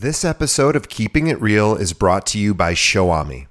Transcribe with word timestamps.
This 0.00 0.24
episode 0.24 0.76
of 0.76 0.88
Keeping 0.88 1.26
It 1.26 1.38
Real 1.42 1.76
is 1.76 1.92
brought 1.92 2.24
to 2.28 2.38
you 2.38 2.54
by 2.54 2.72
ShowAMI. 2.72 3.48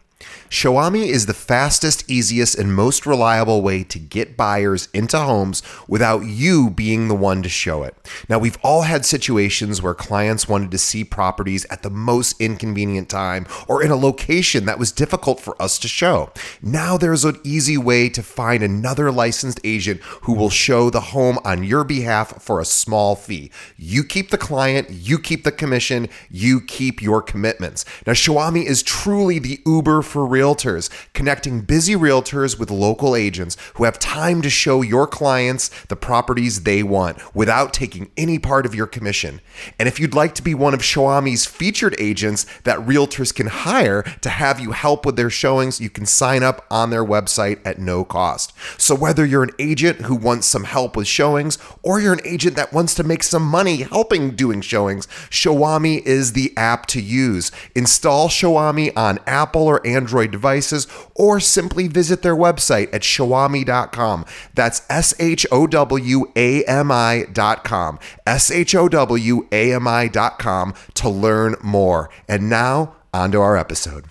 ShowAMI 0.50 1.06
is 1.06 1.28
the 1.28 1.36
fastest, 1.36 2.10
easiest, 2.10 2.58
and 2.58 2.74
most 2.74 3.06
reliable 3.06 3.62
way 3.62 3.84
to 3.84 4.00
get 4.00 4.36
buyers 4.36 4.90
into 4.96 5.20
homes 5.20 5.62
without 5.88 6.22
you 6.22 6.72
being 6.72 7.08
the 7.08 7.16
one 7.16 7.44
to 7.44 7.50
show 7.50 7.84
it. 7.84 7.96
Now, 8.28 8.40
we've 8.40 8.58
all 8.64 8.82
had 8.82 9.06
situations 9.06 9.80
where 9.80 9.94
clients 9.94 10.48
wanted 10.48 10.72
to 10.72 10.80
see 10.80 11.04
properties 11.04 11.66
at 11.66 11.84
the 11.84 11.92
most 11.92 12.42
inconvenient 12.42 13.10
time 13.10 13.46
or 13.68 13.84
in 13.84 13.92
a 13.92 13.96
location 13.96 14.66
that 14.66 14.80
was 14.80 14.92
difficult 14.92 15.40
for 15.40 15.60
us 15.62 15.78
to 15.80 15.88
show. 15.88 16.32
Now, 16.64 16.98
there's 16.98 17.26
an 17.26 17.40
easy 17.44 17.78
way 17.78 18.10
to 18.10 18.24
find 18.24 18.64
another 18.64 19.12
licensed 19.12 19.60
agent 19.64 20.02
who 20.24 20.34
will 20.34 20.50
show 20.50 20.90
the 20.90 21.00
home 21.00 21.38
on 21.46 21.64
your 21.64 21.84
behalf 21.84 22.42
for 22.42 22.60
a 22.60 22.66
small 22.66 23.16
fee. 23.16 23.52
You 23.78 24.04
keep 24.04 24.32
the 24.32 24.38
client, 24.38 24.90
you 24.90 25.20
keep 25.20 25.44
the 25.44 25.52
commission, 25.52 26.10
you 26.32 26.60
keep 26.60 27.04
your 27.04 27.22
commitments. 27.22 27.86
Now, 28.08 28.14
ShowAMI 28.14 28.66
is 28.66 28.82
truly 28.82 29.38
the 29.38 29.60
Uber 29.64 30.02
for 30.02 30.26
real 30.26 30.39
realtors, 30.40 30.90
connecting 31.14 31.62
busy 31.62 31.96
realtors 31.96 32.58
with 32.58 32.72
local 32.72 33.16
agents 33.16 33.58
who 33.76 33.84
have 33.84 34.00
time 34.00 34.42
to 34.42 34.50
show 34.50 34.82
your 34.82 35.06
clients 35.06 35.70
the 35.86 35.96
properties 35.96 36.64
they 36.64 36.82
want 36.82 37.36
without 37.36 37.74
taking 37.74 38.10
any 38.16 38.40
part 38.40 38.66
of 38.66 38.74
your 38.74 38.88
commission. 38.88 39.42
And 39.78 39.88
if 39.88 40.00
you'd 40.00 40.14
like 40.14 40.34
to 40.36 40.42
be 40.42 40.56
one 40.56 40.74
of 40.74 40.80
ShowAMI's 40.80 41.46
featured 41.46 41.96
agents 42.00 42.46
that 42.64 42.80
realtors 42.80 43.36
can 43.36 43.48
hire 43.48 44.04
to 44.22 44.30
have 44.30 44.60
you 44.60 44.72
help 44.72 45.06
with 45.06 45.18
their 45.18 45.30
showings, 45.30 45.82
you 45.82 45.90
can 45.90 46.06
sign 46.06 46.42
up 46.42 46.66
on 46.72 46.90
their 46.90 47.04
website 47.04 47.60
at 47.66 47.80
no 47.80 48.06
cost. 48.06 48.54
So 48.78 48.96
whether 48.96 49.26
you're 49.26 49.44
an 49.44 49.56
agent 49.60 50.02
who 50.02 50.16
wants 50.16 50.48
some 50.48 50.64
help 50.64 50.96
with 50.96 51.08
showings 51.08 51.58
or 51.84 52.00
you're 52.00 52.14
an 52.14 52.26
agent 52.26 52.56
that 52.56 52.72
wants 52.72 52.96
to 52.96 53.04
make 53.04 53.24
some 53.24 53.44
money 53.44 53.78
helping 53.78 54.36
doing 54.36 54.62
showings, 54.62 55.08
ShowAMI 55.30 56.02
is 56.06 56.34
the 56.34 56.54
app 56.56 56.86
to 56.88 57.02
use. 57.02 57.52
Install 57.76 58.30
ShowAMI 58.30 58.96
on 58.96 59.20
Apple 59.28 59.68
or 59.68 59.86
Android 59.86 60.29
devices 60.30 60.88
or 61.16 61.40
simply 61.40 61.88
visit 61.88 62.22
their 62.22 62.36
website 62.36 62.94
at 62.94 63.02
ShowAMI.com. 63.02 64.26
That's 64.54 64.82
S 64.90 65.14
H 65.20 65.46
O 65.52 65.68
W 65.68 66.32
A 66.36 66.64
M 66.64 66.92
I.com. 66.92 68.00
S 68.26 68.52
H 68.52 68.76
O 68.76 68.88
W 68.90 69.48
A 69.52 69.74
M 69.74 69.88
I.com 69.88 70.74
to 70.96 71.10
learn 71.10 71.56
more. 71.62 72.10
And 72.28 72.50
now, 72.50 72.96
on 73.14 73.32
to 73.32 73.40
our 73.40 73.58
episode. 73.58 74.06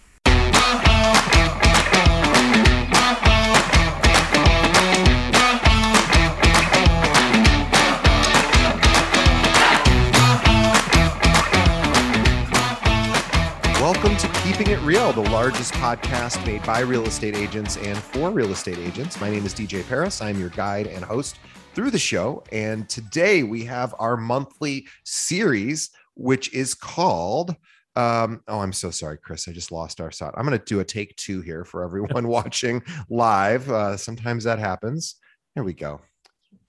To 14.19 14.27
Keeping 14.43 14.67
It 14.67 14.81
Real, 14.81 15.13
the 15.13 15.31
largest 15.31 15.73
podcast 15.75 16.45
made 16.45 16.65
by 16.65 16.81
real 16.81 17.07
estate 17.07 17.37
agents 17.37 17.77
and 17.77 17.97
for 17.97 18.31
real 18.31 18.51
estate 18.51 18.79
agents. 18.79 19.21
My 19.21 19.31
name 19.31 19.47
is 19.47 19.55
DJ 19.55 19.87
Paris. 19.89 20.21
I'm 20.21 20.41
your 20.41 20.49
guide 20.49 20.89
and 20.89 21.05
host 21.05 21.37
through 21.73 21.93
the 21.93 22.01
show. 22.01 22.43
And 22.51 22.89
today 22.89 23.45
we 23.45 23.65
have 23.67 23.95
our 24.01 24.17
monthly 24.17 24.89
series, 25.05 25.91
which 26.17 26.53
is 26.53 26.75
called. 26.75 27.55
Um, 27.95 28.43
oh, 28.49 28.59
I'm 28.59 28.73
so 28.73 28.91
sorry, 28.91 29.19
Chris. 29.19 29.47
I 29.47 29.53
just 29.53 29.71
lost 29.71 30.01
our 30.01 30.11
shot. 30.11 30.35
I'm 30.37 30.45
going 30.45 30.59
to 30.59 30.65
do 30.65 30.81
a 30.81 30.85
take 30.85 31.15
two 31.15 31.41
here 31.41 31.65
for 31.65 31.85
everyone 31.85 32.27
watching 32.29 32.83
live. 33.09 33.71
Uh, 33.71 33.97
sometimes 33.97 34.43
that 34.43 34.59
happens. 34.59 35.15
Here 35.55 35.63
we 35.63 35.75
go. 35.75 36.01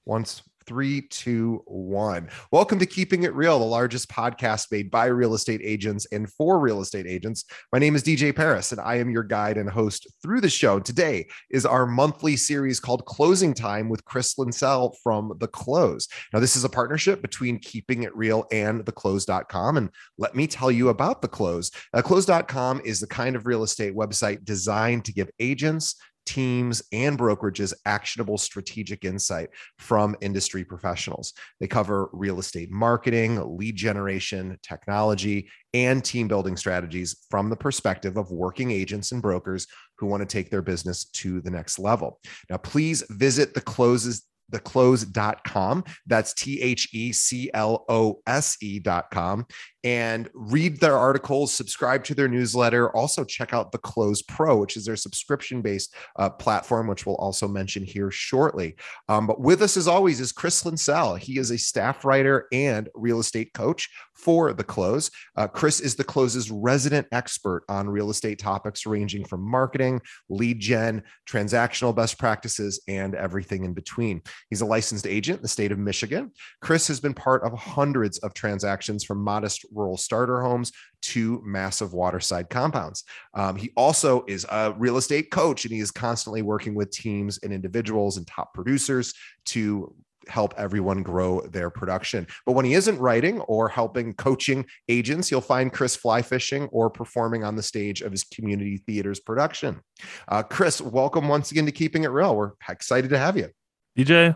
Once 0.05 0.43
three, 0.69 1.01
two, 1.01 1.63
one. 1.65 2.29
Welcome 2.51 2.77
to 2.77 2.85
Keeping 2.85 3.23
It 3.23 3.33
Real, 3.33 3.57
the 3.57 3.65
largest 3.65 4.07
podcast 4.07 4.71
made 4.71 4.91
by 4.91 5.07
real 5.07 5.33
estate 5.33 5.61
agents 5.63 6.05
and 6.11 6.31
for 6.31 6.59
real 6.59 6.79
estate 6.79 7.07
agents. 7.07 7.43
My 7.73 7.79
name 7.79 7.95
is 7.95 8.03
DJ 8.03 8.35
Paris, 8.35 8.71
and 8.71 8.79
I 8.79 8.97
am 8.97 9.09
your 9.09 9.23
guide 9.23 9.57
and 9.57 9.67
host 9.67 10.05
through 10.21 10.41
the 10.41 10.49
show. 10.49 10.79
Today 10.79 11.27
is 11.49 11.65
our 11.65 11.87
monthly 11.87 12.35
series 12.35 12.79
called 12.79 13.03
Closing 13.07 13.55
Time 13.55 13.89
with 13.89 14.05
Chris 14.05 14.35
Linsell 14.35 14.93
from 15.01 15.33
The 15.39 15.47
Close. 15.47 16.07
Now, 16.33 16.39
this 16.39 16.55
is 16.55 16.63
a 16.63 16.69
partnership 16.69 17.23
between 17.23 17.57
Keeping 17.57 18.03
It 18.03 18.15
Real 18.15 18.45
and 18.51 18.85
TheClose.com. 18.85 19.77
And 19.77 19.89
let 20.19 20.35
me 20.35 20.45
tell 20.45 20.71
you 20.71 20.89
about 20.89 21.23
The 21.23 21.29
Close. 21.29 21.71
Uh, 21.95 22.03
Close.com 22.03 22.81
is 22.85 22.99
the 22.99 23.07
kind 23.07 23.35
of 23.35 23.47
real 23.47 23.63
estate 23.63 23.95
website 23.95 24.45
designed 24.45 25.03
to 25.05 25.13
give 25.13 25.31
agents, 25.39 25.95
teams 26.29 26.83
and 26.93 27.17
brokerages 27.17 27.73
actionable 27.87 28.37
strategic 28.37 29.03
insight 29.03 29.49
from 29.79 30.15
industry 30.21 30.63
professionals. 30.63 31.33
They 31.59 31.65
cover 31.65 32.07
real 32.13 32.37
estate 32.37 32.69
marketing, 32.69 33.57
lead 33.57 33.75
generation, 33.75 34.59
technology, 34.61 35.49
and 35.73 36.05
team 36.05 36.27
building 36.27 36.55
strategies 36.55 37.25
from 37.31 37.49
the 37.49 37.55
perspective 37.55 38.15
of 38.15 38.29
working 38.29 38.69
agents 38.69 39.11
and 39.11 39.23
brokers 39.23 39.65
who 39.97 40.05
want 40.05 40.21
to 40.21 40.27
take 40.27 40.51
their 40.51 40.61
business 40.61 41.05
to 41.05 41.41
the 41.41 41.49
next 41.49 41.79
level. 41.79 42.19
Now, 42.47 42.57
please 42.57 43.03
visit 43.09 43.55
the 43.55 43.61
closes 43.61 44.23
theclose.com. 44.51 45.83
That's 46.07 46.33
T 46.33 46.61
H 46.61 46.89
E 46.93 47.11
C 47.11 47.49
L 47.53 47.85
O 47.87 48.19
S 48.25 48.57
E.com 48.61 49.45
and 49.83 50.29
read 50.33 50.79
their 50.79 50.97
articles, 50.97 51.53
subscribe 51.53 52.03
to 52.05 52.15
their 52.15 52.27
newsletter. 52.27 52.95
Also, 52.95 53.23
check 53.23 53.53
out 53.53 53.71
The 53.71 53.77
Close 53.77 54.21
Pro, 54.21 54.57
which 54.57 54.75
is 54.75 54.85
their 54.85 54.95
subscription 54.95 55.61
based 55.61 55.95
uh, 56.17 56.29
platform, 56.29 56.87
which 56.87 57.05
we'll 57.05 57.15
also 57.15 57.47
mention 57.47 57.83
here 57.83 58.11
shortly. 58.11 58.75
Um, 59.07 59.27
but 59.27 59.39
with 59.39 59.61
us, 59.61 59.77
as 59.77 59.87
always, 59.87 60.19
is 60.19 60.31
Chris 60.31 60.63
Linsell. 60.63 61.17
He 61.17 61.39
is 61.39 61.51
a 61.51 61.57
staff 61.57 62.03
writer 62.03 62.47
and 62.51 62.89
real 62.93 63.19
estate 63.19 63.53
coach 63.53 63.89
for 64.13 64.51
The 64.51 64.63
Close. 64.63 65.09
Uh, 65.37 65.47
Chris 65.47 65.79
is 65.79 65.95
The 65.95 66.03
Close's 66.03 66.51
resident 66.51 67.07
expert 67.11 67.63
on 67.69 67.89
real 67.89 68.09
estate 68.09 68.39
topics 68.39 68.85
ranging 68.85 69.23
from 69.23 69.49
marketing, 69.49 70.01
lead 70.29 70.59
gen, 70.59 71.03
transactional 71.27 71.95
best 71.95 72.19
practices, 72.19 72.81
and 72.87 73.15
everything 73.15 73.63
in 73.63 73.73
between. 73.73 74.21
He's 74.49 74.61
a 74.61 74.65
licensed 74.65 75.07
agent 75.07 75.37
in 75.37 75.41
the 75.43 75.47
state 75.47 75.71
of 75.71 75.79
Michigan. 75.79 76.31
Chris 76.61 76.87
has 76.89 76.99
been 76.99 77.13
part 77.13 77.43
of 77.43 77.57
hundreds 77.57 78.17
of 78.19 78.33
transactions 78.33 79.05
from 79.05 79.23
modest 79.23 79.65
rural 79.73 79.97
starter 79.97 80.41
homes 80.41 80.71
to 81.01 81.41
massive 81.45 81.93
waterside 81.93 82.49
compounds. 82.49 83.03
Um, 83.33 83.55
he 83.55 83.71
also 83.75 84.25
is 84.27 84.45
a 84.49 84.73
real 84.77 84.97
estate 84.97 85.31
coach 85.31 85.65
and 85.65 85.73
he 85.73 85.79
is 85.79 85.91
constantly 85.91 86.41
working 86.41 86.75
with 86.75 86.91
teams 86.91 87.39
and 87.43 87.53
individuals 87.53 88.17
and 88.17 88.27
top 88.27 88.53
producers 88.53 89.13
to 89.45 89.93
help 90.27 90.53
everyone 90.57 91.03
grow 91.03 91.41
their 91.41 91.69
production. 91.69 92.27
But 92.45 92.53
when 92.53 92.65
he 92.65 92.73
isn't 92.73 92.99
writing 92.99 93.39
or 93.41 93.67
helping 93.67 94.13
coaching 94.13 94.65
agents, 94.87 95.31
you'll 95.31 95.41
find 95.41 95.73
Chris 95.73 95.95
fly 95.95 96.21
fishing 96.21 96.65
or 96.71 96.89
performing 96.89 97.43
on 97.43 97.55
the 97.55 97.63
stage 97.63 98.01
of 98.01 98.11
his 98.11 98.23
community 98.23 98.77
theater's 98.85 99.19
production. 99.19 99.81
Uh, 100.27 100.43
Chris, 100.43 100.81
welcome 100.81 101.27
once 101.27 101.51
again 101.51 101.65
to 101.65 101.71
Keeping 101.71 102.03
It 102.03 102.11
Real. 102.11 102.35
We're 102.35 102.51
excited 102.69 103.09
to 103.09 103.17
have 103.17 103.37
you. 103.37 103.49
DJ, 103.97 104.35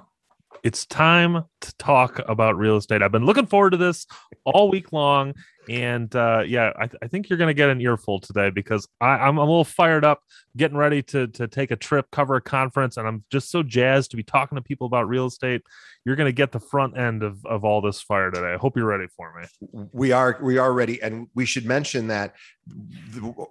it's 0.63 0.85
time 0.85 1.43
to 1.61 1.75
talk 1.77 2.21
about 2.27 2.57
real 2.57 2.77
estate. 2.77 3.01
I've 3.01 3.11
been 3.11 3.25
looking 3.25 3.45
forward 3.45 3.71
to 3.71 3.77
this 3.77 4.07
all 4.45 4.69
week 4.69 4.91
long. 4.93 5.33
And 5.69 6.13
uh, 6.15 6.43
yeah, 6.45 6.73
I, 6.75 6.87
th- 6.87 6.99
I, 7.01 7.07
think 7.07 7.29
you're 7.29 7.37
going 7.37 7.49
to 7.49 7.53
get 7.53 7.69
an 7.69 7.79
earful 7.79 8.19
today 8.19 8.49
because 8.49 8.87
I, 8.99 9.27
am 9.27 9.37
a 9.37 9.41
little 9.41 9.63
fired 9.63 10.03
up, 10.03 10.21
getting 10.57 10.77
ready 10.77 11.01
to 11.03 11.27
to 11.27 11.47
take 11.47 11.71
a 11.71 11.75
trip, 11.75 12.07
cover 12.11 12.35
a 12.35 12.41
conference, 12.41 12.97
and 12.97 13.07
I'm 13.07 13.23
just 13.31 13.49
so 13.49 13.63
jazzed 13.63 14.11
to 14.11 14.17
be 14.17 14.23
talking 14.23 14.55
to 14.55 14.61
people 14.61 14.87
about 14.87 15.07
real 15.07 15.27
estate. 15.27 15.61
You're 16.05 16.17
going 16.17 16.27
to 16.27 16.33
get 16.33 16.51
the 16.51 16.59
front 16.59 16.97
end 16.97 17.23
of, 17.23 17.45
of 17.45 17.63
all 17.63 17.79
this 17.79 18.01
fire 18.01 18.29
today. 18.29 18.53
I 18.53 18.57
hope 18.57 18.75
you're 18.75 18.85
ready 18.85 19.07
for 19.15 19.33
me. 19.39 19.87
We 19.93 20.11
are 20.11 20.37
we 20.41 20.57
are 20.57 20.73
ready, 20.73 21.01
and 21.01 21.27
we 21.33 21.45
should 21.45 21.65
mention 21.65 22.07
that 22.07 22.35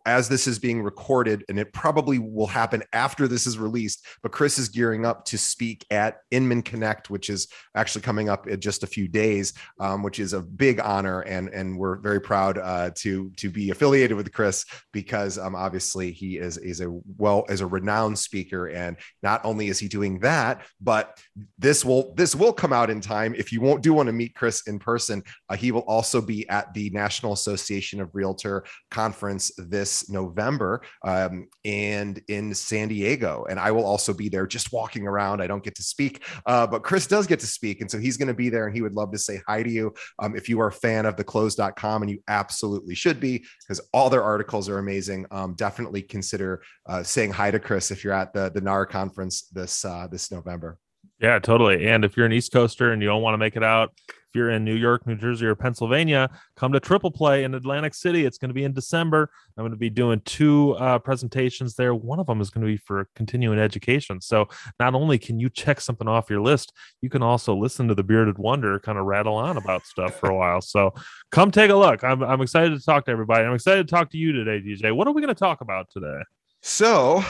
as 0.06 0.29
this 0.29 0.47
is 0.47 0.59
being 0.59 0.83
recorded, 0.83 1.44
and 1.49 1.59
it 1.59 1.73
probably 1.73 2.19
will 2.19 2.47
happen 2.47 2.83
after 2.93 3.29
this 3.29 3.47
is 3.47 3.59
released. 3.59 4.06
But 4.23 4.33
Chris 4.33 4.59
is 4.59 4.69
gearing 4.69 5.06
up 5.06 5.25
to 5.27 5.39
speak 5.39 5.87
at 5.91 6.19
Inman 6.31 6.62
Connect, 6.62 7.11
which 7.11 7.31
is 7.31 7.49
actually 7.75 8.03
coming 8.03 8.29
up 8.29 8.47
in 8.47 8.61
just 8.61 8.83
a 8.83 8.87
few 8.87 9.09
days, 9.09 9.55
um, 9.81 10.03
which 10.03 10.19
is 10.19 10.33
a 10.33 10.41
big 10.41 10.81
honor, 10.81 11.21
and 11.21 11.49
and 11.49 11.79
we're 11.79 12.01
very 12.02 12.20
proud 12.20 12.58
uh, 12.58 12.90
to 12.96 13.30
to 13.37 13.50
be 13.50 13.70
affiliated 13.70 14.16
with 14.16 14.32
Chris 14.32 14.64
because 14.93 15.38
um, 15.38 15.54
obviously 15.54 16.12
he 16.12 16.38
is 16.38 16.58
is 16.58 16.81
a 16.81 16.90
well 17.16 17.44
as 17.49 17.60
a 17.60 17.66
renowned 17.66 18.19
speaker, 18.19 18.66
and 18.69 18.96
not 19.22 19.44
only 19.44 19.69
is 19.69 19.78
he 19.78 19.88
doing 19.88 20.19
that, 20.20 20.62
but 20.81 21.19
this 21.58 21.84
will 21.84 22.12
this 22.14 22.34
will 22.34 22.52
come 22.52 22.72
out 22.72 22.90
in 22.90 23.00
time. 23.00 23.34
If 23.34 23.52
you 23.52 23.60
won't 23.60 23.82
do 23.82 23.94
want 23.94 24.08
to 24.08 24.12
meet 24.12 24.34
Chris 24.34 24.66
in 24.66 24.78
person, 24.78 25.22
uh, 25.49 25.56
he 25.56 25.72
will 25.72 25.82
also 25.82 26.20
be 26.20 26.49
at 26.49 26.72
the 26.75 26.90
National 26.90 27.32
Association 27.32 28.00
of 28.00 28.10
Realtor 28.14 28.64
conference 28.90 29.52
this 29.56 30.10
November 30.10 30.82
um, 31.05 31.48
and 31.64 32.20
in 32.28 32.55
San 32.55 32.88
Diego, 32.88 33.46
and 33.48 33.58
I 33.58 33.70
will 33.70 33.84
also 33.84 34.12
be 34.12 34.28
there 34.28 34.46
just 34.46 34.72
walking 34.72 35.06
around. 35.06 35.40
I 35.40 35.46
don't 35.46 35.64
get 35.64 35.76
to 35.76 35.82
speak, 35.82 36.25
uh, 36.46 36.66
but 36.66 36.82
Chris 36.82 37.06
does 37.06 37.26
get 37.26 37.40
to 37.40 37.46
speak, 37.46 37.81
and 37.81 37.90
so 37.90 37.98
he's 37.98 38.16
going 38.16 38.28
to 38.28 38.34
be 38.34 38.48
there, 38.48 38.66
and 38.66 38.75
he 38.75 38.82
would 38.82 38.94
love 38.94 39.12
to 39.12 39.19
say 39.19 39.40
hi 39.46 39.62
to 39.62 39.70
you. 39.70 39.94
Um, 40.19 40.34
if 40.37 40.48
you 40.48 40.60
are 40.60 40.69
a 40.69 40.72
fan 40.72 41.06
of 41.06 41.16
theclose.com 41.16 41.92
and 42.00 42.11
you 42.11 42.23
absolutely 42.29 42.94
should 42.94 43.21
be 43.21 43.44
because 43.61 43.87
all 43.93 44.09
their 44.09 44.23
articles 44.23 44.71
are 44.71 44.79
amazing. 44.79 45.27
Um, 45.31 45.53
definitely 45.55 46.00
consider 46.00 46.62
uh, 46.87 47.03
saying 47.03 47.33
hi 47.33 47.50
to 47.50 47.61
Chris 47.61 47.91
if 47.91 48.03
you're 48.03 48.15
at 48.15 48.33
the 48.33 48.50
the 48.55 48.62
NAR 48.62 48.87
conference 48.87 49.49
this 49.53 49.85
uh, 49.85 50.06
this 50.11 50.33
November. 50.33 50.79
Yeah, 51.21 51.39
totally. 51.39 51.87
And 51.87 52.05
if 52.05 52.17
you're 52.17 52.27
an 52.27 52.33
East 52.33 52.53
Coaster 52.53 52.93
and 52.93 53.03
you 53.03 53.09
don't 53.09 53.23
want 53.23 53.35
to 53.35 53.39
make 53.39 53.56
it 53.56 53.62
out, 53.62 53.93
if 54.32 54.37
you're 54.37 54.50
in 54.50 54.64
New 54.64 54.75
York, 54.75 55.06
New 55.06 55.14
Jersey, 55.14 55.44
or 55.44 55.55
Pennsylvania, 55.55 56.31
come 56.56 56.73
to 56.73 56.81
Triple 56.81 57.11
Play 57.11 57.44
in 57.44 57.55
Atlantic 57.55 57.93
City. 57.93 58.25
It's 58.25 58.38
going 58.38 58.49
to 58.49 58.55
be 58.55 58.64
in 58.64 58.73
December. 58.73 59.31
I'm 59.58 59.62
going 59.62 59.73
to 59.73 59.76
be 59.76 59.90
doing 59.90 60.23
two 60.25 60.73
uh, 60.76 60.99
presentations 61.00 61.75
there. 61.75 61.94
One 61.94 62.19
of 62.19 62.26
them 62.26 62.40
is 62.40 62.49
going 62.49 62.67
to 62.67 62.73
be 62.73 62.79
for 62.79 63.11
continuing 63.14 63.58
education. 63.58 64.23
So 64.23 64.49
not 64.81 64.94
only 64.94 65.19
can 65.19 65.38
you 65.38 65.50
check 65.50 65.82
something 65.82 66.08
off 66.08 66.31
your 66.31 66.40
list, 66.40 66.73
you 67.02 67.11
can 67.11 67.23
also 67.23 67.55
listen 67.55 67.88
to 67.88 67.94
the 67.94 68.02
Bearded 68.02 68.38
Wonder 68.38 68.79
kind 68.79 68.96
of 68.96 69.05
rattle 69.05 69.34
on 69.34 69.58
about 69.58 69.84
stuff 69.84 70.19
for 70.19 70.31
a 70.31 70.34
while. 70.34 70.62
So 70.62 70.94
come 71.31 71.50
take 71.50 71.70
a 71.70 71.76
look. 71.76 72.02
I'm, 72.02 72.23
I'm 72.23 72.40
excited 72.40 72.79
to 72.79 72.82
talk 72.82 73.05
to 73.05 73.11
everybody. 73.11 73.44
I'm 73.44 73.55
excited 73.55 73.87
to 73.87 73.94
talk 73.94 74.11
to 74.12 74.17
you 74.17 74.32
today, 74.32 74.67
DJ. 74.67 74.96
What 74.96 75.06
are 75.06 75.12
we 75.12 75.20
going 75.20 75.34
to 75.34 75.38
talk 75.38 75.61
about 75.61 75.90
today? 75.90 76.23
So 76.62 77.23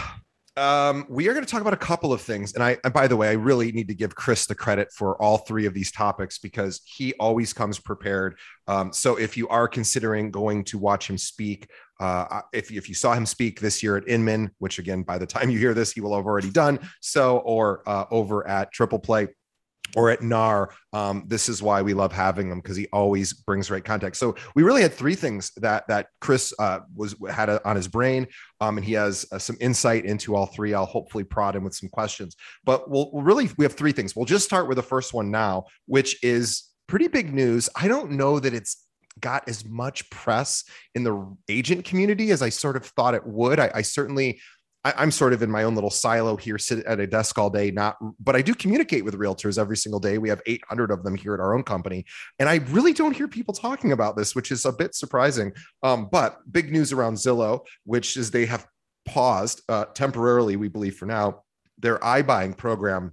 um, 0.56 1.06
we 1.08 1.28
are 1.28 1.32
going 1.32 1.44
to 1.44 1.50
talk 1.50 1.62
about 1.62 1.72
a 1.72 1.78
couple 1.78 2.12
of 2.12 2.20
things. 2.20 2.52
And 2.54 2.62
I, 2.62 2.76
and 2.84 2.93
by 2.93 3.06
the 3.06 3.16
way, 3.16 3.28
I 3.28 3.32
really 3.32 3.72
need 3.72 3.88
to 3.88 3.94
give 3.94 4.14
Chris 4.14 4.46
the 4.46 4.54
credit 4.54 4.93
for 4.93 5.20
all 5.20 5.38
three 5.38 5.64
of 5.64 5.72
these 5.72 5.90
topics 5.90 6.38
because 6.38 6.82
he 6.84 7.14
always 7.14 7.52
comes 7.52 7.78
prepared. 7.78 8.38
Um, 8.69 8.93
so 8.93 9.16
if 9.16 9.37
you 9.37 9.49
are 9.49 9.66
considering 9.66 10.31
going 10.31 10.64
to 10.64 10.78
watch 10.78 11.08
him 11.08 11.16
speak, 11.16 11.70
uh, 12.00 12.43
if, 12.52 12.70
if 12.70 12.88
you 12.88 12.94
saw 12.94 13.14
him 13.14 13.25
speak 13.25 13.60
this 13.60 13.82
year 13.82 13.96
at 13.96 14.06
Inman, 14.08 14.50
which 14.58 14.78
again, 14.78 15.02
by 15.02 15.16
the 15.16 15.26
time 15.26 15.49
you 15.49 15.58
hear 15.58 15.72
this, 15.72 15.93
he 15.93 16.00
will 16.00 16.14
have 16.14 16.26
already 16.26 16.50
done 16.50 16.78
so, 17.00 17.38
or 17.38 17.82
uh, 17.88 18.04
over 18.10 18.46
at 18.46 18.72
Triple 18.72 18.99
Play, 18.99 19.28
or 19.96 20.10
at 20.10 20.22
NAR. 20.22 20.72
Um, 20.92 21.24
this 21.26 21.48
is 21.48 21.62
why 21.62 21.82
we 21.82 21.94
love 21.94 22.12
having 22.12 22.50
him 22.50 22.60
because 22.60 22.76
he 22.76 22.86
always 22.92 23.32
brings 23.32 23.70
right 23.70 23.84
context. 23.84 24.20
So 24.20 24.34
we 24.54 24.62
really 24.62 24.82
had 24.82 24.92
three 24.92 25.14
things 25.14 25.52
that 25.56 25.86
that 25.88 26.08
Chris 26.20 26.52
uh, 26.58 26.80
was 26.94 27.14
had 27.30 27.48
a, 27.48 27.66
on 27.68 27.76
his 27.76 27.88
brain, 27.88 28.26
um, 28.60 28.76
and 28.78 28.84
he 28.84 28.92
has 28.94 29.26
uh, 29.32 29.38
some 29.38 29.56
insight 29.60 30.04
into 30.04 30.34
all 30.34 30.46
three. 30.46 30.74
I'll 30.74 30.86
hopefully 30.86 31.24
prod 31.24 31.56
him 31.56 31.64
with 31.64 31.74
some 31.74 31.88
questions, 31.88 32.36
but 32.64 32.90
we'll, 32.90 33.10
we'll 33.12 33.22
really 33.22 33.50
we 33.58 33.64
have 33.64 33.74
three 33.74 33.92
things. 33.92 34.16
We'll 34.16 34.24
just 34.24 34.44
start 34.44 34.68
with 34.68 34.76
the 34.76 34.82
first 34.82 35.14
one 35.14 35.30
now, 35.30 35.64
which 35.86 36.22
is 36.22 36.70
pretty 36.86 37.08
big 37.08 37.32
news. 37.32 37.68
I 37.74 37.88
don't 37.88 38.12
know 38.12 38.38
that 38.38 38.54
it's 38.54 38.86
got 39.20 39.46
as 39.48 39.64
much 39.64 40.08
press 40.10 40.64
in 40.94 41.04
the 41.04 41.36
agent 41.48 41.84
community 41.84 42.30
as 42.30 42.42
I 42.42 42.48
sort 42.48 42.76
of 42.76 42.86
thought 42.86 43.14
it 43.14 43.26
would. 43.26 43.60
I, 43.60 43.70
I 43.74 43.82
certainly 43.82 44.40
I, 44.84 45.02
am 45.02 45.11
sort 45.11 45.32
of 45.32 45.43
in 45.43 45.50
my 45.50 45.62
own 45.62 45.75
little 45.75 45.90
silo 45.90 46.37
here, 46.37 46.58
sit 46.58 46.84
at 46.87 46.99
a 46.99 47.06
desk 47.06 47.38
all 47.38 47.50
day, 47.50 47.70
not, 47.70 47.96
but 48.19 48.34
I 48.34 48.43
do 48.43 48.55
communicate 48.55 49.05
with 49.05 49.14
realtors 49.14 49.58
every 49.58 49.76
single 49.76 50.00
day. 50.00 50.19
We 50.19 50.29
have 50.29 50.43
800 50.46 50.90
of 50.90 51.05
them 51.05 51.14
here 51.14 51.34
at 51.34 51.40
our 51.40 51.55
own 51.55 51.62
company. 51.62 52.05
And 52.38 52.49
I 52.49 52.56
really 52.70 52.93
don't 52.93 53.17
hear 53.17 53.29
people 53.29 53.55
talking 53.55 53.93
about 53.93 54.17
this, 54.17 54.34
which 54.34 54.50
is 54.50 54.64
a 54.64 54.73
bit 54.73 54.94
surprising. 54.94 55.52
Um, 55.82 56.08
but 56.11 56.40
big 56.50 56.73
news 56.73 56.93
around 56.93 57.14
Zillow, 57.14 57.61
which 57.84 58.17
is 58.17 58.31
they 58.31 58.46
have 58.46 58.67
paused 59.06 59.62
uh, 59.69 59.87
temporarily, 59.87 60.56
we 60.56 60.69
believe 60.69 60.96
for 60.96 61.06
now, 61.06 61.43
their 61.78 61.99
iBuying 61.99 62.56
program 62.56 63.12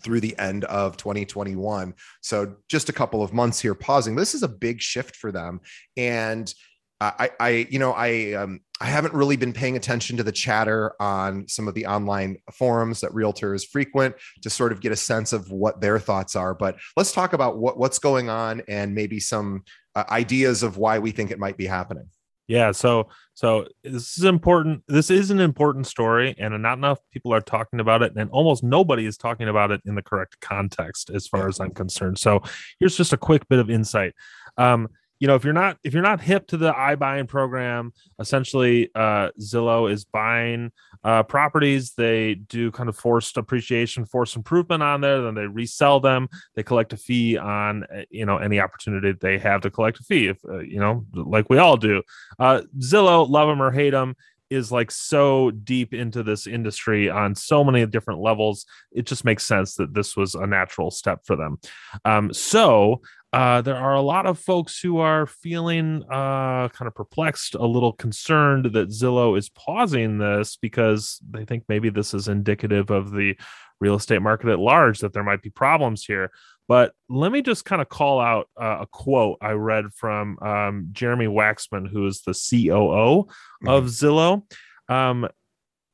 through 0.00 0.20
the 0.20 0.36
end 0.38 0.64
of 0.64 0.96
2021. 0.96 1.94
So 2.22 2.56
just 2.68 2.88
a 2.88 2.92
couple 2.92 3.22
of 3.22 3.32
months 3.32 3.60
here 3.60 3.74
pausing. 3.74 4.16
This 4.16 4.34
is 4.34 4.42
a 4.42 4.48
big 4.48 4.80
shift 4.80 5.16
for 5.16 5.30
them. 5.30 5.60
And 5.96 6.52
I, 7.00 7.30
I, 7.40 7.48
you 7.68 7.78
know, 7.80 7.92
I, 7.92 8.34
um, 8.34 8.60
I 8.82 8.86
haven't 8.86 9.14
really 9.14 9.36
been 9.36 9.52
paying 9.52 9.76
attention 9.76 10.16
to 10.16 10.24
the 10.24 10.32
chatter 10.32 11.00
on 11.00 11.46
some 11.46 11.68
of 11.68 11.74
the 11.74 11.86
online 11.86 12.38
forums 12.52 13.00
that 13.02 13.12
realtors 13.12 13.64
frequent 13.64 14.16
to 14.42 14.50
sort 14.50 14.72
of 14.72 14.80
get 14.80 14.90
a 14.90 14.96
sense 14.96 15.32
of 15.32 15.52
what 15.52 15.80
their 15.80 16.00
thoughts 16.00 16.34
are. 16.34 16.52
But 16.52 16.78
let's 16.96 17.12
talk 17.12 17.32
about 17.32 17.58
what, 17.58 17.78
what's 17.78 18.00
going 18.00 18.28
on 18.28 18.60
and 18.66 18.92
maybe 18.92 19.20
some 19.20 19.62
uh, 19.94 20.02
ideas 20.10 20.64
of 20.64 20.78
why 20.78 20.98
we 20.98 21.12
think 21.12 21.30
it 21.30 21.38
might 21.38 21.56
be 21.56 21.66
happening. 21.66 22.08
Yeah, 22.48 22.72
so 22.72 23.08
so 23.34 23.68
this 23.84 24.18
is 24.18 24.24
important. 24.24 24.82
This 24.88 25.10
is 25.10 25.30
an 25.30 25.38
important 25.38 25.86
story, 25.86 26.34
and 26.36 26.60
not 26.60 26.76
enough 26.76 26.98
people 27.12 27.32
are 27.32 27.40
talking 27.40 27.78
about 27.78 28.02
it, 28.02 28.12
and 28.16 28.28
almost 28.30 28.64
nobody 28.64 29.06
is 29.06 29.16
talking 29.16 29.48
about 29.48 29.70
it 29.70 29.80
in 29.86 29.94
the 29.94 30.02
correct 30.02 30.40
context, 30.40 31.08
as 31.08 31.28
far 31.28 31.46
as 31.46 31.60
I'm 31.60 31.70
concerned. 31.70 32.18
So 32.18 32.42
here's 32.80 32.96
just 32.96 33.12
a 33.12 33.16
quick 33.16 33.48
bit 33.48 33.60
of 33.60 33.70
insight. 33.70 34.14
Um, 34.58 34.88
you 35.22 35.28
know 35.28 35.36
if 35.36 35.44
you're 35.44 35.52
not 35.52 35.78
if 35.84 35.94
you're 35.94 36.02
not 36.02 36.20
hip 36.20 36.48
to 36.48 36.56
the 36.56 36.72
iBuying 36.72 37.28
program 37.28 37.92
essentially 38.18 38.90
uh, 38.96 39.28
zillow 39.40 39.88
is 39.88 40.04
buying 40.04 40.72
uh, 41.04 41.22
properties. 41.22 41.92
They 41.92 42.34
do 42.34 42.72
kind 42.72 42.88
of 42.88 42.96
forced 42.96 43.36
appreciation 43.36 44.04
forced 44.04 44.34
improvement 44.34 44.82
on 44.82 45.00
there 45.00 45.22
then 45.22 45.36
they 45.36 45.46
resell 45.46 46.00
them. 46.00 46.28
They 46.56 46.64
collect 46.64 46.92
a 46.92 46.96
fee 46.96 47.38
on 47.38 47.84
uh, 47.84 48.02
you 48.10 48.26
know 48.26 48.38
any 48.38 48.58
opportunity 48.58 49.12
they 49.12 49.38
have 49.38 49.60
to 49.60 49.70
collect 49.70 50.00
a 50.00 50.02
fee 50.02 50.26
if 50.26 50.38
uh, 50.44 50.58
you 50.58 50.80
know 50.80 51.06
like 51.14 51.48
we 51.48 51.58
all 51.58 51.76
do. 51.76 52.02
Uh, 52.40 52.62
zillow 52.80 53.28
love 53.28 53.46
them 53.46 53.62
or 53.62 53.70
hate 53.70 53.90
them 53.90 54.16
is 54.50 54.72
like 54.72 54.90
so 54.90 55.52
deep 55.52 55.94
into 55.94 56.24
this 56.24 56.48
industry 56.48 57.08
on 57.08 57.34
so 57.36 57.62
many 57.62 57.86
different 57.86 58.20
levels. 58.20 58.66
It 58.90 59.06
just 59.06 59.24
makes 59.24 59.46
sense 59.46 59.76
that 59.76 59.94
this 59.94 60.16
was 60.16 60.34
a 60.34 60.46
natural 60.48 60.90
step 60.90 61.20
for 61.24 61.36
them. 61.36 61.58
Um, 62.04 62.32
so 62.34 63.00
uh, 63.32 63.62
there 63.62 63.76
are 63.76 63.94
a 63.94 64.02
lot 64.02 64.26
of 64.26 64.38
folks 64.38 64.78
who 64.78 64.98
are 64.98 65.26
feeling 65.26 66.02
uh, 66.10 66.68
kind 66.68 66.86
of 66.86 66.94
perplexed, 66.94 67.54
a 67.54 67.64
little 67.64 67.92
concerned 67.92 68.66
that 68.74 68.90
Zillow 68.90 69.38
is 69.38 69.48
pausing 69.48 70.18
this 70.18 70.56
because 70.56 71.18
they 71.30 71.46
think 71.46 71.64
maybe 71.68 71.88
this 71.88 72.12
is 72.12 72.28
indicative 72.28 72.90
of 72.90 73.10
the 73.10 73.34
real 73.80 73.94
estate 73.94 74.20
market 74.20 74.50
at 74.50 74.58
large, 74.58 74.98
that 75.00 75.14
there 75.14 75.24
might 75.24 75.40
be 75.40 75.48
problems 75.48 76.04
here. 76.04 76.30
But 76.68 76.92
let 77.08 77.32
me 77.32 77.40
just 77.40 77.64
kind 77.64 77.80
of 77.80 77.88
call 77.88 78.20
out 78.20 78.48
uh, 78.60 78.78
a 78.82 78.86
quote 78.86 79.38
I 79.40 79.52
read 79.52 79.86
from 79.94 80.38
um, 80.40 80.88
Jeremy 80.92 81.26
Wacksman, 81.26 81.90
who 81.90 82.06
is 82.06 82.22
the 82.22 82.32
COO 82.32 83.24
mm-hmm. 83.24 83.68
of 83.68 83.84
Zillow. 83.86 84.42
Um, 84.88 85.26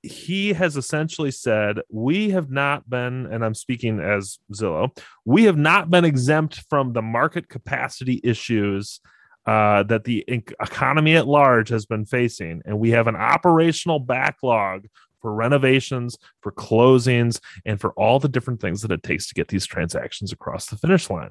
he 0.09 0.53
has 0.53 0.77
essentially 0.77 1.31
said 1.31 1.79
we 1.91 2.31
have 2.31 2.51
not 2.51 2.89
been 2.89 3.27
and 3.27 3.45
i'm 3.45 3.55
speaking 3.55 4.01
as 4.01 4.39
zillow 4.53 4.91
we 5.25 5.45
have 5.45 5.57
not 5.57 5.91
been 5.91 6.05
exempt 6.05 6.65
from 6.69 6.93
the 6.93 7.03
market 7.03 7.49
capacity 7.49 8.21
issues 8.25 9.01
uh, 9.49 9.83
that 9.85 10.05
the 10.05 10.23
economy 10.29 11.17
at 11.17 11.27
large 11.27 11.71
has 11.71 11.87
been 11.87 12.05
facing. 12.05 12.61
And 12.67 12.79
we 12.79 12.91
have 12.91 13.07
an 13.07 13.17
operational 13.17 13.99
backlog 13.99 14.87
for 15.23 15.33
renovations 15.33 16.19
for 16.43 16.53
closings 16.53 17.41
and 17.65 17.81
for 17.81 17.93
all 17.93 18.19
the 18.19 18.29
different 18.29 18.61
things 18.61 18.83
that 18.83 18.93
it 18.93 19.03
takes 19.03 19.27
to 19.29 19.35
get 19.35 19.49
these 19.49 19.65
transactions 19.65 20.33
across 20.33 20.67
the 20.67 20.77
finish 20.77 21.09
line. 21.09 21.31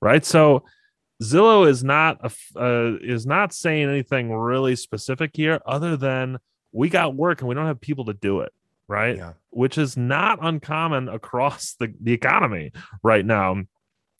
Right? 0.00 0.24
So 0.24 0.64
zillow 1.22 1.68
is 1.68 1.84
not 1.84 2.18
a, 2.22 2.32
uh, 2.58 2.96
is 3.02 3.26
not 3.26 3.52
saying 3.52 3.86
anything 3.86 4.32
really 4.32 4.74
specific 4.74 5.32
here 5.34 5.60
other 5.66 5.94
than 5.98 6.38
we 6.72 6.88
got 6.88 7.14
work 7.14 7.40
and 7.40 7.48
we 7.48 7.54
don't 7.54 7.66
have 7.66 7.80
people 7.80 8.06
to 8.06 8.14
do 8.14 8.40
it 8.40 8.52
right? 8.92 9.16
Yeah. 9.16 9.32
which 9.50 9.78
is 9.78 9.96
not 9.96 10.38
uncommon 10.42 11.08
across 11.08 11.74
the, 11.78 11.92
the 12.00 12.12
economy 12.12 12.72
right 13.02 13.24
now. 13.24 13.62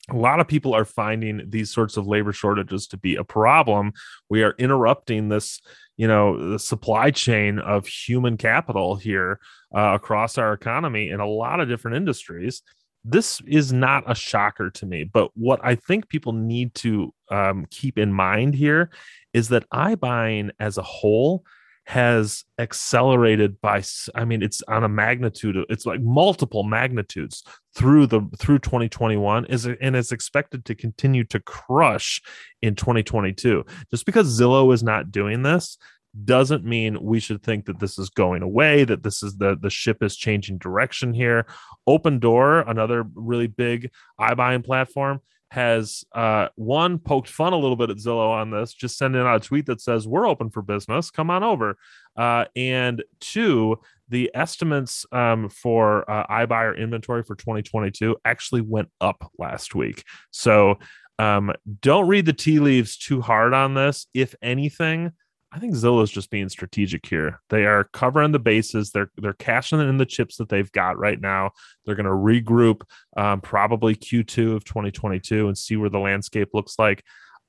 A 0.09 0.17
lot 0.17 0.41
of 0.41 0.47
people 0.49 0.73
are 0.73 0.83
finding 0.83 1.49
these 1.49 1.71
sorts 1.71 1.95
of 1.95 2.07
labor 2.07 2.33
shortages 2.33 2.87
to 2.87 2.97
be 2.97 3.15
a 3.15 3.23
problem. 3.23 3.93
We 4.29 4.43
are 4.43 4.55
interrupting 4.57 5.29
this 5.29 5.61
you 5.95 6.07
know 6.07 6.51
the 6.51 6.59
supply 6.59 7.11
chain 7.11 7.59
of 7.59 7.85
human 7.85 8.35
capital 8.35 8.95
here 8.95 9.39
uh, 9.75 9.91
across 9.93 10.39
our 10.39 10.51
economy 10.53 11.09
in 11.09 11.19
a 11.19 11.27
lot 11.27 11.59
of 11.59 11.69
different 11.69 11.97
industries. 11.97 12.63
This 13.05 13.41
is 13.45 13.71
not 13.71 14.09
a 14.09 14.15
shocker 14.15 14.69
to 14.71 14.85
me 14.85 15.03
but 15.03 15.29
what 15.35 15.59
i 15.61 15.75
think 15.75 16.07
people 16.07 16.31
need 16.31 16.73
to 16.73 17.13
um, 17.29 17.65
keep 17.69 17.97
in 17.97 18.13
mind 18.13 18.55
here 18.55 18.89
is 19.33 19.49
that 19.49 19.69
iBuying 19.71 20.51
as 20.57 20.77
a 20.77 20.81
whole 20.83 21.43
has 21.85 22.45
accelerated 22.59 23.59
by 23.59 23.83
i 24.15 24.23
mean 24.23 24.41
it's 24.41 24.61
on 24.69 24.85
a 24.85 24.89
magnitude 24.89 25.57
it's 25.69 25.85
like 25.85 26.01
multiple 26.01 26.63
magnitudes 26.63 27.43
through 27.75 28.07
the 28.07 28.21
through 28.37 28.57
2021 28.57 29.45
is 29.45 29.65
and 29.65 29.95
is 29.95 30.11
expected 30.13 30.63
to 30.63 30.75
continue 30.75 31.25
to 31.25 31.41
crush 31.41 32.21
in 32.61 32.73
2022 32.73 33.65
just 33.91 34.05
because 34.05 34.39
zillow 34.39 34.73
is 34.73 34.81
not 34.81 35.11
doing 35.11 35.43
this 35.43 35.77
doesn't 36.25 36.63
mean 36.63 37.01
we 37.01 37.19
should 37.19 37.41
think 37.41 37.65
that 37.65 37.79
this 37.79 37.97
is 37.97 38.09
going 38.09 38.43
away 38.43 38.83
that 38.83 39.03
this 39.03 39.23
is 39.23 39.37
the 39.37 39.57
the 39.59 39.69
ship 39.69 40.03
is 40.03 40.15
changing 40.15 40.57
direction 40.59 41.13
here. 41.13 41.45
Opendoor 41.89 42.69
another 42.69 43.03
really 43.15 43.47
big 43.47 43.89
iBuying 44.19 44.63
platform 44.63 45.21
has 45.53 46.03
uh, 46.13 46.47
one 46.55 46.97
poked 46.97 47.29
fun 47.29 47.53
a 47.53 47.57
little 47.57 47.75
bit 47.75 47.91
at 47.91 47.97
Zillow 47.97 48.31
on 48.31 48.49
this, 48.49 48.73
just 48.73 48.97
sending 48.97 49.21
out 49.21 49.35
a 49.35 49.39
tweet 49.39 49.67
that 49.67 49.81
says 49.81 50.07
we're 50.07 50.27
open 50.27 50.49
for 50.49 50.63
business, 50.63 51.11
come 51.11 51.29
on 51.29 51.43
over. 51.43 51.77
Uh, 52.17 52.45
and 52.55 53.03
two, 53.19 53.77
the 54.09 54.31
estimates 54.33 55.05
um, 55.11 55.49
for 55.49 56.09
uh, 56.09 56.25
iBuyer 56.25 56.75
inventory 56.75 57.21
for 57.21 57.35
2022 57.35 58.17
actually 58.25 58.61
went 58.61 58.89
up 58.99 59.31
last 59.37 59.75
week. 59.75 60.03
So 60.31 60.79
um, 61.19 61.53
don't 61.81 62.07
read 62.07 62.25
the 62.25 62.33
tea 62.33 62.57
leaves 62.57 62.97
too 62.97 63.21
hard 63.21 63.53
on 63.53 63.75
this. 63.75 64.07
If 64.11 64.33
anything, 64.41 65.11
I 65.53 65.59
think 65.59 65.75
Zillow's 65.75 66.09
just 66.09 66.31
being 66.31 66.49
strategic 66.49 67.05
here. 67.05 67.39
They 67.49 67.65
are 67.65 67.83
covering 67.93 68.31
the 68.31 68.39
bases. 68.39 68.89
They're 68.89 69.11
they're 69.17 69.33
cashing 69.33 69.79
in 69.79 69.97
the 69.97 70.05
chips 70.05 70.37
that 70.37 70.49
they've 70.49 70.71
got 70.71 70.97
right 70.97 71.21
now. 71.21 71.51
They're 71.85 71.95
going 71.95 72.07
to 72.07 72.11
regroup 72.11 72.81
um, 73.15 73.39
probably 73.39 73.95
Q2 73.95 74.55
of 74.55 74.65
2022 74.65 75.47
and 75.47 75.55
see 75.57 75.75
where 75.75 75.91
the 75.91 75.99
landscape 75.99 76.49
looks 76.53 76.79
like. 76.79 77.03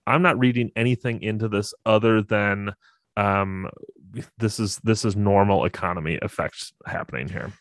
I'm 0.06 0.20
not 0.20 0.38
reading 0.38 0.70
anything 0.76 1.22
into 1.22 1.48
this 1.48 1.72
other 1.86 2.20
than 2.20 2.74
um, 3.16 3.70
this 4.36 4.60
is 4.60 4.78
this 4.84 5.06
is 5.06 5.16
normal 5.16 5.64
economy 5.64 6.18
effects 6.20 6.74
happening 6.84 7.28
here. 7.28 7.52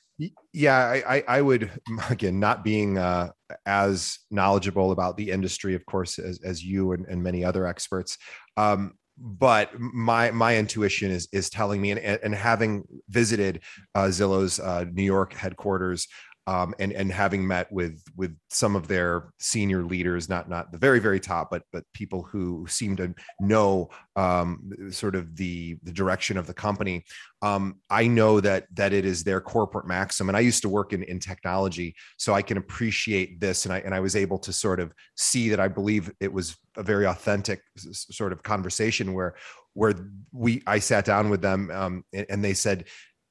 Yeah, 0.51 0.77
I, 0.77 1.15
I, 1.15 1.23
I 1.27 1.41
would 1.41 1.71
again 2.09 2.41
not 2.41 2.65
being 2.65 2.97
uh, 2.97 3.29
as 3.65 4.19
knowledgeable 4.29 4.91
about 4.91 5.15
the 5.15 5.31
industry, 5.31 5.73
of 5.73 5.85
course, 5.85 6.19
as, 6.19 6.41
as 6.43 6.61
you 6.63 6.91
and, 6.91 7.05
and 7.05 7.23
many 7.23 7.45
other 7.45 7.65
experts. 7.65 8.17
Um, 8.57 8.95
but 9.25 9.69
my 9.79 10.31
my 10.31 10.57
intuition 10.57 11.09
is 11.09 11.29
is 11.31 11.49
telling 11.49 11.81
me, 11.81 11.91
and, 11.91 11.99
and 11.99 12.35
having 12.35 12.83
visited 13.07 13.61
uh, 13.95 14.05
Zillow's 14.07 14.59
uh, 14.59 14.83
New 14.91 15.03
York 15.03 15.33
headquarters, 15.33 16.09
um, 16.45 16.75
and 16.77 16.91
and 16.91 17.11
having 17.11 17.47
met 17.47 17.71
with 17.71 18.03
with 18.17 18.37
some 18.49 18.75
of 18.75 18.87
their 18.87 19.31
senior 19.39 19.83
leaders, 19.83 20.27
not 20.27 20.49
not 20.49 20.71
the 20.71 20.77
very 20.77 20.99
very 20.99 21.19
top, 21.19 21.49
but 21.49 21.63
but 21.71 21.85
people 21.93 22.23
who 22.23 22.65
seem 22.67 22.95
to 22.97 23.13
know 23.39 23.89
um, 24.15 24.69
sort 24.89 25.15
of 25.15 25.35
the 25.35 25.77
the 25.83 25.91
direction 25.91 26.37
of 26.37 26.45
the 26.45 26.53
company. 26.53 27.05
Um, 27.41 27.79
I 27.89 28.07
know 28.07 28.41
that 28.41 28.67
that 28.73 28.91
it 28.91 29.05
is 29.05 29.23
their 29.23 29.39
corporate 29.39 29.87
maxim, 29.87 30.29
and 30.29 30.37
I 30.37 30.41
used 30.41 30.61
to 30.63 30.69
work 30.69 30.91
in 30.91 31.03
in 31.03 31.19
technology, 31.19 31.95
so 32.17 32.33
I 32.33 32.41
can 32.41 32.57
appreciate 32.57 33.39
this, 33.39 33.65
and 33.65 33.73
I 33.73 33.79
and 33.79 33.95
I 33.95 34.01
was 34.01 34.15
able 34.15 34.39
to 34.39 34.51
sort 34.51 34.81
of 34.81 34.93
see 35.15 35.49
that 35.49 35.61
I 35.61 35.69
believe 35.69 36.11
it 36.19 36.31
was 36.31 36.57
a 36.75 36.83
very 36.83 37.05
authentic 37.05 37.61
sort 37.77 38.33
of 38.33 38.43
conversation 38.43 39.13
where 39.13 39.35
where 39.73 39.93
we 40.31 40.61
I 40.67 40.79
sat 40.79 41.05
down 41.05 41.29
with 41.29 41.41
them 41.41 41.71
um, 41.71 42.03
and, 42.13 42.25
and 42.29 42.43
they 42.43 42.53
said 42.53 42.85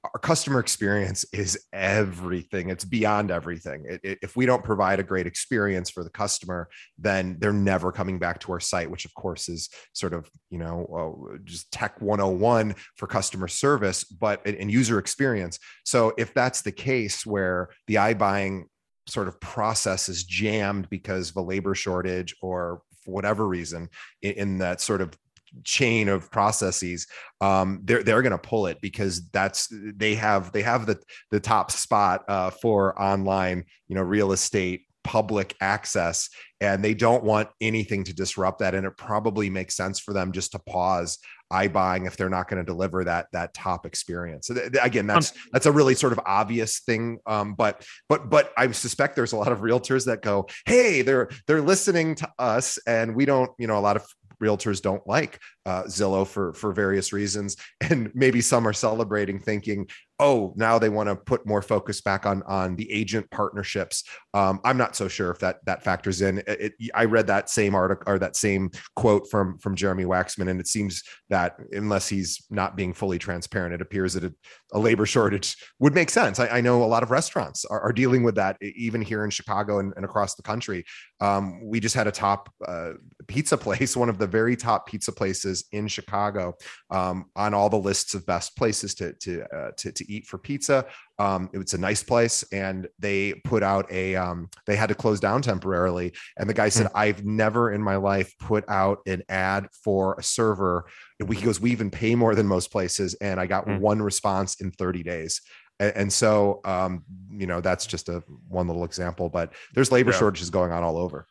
our 0.04 0.18
customer 0.18 0.58
experience 0.58 1.24
is 1.32 1.66
everything. 1.72 2.70
It's 2.70 2.84
beyond 2.84 3.30
everything. 3.30 3.84
It, 3.88 4.00
it, 4.02 4.18
if 4.22 4.36
we 4.36 4.46
don't 4.46 4.64
provide 4.64 4.98
a 4.98 5.04
great 5.04 5.26
experience 5.26 5.90
for 5.90 6.02
the 6.02 6.10
customer 6.10 6.68
then 6.98 7.36
they're 7.38 7.52
never 7.52 7.92
coming 7.92 8.18
back 8.18 8.40
to 8.40 8.52
our 8.52 8.60
site 8.60 8.90
which 8.90 9.04
of 9.04 9.14
course 9.14 9.48
is 9.48 9.68
sort 9.92 10.12
of 10.12 10.28
you 10.50 10.58
know 10.58 11.26
uh, 11.32 11.38
just 11.44 11.70
tech 11.70 12.00
101 12.00 12.74
for 12.96 13.06
customer 13.06 13.48
service 13.48 14.04
but 14.04 14.44
in 14.46 14.68
user 14.68 14.98
experience. 14.98 15.58
So 15.84 16.12
if 16.18 16.34
that's 16.34 16.62
the 16.62 16.72
case 16.72 17.24
where 17.24 17.68
the 17.86 17.96
iBuying 17.96 18.64
sort 19.08 19.28
of 19.28 19.40
process 19.40 20.08
is 20.08 20.24
jammed 20.24 20.88
because 20.88 21.30
of 21.30 21.36
a 21.36 21.42
labor 21.42 21.74
shortage 21.74 22.34
or 22.40 22.82
for 23.04 23.12
whatever 23.12 23.46
reason 23.46 23.88
in, 24.22 24.32
in 24.32 24.58
that 24.58 24.80
sort 24.80 25.00
of 25.00 25.16
chain 25.64 26.08
of 26.08 26.30
processes 26.30 27.06
um, 27.40 27.80
they're 27.84 28.02
they're 28.02 28.22
going 28.22 28.32
to 28.32 28.38
pull 28.38 28.66
it 28.66 28.80
because 28.80 29.28
that's 29.30 29.68
they 29.70 30.14
have 30.14 30.52
they 30.52 30.62
have 30.62 30.86
the 30.86 30.98
the 31.30 31.40
top 31.40 31.70
spot 31.70 32.24
uh, 32.28 32.50
for 32.50 33.00
online 33.00 33.64
you 33.88 33.94
know 33.94 34.02
real 34.02 34.32
estate 34.32 34.86
public 35.04 35.56
access 35.60 36.30
and 36.60 36.84
they 36.84 36.94
don't 36.94 37.24
want 37.24 37.48
anything 37.60 38.04
to 38.04 38.14
disrupt 38.14 38.60
that 38.60 38.74
and 38.74 38.86
it 38.86 38.96
probably 38.96 39.50
makes 39.50 39.74
sense 39.74 39.98
for 39.98 40.12
them 40.12 40.30
just 40.30 40.52
to 40.52 40.60
pause 40.60 41.18
iBuying 41.52 42.06
if 42.06 42.16
they're 42.16 42.30
not 42.30 42.48
going 42.48 42.64
to 42.64 42.66
deliver 42.66 43.04
that 43.04 43.26
that 43.32 43.52
top 43.52 43.84
experience. 43.84 44.46
So 44.46 44.54
th- 44.54 44.72
again, 44.80 45.06
that's 45.06 45.32
that's 45.52 45.66
a 45.66 45.72
really 45.72 45.94
sort 45.94 46.12
of 46.12 46.20
obvious 46.24 46.80
thing. 46.80 47.18
Um, 47.26 47.54
but 47.54 47.84
but 48.08 48.30
but 48.30 48.52
I 48.56 48.70
suspect 48.72 49.16
there's 49.16 49.32
a 49.32 49.36
lot 49.36 49.52
of 49.52 49.60
realtors 49.60 50.06
that 50.06 50.22
go, 50.22 50.46
hey, 50.64 51.02
they're 51.02 51.28
they're 51.46 51.60
listening 51.60 52.14
to 52.16 52.30
us, 52.38 52.78
and 52.86 53.14
we 53.14 53.26
don't, 53.26 53.50
you 53.58 53.66
know, 53.66 53.78
a 53.78 53.80
lot 53.80 53.96
of 53.96 54.06
realtors 54.42 54.82
don't 54.82 55.06
like 55.06 55.40
uh, 55.64 55.84
Zillow 55.84 56.26
for 56.26 56.52
for 56.54 56.72
various 56.72 57.12
reasons, 57.12 57.56
and 57.80 58.10
maybe 58.14 58.40
some 58.40 58.66
are 58.66 58.72
celebrating, 58.72 59.38
thinking, 59.38 59.86
"Oh, 60.18 60.52
now 60.56 60.78
they 60.78 60.88
want 60.88 61.08
to 61.08 61.16
put 61.16 61.46
more 61.46 61.62
focus 61.62 62.00
back 62.00 62.26
on 62.26 62.42
on 62.44 62.76
the 62.76 62.90
agent 62.90 63.30
partnerships." 63.30 64.04
Um, 64.34 64.60
I'm 64.64 64.76
not 64.76 64.96
so 64.96 65.08
sure 65.08 65.30
if 65.30 65.38
that 65.40 65.58
that 65.66 65.84
factors 65.84 66.20
in. 66.22 66.38
It, 66.38 66.74
it, 66.78 66.90
I 66.94 67.04
read 67.04 67.26
that 67.28 67.50
same 67.50 67.74
article 67.74 68.12
or 68.12 68.18
that 68.18 68.36
same 68.36 68.70
quote 68.96 69.30
from 69.30 69.58
from 69.58 69.76
Jeremy 69.76 70.04
Wacksman, 70.04 70.50
and 70.50 70.60
it 70.60 70.66
seems 70.66 71.02
that 71.30 71.56
unless 71.72 72.08
he's 72.08 72.44
not 72.50 72.76
being 72.76 72.92
fully 72.92 73.18
transparent, 73.18 73.74
it 73.74 73.80
appears 73.82 74.14
that 74.14 74.24
a, 74.24 74.34
a 74.72 74.78
labor 74.78 75.06
shortage 75.06 75.56
would 75.78 75.94
make 75.94 76.10
sense. 76.10 76.40
I, 76.40 76.48
I, 76.48 76.60
know 76.60 76.82
a 76.82 76.84
lot 76.84 77.02
of 77.02 77.10
restaurants 77.10 77.64
are, 77.64 77.80
are, 77.80 77.92
dealing 77.92 78.22
with 78.22 78.34
that, 78.36 78.56
even 78.60 79.00
here 79.02 79.24
in 79.24 79.30
Chicago 79.30 79.78
and, 79.78 79.92
and 79.96 80.04
across 80.04 80.34
the 80.34 80.42
country. 80.42 80.84
Um, 81.20 81.60
we 81.64 81.80
just 81.80 81.94
had 81.94 82.06
a 82.06 82.12
top 82.12 82.50
uh, 82.66 82.92
pizza 83.28 83.56
place, 83.58 83.96
one 83.96 84.08
of 84.08 84.18
the 84.18 84.26
very 84.26 84.56
top 84.56 84.86
pizza 84.86 85.12
places 85.12 85.51
places 85.52 85.68
in 85.72 85.88
Chicago 85.88 86.54
um, 86.90 87.26
on 87.36 87.54
all 87.54 87.68
the 87.68 87.76
lists 87.76 88.14
of 88.14 88.24
best 88.26 88.56
places 88.56 88.94
to 88.96 89.12
to 89.14 89.44
uh, 89.54 89.70
to, 89.76 89.92
to, 89.92 90.12
eat 90.12 90.26
for 90.26 90.38
pizza. 90.38 90.84
Um, 91.18 91.50
it's 91.52 91.74
a 91.74 91.78
nice 91.78 92.02
place, 92.02 92.44
and 92.52 92.88
they 92.98 93.34
put 93.44 93.62
out 93.62 93.90
a 93.90 94.16
um, 94.16 94.48
they 94.66 94.76
had 94.76 94.88
to 94.88 94.94
close 94.94 95.20
down 95.20 95.42
temporarily. 95.42 96.12
And 96.36 96.48
the 96.48 96.54
guy 96.54 96.68
said, 96.68 96.86
mm-hmm. 96.86 96.98
"I've 96.98 97.24
never 97.24 97.72
in 97.72 97.82
my 97.82 97.96
life 97.96 98.32
put 98.38 98.64
out 98.68 98.98
an 99.06 99.22
ad 99.28 99.68
for 99.84 100.16
a 100.18 100.22
server." 100.22 100.86
He 101.18 101.42
goes, 101.42 101.60
"We 101.60 101.70
even 101.70 101.90
pay 101.90 102.14
more 102.14 102.34
than 102.34 102.46
most 102.46 102.70
places," 102.70 103.14
and 103.14 103.38
I 103.38 103.46
got 103.46 103.66
mm-hmm. 103.66 103.80
one 103.80 104.02
response 104.02 104.60
in 104.60 104.70
30 104.70 105.02
days 105.02 105.40
and, 105.80 106.12
so 106.12 106.60
um, 106.64 107.02
you 107.30 107.46
know 107.46 107.60
that's 107.60 107.86
just 107.86 108.08
a 108.08 108.22
one 108.46 108.68
little 108.68 108.84
example 108.84 109.28
but 109.28 109.52
there's 109.74 109.90
labor 109.90 110.12
yeah. 110.12 110.18
shortages 110.18 110.50
going 110.50 110.70
on 110.70 110.84
all 110.84 110.96
over 110.96 111.26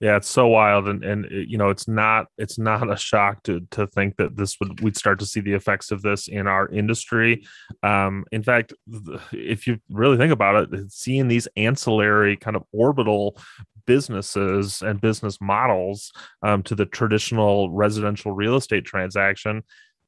yeah, 0.00 0.16
it's 0.16 0.28
so 0.28 0.46
wild, 0.46 0.88
and 0.88 1.02
and 1.02 1.26
you 1.30 1.56
know, 1.56 1.70
it's 1.70 1.88
not 1.88 2.26
it's 2.36 2.58
not 2.58 2.92
a 2.92 2.96
shock 2.96 3.42
to 3.44 3.60
to 3.70 3.86
think 3.86 4.16
that 4.16 4.36
this 4.36 4.58
would 4.60 4.80
we'd 4.82 4.96
start 4.96 5.18
to 5.20 5.26
see 5.26 5.40
the 5.40 5.54
effects 5.54 5.90
of 5.90 6.02
this 6.02 6.28
in 6.28 6.46
our 6.46 6.68
industry. 6.68 7.44
Um, 7.82 8.24
in 8.30 8.42
fact, 8.42 8.74
if 9.32 9.66
you 9.66 9.78
really 9.88 10.18
think 10.18 10.32
about 10.32 10.72
it, 10.72 10.92
seeing 10.92 11.28
these 11.28 11.48
ancillary 11.56 12.36
kind 12.36 12.56
of 12.56 12.64
orbital 12.72 13.38
businesses 13.86 14.82
and 14.82 15.00
business 15.00 15.40
models 15.40 16.12
um, 16.42 16.62
to 16.64 16.74
the 16.74 16.86
traditional 16.86 17.70
residential 17.70 18.32
real 18.32 18.56
estate 18.56 18.84
transaction 18.84 19.62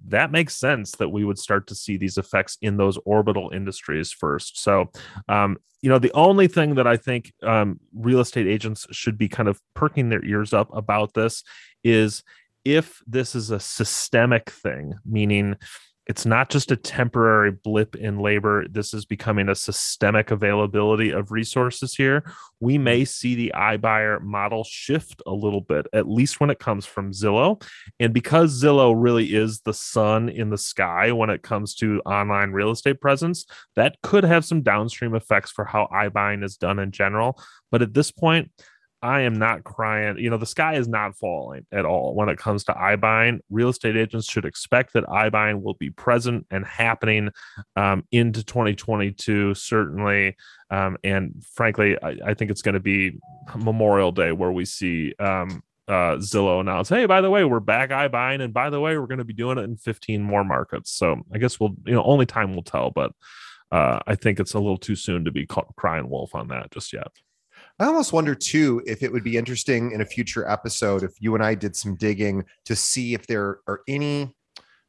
that 0.06 0.30
makes 0.30 0.56
sense 0.56 0.92
that 0.92 1.08
we 1.08 1.24
would 1.24 1.38
start 1.38 1.66
to 1.68 1.74
see 1.74 1.96
these 1.96 2.18
effects 2.18 2.56
in 2.62 2.76
those 2.76 2.98
orbital 3.04 3.50
industries 3.52 4.12
first. 4.12 4.62
So, 4.62 4.90
um, 5.28 5.58
you 5.82 5.88
know, 5.88 5.98
the 5.98 6.12
only 6.12 6.48
thing 6.48 6.74
that 6.76 6.86
I 6.86 6.96
think 6.96 7.32
um, 7.42 7.80
real 7.94 8.20
estate 8.20 8.46
agents 8.46 8.86
should 8.90 9.18
be 9.18 9.28
kind 9.28 9.48
of 9.48 9.60
perking 9.74 10.08
their 10.08 10.24
ears 10.24 10.52
up 10.52 10.74
about 10.74 11.14
this 11.14 11.42
is 11.84 12.22
if 12.64 13.00
this 13.06 13.34
is 13.34 13.50
a 13.50 13.60
systemic 13.60 14.50
thing, 14.50 14.94
meaning 15.04 15.56
it's 16.08 16.24
not 16.24 16.48
just 16.48 16.70
a 16.70 16.76
temporary 16.76 17.52
blip 17.52 17.94
in 17.94 18.18
labor. 18.18 18.66
This 18.66 18.94
is 18.94 19.04
becoming 19.04 19.50
a 19.50 19.54
systemic 19.54 20.30
availability 20.30 21.10
of 21.10 21.30
resources 21.30 21.94
here. 21.94 22.24
We 22.60 22.76
hmm. 22.76 22.84
may 22.84 23.04
see 23.04 23.34
the 23.34 23.52
iBuyer 23.54 24.22
model 24.22 24.64
shift 24.64 25.22
a 25.26 25.32
little 25.32 25.60
bit, 25.60 25.86
at 25.92 26.08
least 26.08 26.40
when 26.40 26.48
it 26.48 26.58
comes 26.58 26.86
from 26.86 27.12
Zillow. 27.12 27.62
And 28.00 28.14
because 28.14 28.60
Zillow 28.62 28.94
really 28.96 29.34
is 29.34 29.60
the 29.60 29.74
sun 29.74 30.30
in 30.30 30.48
the 30.48 30.58
sky 30.58 31.12
when 31.12 31.28
it 31.28 31.42
comes 31.42 31.74
to 31.76 32.00
online 32.06 32.52
real 32.52 32.70
estate 32.70 33.02
presence, 33.02 33.44
that 33.76 33.98
could 34.02 34.24
have 34.24 34.46
some 34.46 34.62
downstream 34.62 35.14
effects 35.14 35.50
for 35.50 35.66
how 35.66 35.88
iBuying 35.92 36.42
is 36.42 36.56
done 36.56 36.78
in 36.78 36.90
general. 36.90 37.38
But 37.70 37.82
at 37.82 37.92
this 37.92 38.10
point, 38.10 38.50
I 39.02 39.20
am 39.20 39.38
not 39.38 39.62
crying. 39.62 40.18
You 40.18 40.30
know, 40.30 40.38
the 40.38 40.46
sky 40.46 40.74
is 40.74 40.88
not 40.88 41.16
falling 41.16 41.66
at 41.70 41.84
all 41.84 42.14
when 42.14 42.28
it 42.28 42.38
comes 42.38 42.64
to 42.64 42.72
iBuying. 42.72 43.40
Real 43.48 43.68
estate 43.68 43.96
agents 43.96 44.28
should 44.28 44.44
expect 44.44 44.92
that 44.94 45.04
iBuying 45.04 45.62
will 45.62 45.74
be 45.74 45.90
present 45.90 46.46
and 46.50 46.66
happening 46.66 47.30
um, 47.76 48.04
into 48.10 48.44
2022, 48.44 49.54
certainly. 49.54 50.36
Um, 50.70 50.96
and 51.04 51.42
frankly, 51.54 51.96
I, 52.02 52.16
I 52.26 52.34
think 52.34 52.50
it's 52.50 52.62
going 52.62 52.74
to 52.74 52.80
be 52.80 53.18
Memorial 53.56 54.10
Day 54.10 54.32
where 54.32 54.52
we 54.52 54.64
see 54.64 55.14
um, 55.20 55.62
uh, 55.86 56.16
Zillow 56.16 56.60
announce, 56.60 56.88
"Hey, 56.88 57.06
by 57.06 57.20
the 57.20 57.30
way, 57.30 57.44
we're 57.44 57.60
back 57.60 57.90
iBuying, 57.90 58.42
and 58.42 58.52
by 58.52 58.68
the 58.68 58.80
way, 58.80 58.98
we're 58.98 59.06
going 59.06 59.18
to 59.18 59.24
be 59.24 59.32
doing 59.32 59.58
it 59.58 59.62
in 59.62 59.76
15 59.76 60.22
more 60.22 60.44
markets." 60.44 60.90
So 60.90 61.22
I 61.32 61.38
guess 61.38 61.60
we'll, 61.60 61.74
you 61.86 61.94
know, 61.94 62.02
only 62.02 62.26
time 62.26 62.54
will 62.54 62.64
tell. 62.64 62.90
But 62.90 63.12
uh, 63.70 64.00
I 64.06 64.16
think 64.16 64.40
it's 64.40 64.54
a 64.54 64.58
little 64.58 64.76
too 64.76 64.96
soon 64.96 65.24
to 65.24 65.30
be 65.30 65.46
crying 65.76 66.10
wolf 66.10 66.34
on 66.34 66.48
that 66.48 66.72
just 66.72 66.92
yet. 66.92 67.08
I 67.80 67.86
almost 67.86 68.12
wonder 68.12 68.34
too 68.34 68.82
if 68.86 69.02
it 69.02 69.12
would 69.12 69.22
be 69.22 69.36
interesting 69.36 69.92
in 69.92 70.00
a 70.00 70.04
future 70.06 70.48
episode 70.48 71.04
if 71.04 71.12
you 71.20 71.34
and 71.34 71.44
I 71.44 71.54
did 71.54 71.76
some 71.76 71.94
digging 71.94 72.44
to 72.64 72.74
see 72.74 73.14
if 73.14 73.26
there 73.26 73.60
are 73.68 73.82
any 73.86 74.34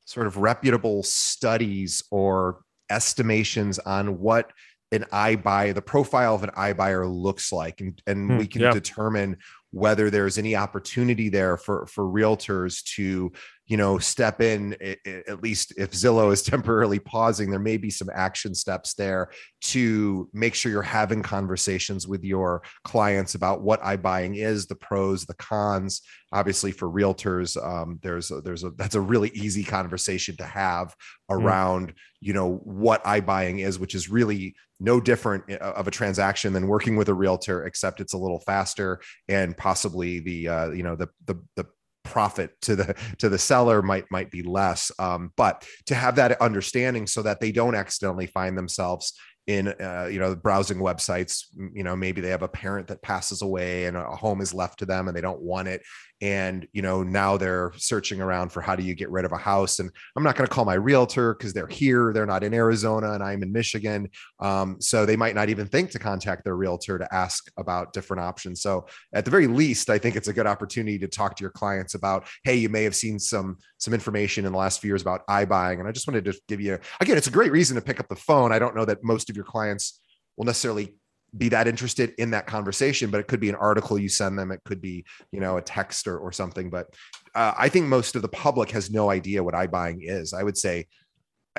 sort 0.05 0.25
of 0.25 0.37
reputable 0.37 1.03
studies 1.03 2.03
or 2.09 2.61
estimations 2.89 3.77
on 3.79 4.19
what 4.19 4.51
an 4.91 5.05
iBuyer, 5.13 5.75
the 5.75 5.81
profile 5.83 6.33
of 6.33 6.43
an 6.43 6.49
iBuyer 6.49 7.07
looks 7.07 7.51
like, 7.51 7.79
and, 7.79 8.01
and 8.07 8.31
hmm, 8.31 8.37
we 8.37 8.47
can 8.47 8.61
yeah. 8.61 8.71
determine 8.71 9.37
whether 9.71 10.09
there's 10.09 10.39
any 10.39 10.55
opportunity 10.55 11.29
there 11.29 11.55
for 11.57 11.85
for 11.85 12.05
realtors 12.05 12.83
to 12.95 13.31
you 13.69 13.77
know 13.77 13.99
step 13.99 14.41
in 14.41 14.75
at 15.05 15.41
least 15.41 15.73
if 15.77 15.91
zillow 15.91 16.33
is 16.33 16.41
temporarily 16.43 16.99
pausing 16.99 17.49
there 17.49 17.59
may 17.59 17.77
be 17.77 17.89
some 17.89 18.09
action 18.13 18.53
steps 18.53 18.95
there 18.95 19.29
to 19.61 20.27
make 20.33 20.55
sure 20.55 20.71
you're 20.71 20.81
having 20.81 21.21
conversations 21.21 22.07
with 22.07 22.23
your 22.23 22.61
clients 22.83 23.35
about 23.35 23.61
what 23.61 23.81
iBuying 23.83 24.35
is 24.35 24.65
the 24.65 24.75
pros 24.75 25.25
the 25.25 25.35
cons 25.35 26.01
obviously 26.33 26.71
for 26.71 26.89
realtors 26.89 27.55
um, 27.63 27.99
there's 28.01 28.31
a, 28.31 28.41
there's 28.41 28.63
a 28.63 28.71
that's 28.71 28.95
a 28.95 29.01
really 29.01 29.29
easy 29.29 29.63
conversation 29.63 30.35
to 30.35 30.43
have 30.43 30.95
mm. 31.31 31.35
around 31.37 31.89
mm. 31.89 31.93
you 32.19 32.33
know 32.33 32.55
what 32.63 33.03
iBuying 33.05 33.63
is 33.65 33.79
which 33.79 33.95
is 33.95 34.09
really 34.09 34.55
no 34.79 34.99
different 34.99 35.43
uh, 35.51 35.73
of 35.75 35.87
a 35.87 35.91
transaction 35.91 36.53
than 36.53 36.67
working 36.67 36.95
with 36.95 37.09
a 37.09 37.13
realtor 37.13 37.65
except 37.65 37.99
it's 37.99 38.13
a 38.13 38.17
little 38.17 38.39
faster 38.39 38.99
and 39.27 39.55
possibly 39.57 40.19
the 40.19 40.47
uh, 40.47 40.69
you 40.71 40.83
know 40.83 40.95
the 40.95 41.07
the 41.25 41.35
the 41.55 41.65
profit 42.09 42.51
to 42.61 42.75
the 42.75 42.95
to 43.19 43.29
the 43.29 43.37
seller 43.37 43.81
might 43.81 44.05
might 44.11 44.31
be 44.31 44.43
less. 44.43 44.91
Um, 44.99 45.31
but 45.35 45.65
to 45.85 45.95
have 45.95 46.15
that 46.15 46.41
understanding 46.41 47.07
so 47.07 47.21
that 47.21 47.39
they 47.39 47.51
don't 47.51 47.75
accidentally 47.75 48.27
find 48.27 48.57
themselves 48.57 49.13
in 49.47 49.67
uh, 49.67 50.07
you 50.11 50.19
know 50.19 50.35
browsing 50.35 50.77
websites 50.77 51.45
you 51.73 51.83
know 51.83 51.95
maybe 51.95 52.21
they 52.21 52.29
have 52.29 52.43
a 52.43 52.47
parent 52.47 52.87
that 52.87 53.01
passes 53.01 53.41
away 53.41 53.85
and 53.85 53.97
a 53.97 54.03
home 54.03 54.41
is 54.41 54.53
left 54.53 54.77
to 54.77 54.85
them 54.85 55.07
and 55.07 55.17
they 55.17 55.21
don't 55.21 55.41
want 55.41 55.67
it 55.67 55.81
and 56.21 56.67
you 56.73 56.81
know 56.81 57.01
now 57.01 57.37
they're 57.37 57.71
searching 57.77 58.21
around 58.21 58.49
for 58.49 58.61
how 58.61 58.75
do 58.75 58.83
you 58.83 58.93
get 58.93 59.09
rid 59.09 59.23
of 59.23 59.31
a 59.31 59.37
house 59.37 59.79
and 59.79 59.89
i'm 60.15 60.23
not 60.23 60.35
going 60.35 60.47
to 60.47 60.53
call 60.53 60.65
my 60.65 60.73
realtor 60.73 61.33
because 61.33 61.53
they're 61.53 61.67
here 61.67 62.11
they're 62.13 62.25
not 62.25 62.43
in 62.43 62.53
arizona 62.53 63.13
and 63.13 63.23
i'm 63.23 63.41
in 63.41 63.51
michigan 63.51 64.09
um, 64.39 64.79
so 64.81 65.05
they 65.05 65.15
might 65.15 65.35
not 65.35 65.49
even 65.49 65.67
think 65.67 65.91
to 65.91 65.99
contact 65.99 66.43
their 66.43 66.55
realtor 66.55 66.97
to 66.97 67.13
ask 67.13 67.49
about 67.57 67.93
different 67.93 68.21
options 68.21 68.61
so 68.61 68.85
at 69.13 69.23
the 69.23 69.31
very 69.31 69.47
least 69.47 69.89
i 69.89 69.97
think 69.97 70.15
it's 70.15 70.27
a 70.27 70.33
good 70.33 70.47
opportunity 70.47 70.99
to 70.99 71.07
talk 71.07 71.35
to 71.35 71.41
your 71.41 71.51
clients 71.51 71.93
about 71.93 72.27
hey 72.43 72.55
you 72.55 72.69
may 72.69 72.83
have 72.83 72.95
seen 72.95 73.17
some 73.17 73.57
some 73.77 73.93
information 73.93 74.45
in 74.45 74.51
the 74.51 74.57
last 74.57 74.81
few 74.81 74.89
years 74.89 75.01
about 75.01 75.25
iBuying 75.27 75.79
and 75.79 75.87
i 75.87 75.91
just 75.91 76.07
wanted 76.07 76.25
to 76.25 76.37
give 76.47 76.59
you 76.59 76.77
again 76.99 77.17
it's 77.17 77.27
a 77.27 77.31
great 77.31 77.51
reason 77.51 77.75
to 77.75 77.81
pick 77.81 77.99
up 77.99 78.07
the 78.09 78.15
phone 78.15 78.51
i 78.51 78.59
don't 78.59 78.75
know 78.75 78.85
that 78.85 79.03
most 79.03 79.29
of 79.29 79.35
your 79.35 79.45
clients 79.45 80.01
will 80.35 80.45
necessarily 80.45 80.95
be 81.37 81.49
that 81.49 81.67
interested 81.67 82.13
in 82.17 82.31
that 82.31 82.47
conversation 82.47 83.09
but 83.09 83.19
it 83.19 83.27
could 83.27 83.39
be 83.39 83.49
an 83.49 83.55
article 83.55 83.97
you 83.97 84.09
send 84.09 84.37
them 84.37 84.51
it 84.51 84.61
could 84.65 84.81
be 84.81 85.05
you 85.31 85.39
know 85.39 85.57
a 85.57 85.61
text 85.61 86.07
or, 86.07 86.17
or 86.17 86.31
something 86.31 86.69
but 86.69 86.87
uh, 87.35 87.53
i 87.57 87.69
think 87.69 87.85
most 87.85 88.15
of 88.15 88.21
the 88.21 88.27
public 88.27 88.71
has 88.71 88.89
no 88.89 89.09
idea 89.09 89.43
what 89.43 89.53
iBuying 89.53 89.99
is 90.01 90.33
i 90.33 90.43
would 90.43 90.57
say 90.57 90.85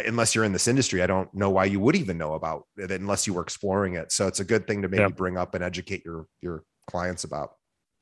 unless 0.07 0.35
you're 0.35 0.45
in 0.45 0.53
this 0.53 0.69
industry 0.69 1.03
i 1.03 1.07
don't 1.07 1.33
know 1.35 1.51
why 1.51 1.65
you 1.65 1.79
would 1.81 1.97
even 1.97 2.19
know 2.19 2.35
about 2.35 2.65
it 2.77 2.91
unless 2.91 3.27
you 3.27 3.35
were 3.35 3.43
exploring 3.43 3.95
it 3.95 4.11
so 4.13 4.27
it's 4.27 4.41
a 4.41 4.45
good 4.45 4.67
thing 4.67 4.83
to 4.83 4.89
maybe 4.89 5.03
yeah. 5.03 5.09
bring 5.09 5.37
up 5.37 5.55
and 5.55 5.63
educate 5.63 6.05
your 6.05 6.27
your 6.41 6.65
clients 6.87 7.25
about 7.25 7.53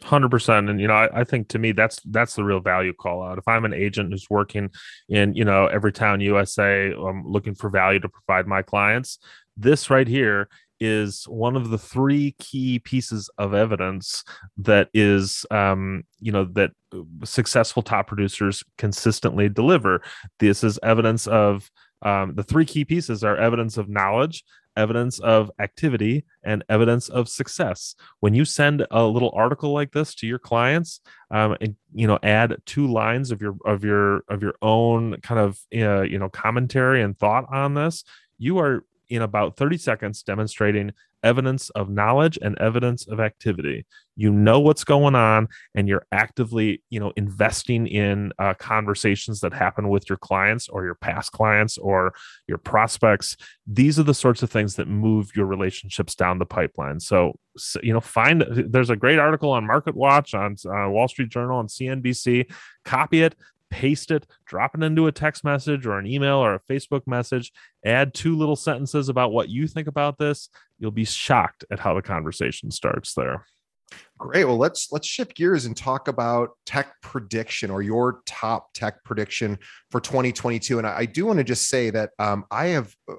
Hundred 0.05 0.31
percent, 0.31 0.71
and 0.71 0.81
you 0.81 0.87
know, 0.87 0.95
I, 0.95 1.23
I, 1.23 1.25
think 1.25 1.49
to 1.49 1.59
me 1.59 1.73
that's 1.73 1.99
that's 2.05 2.37
the 2.37 2.45
real 2.45 2.61
value 2.61 2.93
call 2.93 3.21
out. 3.21 3.37
If 3.37 3.49
I'm 3.49 3.65
an 3.65 3.75
agent 3.75 4.13
who's 4.13 4.31
working 4.31 4.71
in 5.09 5.35
you 5.35 5.45
know 5.45 5.67
every 5.67 5.91
town 5.91 6.21
USA, 6.21 6.93
I'm 6.93 7.27
looking 7.27 7.57
for 7.57 7.69
value 7.69 7.99
to 7.99 8.09
provide 8.09 8.47
my 8.47 8.63
clients. 8.63 9.19
This 9.57 9.91
right 9.91 10.07
here 10.07 10.49
is 10.81 11.25
one 11.29 11.57
of 11.57 11.71
the 11.71 11.79
three 11.79 12.35
key 12.39 12.79
pieces 12.79 13.31
of 13.39 13.55
evidence 13.55 14.25
that 14.57 14.89
is, 14.95 15.45
um, 15.51 16.05
you 16.21 16.33
know, 16.33 16.45
that 16.45 16.73
successful 17.25 17.83
top 17.83 18.07
producers 18.07 18.63
consistently 18.77 19.49
deliver. 19.49 20.03
This 20.39 20.65
is 20.65 20.79
evidence 20.83 21.27
of 21.27 21.71
um, 22.03 22.35
the 22.35 22.45
three 22.45 22.65
key 22.65 22.85
pieces 22.85 23.25
are 23.25 23.37
evidence 23.37 23.77
of 23.77 23.89
knowledge, 23.89 24.45
evidence 24.79 25.19
of 25.19 25.51
activity 25.59 26.25
and 26.45 26.65
evidence 26.69 27.09
of 27.09 27.29
success 27.29 27.97
when 28.21 28.33
you 28.33 28.45
send 28.45 28.87
a 28.93 29.05
little 29.05 29.33
article 29.35 29.73
like 29.73 29.91
this 29.91 30.15
to 30.15 30.27
your 30.27 30.39
clients 30.39 31.01
um, 31.33 31.57
and 31.61 31.75
you 31.93 32.07
know 32.07 32.19
add 32.23 32.57
two 32.65 32.87
lines 32.87 33.33
of 33.33 33.43
your 33.43 33.57
of 33.67 33.85
your 33.85 34.23
of 34.29 34.41
your 34.41 34.55
own 34.63 35.21
kind 35.21 35.41
of 35.41 35.59
uh, 35.75 36.03
you 36.03 36.19
know 36.19 36.29
commentary 36.29 37.03
and 37.03 37.19
thought 37.19 37.45
on 37.53 37.75
this 37.75 38.05
you 38.39 38.59
are 38.59 38.85
in 39.09 39.23
about 39.23 39.57
30 39.57 39.79
seconds 39.79 40.23
demonstrating 40.23 40.93
evidence 41.23 41.71
of 41.71 41.89
knowledge 41.89 42.39
and 42.41 42.57
evidence 42.59 43.07
of 43.09 43.21
activity. 43.21 43.85
You 44.17 44.33
know 44.33 44.61
what's 44.61 44.85
going 44.85 45.15
on 45.15 45.49
and 45.75 45.89
you're 45.89 46.07
actively 46.13 46.83
you 46.91 47.01
know 47.01 47.13
investing 47.17 47.87
in 47.87 48.33
uh, 48.39 48.55
conversations 48.55 49.41
that 49.41 49.53
happen 49.53 49.89
with 49.89 50.09
your 50.09 50.19
clients 50.19 50.69
or 50.69 50.85
your 50.85 50.95
past 50.95 51.33
clients 51.33 51.79
or 51.79 52.15
your 52.47 52.59
prospects. 52.59 53.37
These 53.67 53.99
are 53.99 54.05
the 54.05 54.15
sorts 54.15 54.43
of 54.43 54.51
things 54.51 54.77
that 54.77 54.89
move 54.89 55.31
your 55.35 55.47
relationships 55.47 56.15
down 56.15 56.39
the 56.39 56.47
pipeline. 56.47 57.01
So, 57.01 57.39
so 57.57 57.81
you 57.83 57.93
know 57.93 58.01
find 58.01 58.45
there's 58.51 58.91
a 58.91 58.97
great 58.97 59.19
article 59.19 59.51
on 59.51 59.67
market 59.67 59.97
watch 59.97 60.35
on 60.35 60.57
uh, 60.67 60.89
wall 60.89 61.09
street 61.09 61.29
journal 61.29 61.59
and 61.59 61.69
cnbc 61.69 62.49
copy 62.85 63.23
it 63.23 63.35
paste 63.71 64.11
it, 64.11 64.27
drop 64.47 64.75
it 64.75 64.83
into 64.83 65.07
a 65.07 65.13
text 65.13 65.45
message 65.45 65.87
or 65.87 65.99
an 65.99 66.07
email 66.07 66.37
or 66.37 66.55
a 66.55 66.61
Facebook 66.61 67.07
message, 67.07 67.53
add 67.85 68.15
two 68.15 68.37
little 68.37 68.57
sentences 68.57 69.09
about 69.09 69.33
what 69.33 69.49
you 69.49 69.67
think 69.67 69.89
about 69.89 70.19
this. 70.19 70.49
You'll 70.79 70.91
be 70.91 71.05
shocked 71.05 71.65
at 71.71 71.81
how 71.81 71.95
the 71.95 72.03
conversation 72.03 72.71
starts 72.71 73.15
there. 73.15 73.47
Great. 74.19 74.45
Well, 74.45 74.57
let's 74.57 74.91
let's 74.91 75.07
shift 75.07 75.37
gears 75.37 75.65
and 75.65 75.77
talk 75.77 76.09
about 76.09 76.51
tech 76.67 76.93
prediction 77.03 77.71
or 77.71 77.83
your 77.83 78.21
top 78.27 78.73
tech 78.75 79.05
prediction 79.05 79.57
for 79.93 80.01
2022. 80.01 80.79
And 80.79 80.87
I, 80.87 80.99
I 80.99 81.05
do 81.07 81.25
want 81.25 81.39
to 81.39 81.45
just 81.45 81.69
say 81.69 81.91
that 81.91 82.11
um, 82.19 82.45
I 82.51 82.67
have 82.69 82.93
uh, 83.09 83.15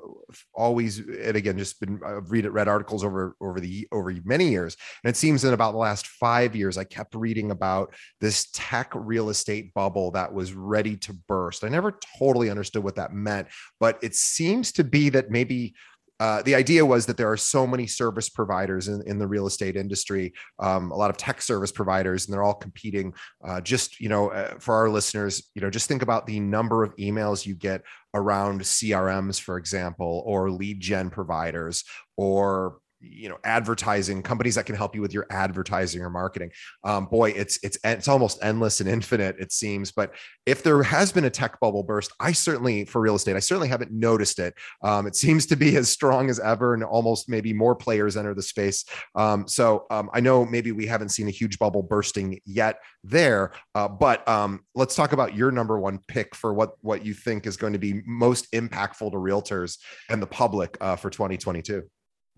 always, 0.53 0.99
and 0.99 1.37
again, 1.37 1.57
just 1.57 1.79
been 1.79 2.01
I've 2.05 2.29
read 2.29 2.43
it, 2.43 2.49
read 2.49 2.67
articles 2.67 3.05
over 3.05 3.33
over 3.39 3.61
the 3.61 3.87
over 3.93 4.13
many 4.25 4.49
years, 4.49 4.75
and 5.03 5.09
it 5.09 5.15
seems 5.15 5.45
in 5.45 5.53
about 5.53 5.71
the 5.71 5.77
last 5.77 6.05
five 6.05 6.53
years, 6.53 6.77
I 6.77 6.83
kept 6.83 7.15
reading 7.15 7.51
about 7.51 7.93
this 8.19 8.49
tech 8.51 8.91
real 8.93 9.29
estate 9.29 9.73
bubble 9.73 10.11
that 10.11 10.33
was 10.33 10.51
ready 10.51 10.97
to 10.97 11.13
burst. 11.13 11.63
I 11.63 11.69
never 11.69 11.97
totally 12.19 12.49
understood 12.49 12.83
what 12.83 12.95
that 12.95 13.13
meant, 13.13 13.47
but 13.79 13.99
it 14.01 14.15
seems 14.15 14.73
to 14.73 14.83
be 14.83 15.07
that 15.09 15.31
maybe 15.31 15.75
uh, 16.19 16.41
the 16.41 16.55
idea 16.55 16.85
was 16.85 17.05
that 17.05 17.17
there 17.17 17.31
are 17.31 17.37
so 17.37 17.65
many 17.65 17.87
service 17.87 18.29
providers 18.29 18.87
in, 18.87 19.01
in 19.07 19.17
the 19.17 19.27
real 19.27 19.47
estate 19.47 19.75
industry, 19.75 20.33
um, 20.59 20.91
a 20.91 20.95
lot 20.95 21.09
of 21.09 21.17
tech 21.17 21.41
service 21.41 21.71
providers, 21.71 22.25
and 22.25 22.33
they're 22.33 22.43
all 22.43 22.53
competing. 22.53 23.13
Uh, 23.45 23.61
just 23.61 23.99
you 23.99 24.09
know, 24.09 24.29
uh, 24.29 24.55
for 24.59 24.75
our 24.75 24.89
listeners, 24.89 25.49
you 25.55 25.61
know, 25.61 25.69
just 25.69 25.87
think 25.87 26.01
about 26.01 26.25
the 26.25 26.39
number 26.39 26.83
of 26.83 26.95
emails 26.97 27.45
you 27.45 27.55
get 27.55 27.81
around 28.13 28.61
CRMs, 28.61 29.39
for 29.39 29.57
example, 29.57 30.23
or 30.25 30.51
lead 30.51 30.79
gen 30.79 31.09
providers, 31.09 31.83
or 32.17 32.79
you 33.01 33.29
know 33.29 33.37
advertising 33.43 34.21
companies 34.21 34.55
that 34.55 34.65
can 34.65 34.75
help 34.75 34.95
you 34.95 35.01
with 35.01 35.13
your 35.13 35.25
advertising 35.29 36.01
or 36.01 36.09
marketing. 36.09 36.51
Um, 36.83 37.05
boy 37.05 37.31
it's 37.31 37.59
it's 37.63 37.77
it's 37.83 38.07
almost 38.07 38.39
endless 38.41 38.79
and 38.79 38.89
infinite 38.89 39.37
it 39.39 39.51
seems 39.51 39.91
but 39.91 40.13
if 40.45 40.63
there 40.63 40.81
has 40.83 41.11
been 41.11 41.25
a 41.25 41.29
tech 41.29 41.59
bubble 41.59 41.83
burst 41.83 42.11
i 42.19 42.31
certainly 42.31 42.85
for 42.85 43.01
real 43.01 43.15
estate 43.15 43.35
i 43.35 43.39
certainly 43.39 43.67
haven't 43.67 43.91
noticed 43.91 44.39
it. 44.39 44.53
Um, 44.83 45.07
it 45.07 45.15
seems 45.15 45.45
to 45.47 45.55
be 45.55 45.75
as 45.77 45.89
strong 45.89 46.29
as 46.29 46.39
ever 46.39 46.73
and 46.73 46.83
almost 46.83 47.29
maybe 47.29 47.53
more 47.53 47.75
players 47.75 48.17
enter 48.17 48.33
the 48.33 48.41
space. 48.41 48.85
Um, 49.15 49.47
so 49.47 49.85
um, 49.91 50.09
i 50.13 50.19
know 50.19 50.45
maybe 50.45 50.71
we 50.71 50.85
haven't 50.85 51.09
seen 51.09 51.27
a 51.27 51.31
huge 51.31 51.59
bubble 51.59 51.83
bursting 51.83 52.39
yet 52.45 52.79
there 53.03 53.53
uh, 53.75 53.87
but 53.87 54.27
um, 54.27 54.61
let's 54.75 54.95
talk 54.95 55.13
about 55.13 55.35
your 55.35 55.51
number 55.51 55.79
one 55.79 55.99
pick 56.07 56.35
for 56.35 56.53
what 56.53 56.73
what 56.81 57.05
you 57.05 57.13
think 57.13 57.45
is 57.45 57.57
going 57.57 57.73
to 57.73 57.79
be 57.79 58.01
most 58.05 58.51
impactful 58.51 59.11
to 59.11 59.17
realtors 59.17 59.77
and 60.09 60.21
the 60.21 60.27
public 60.27 60.77
uh, 60.81 60.95
for 60.95 61.09
2022 61.09 61.83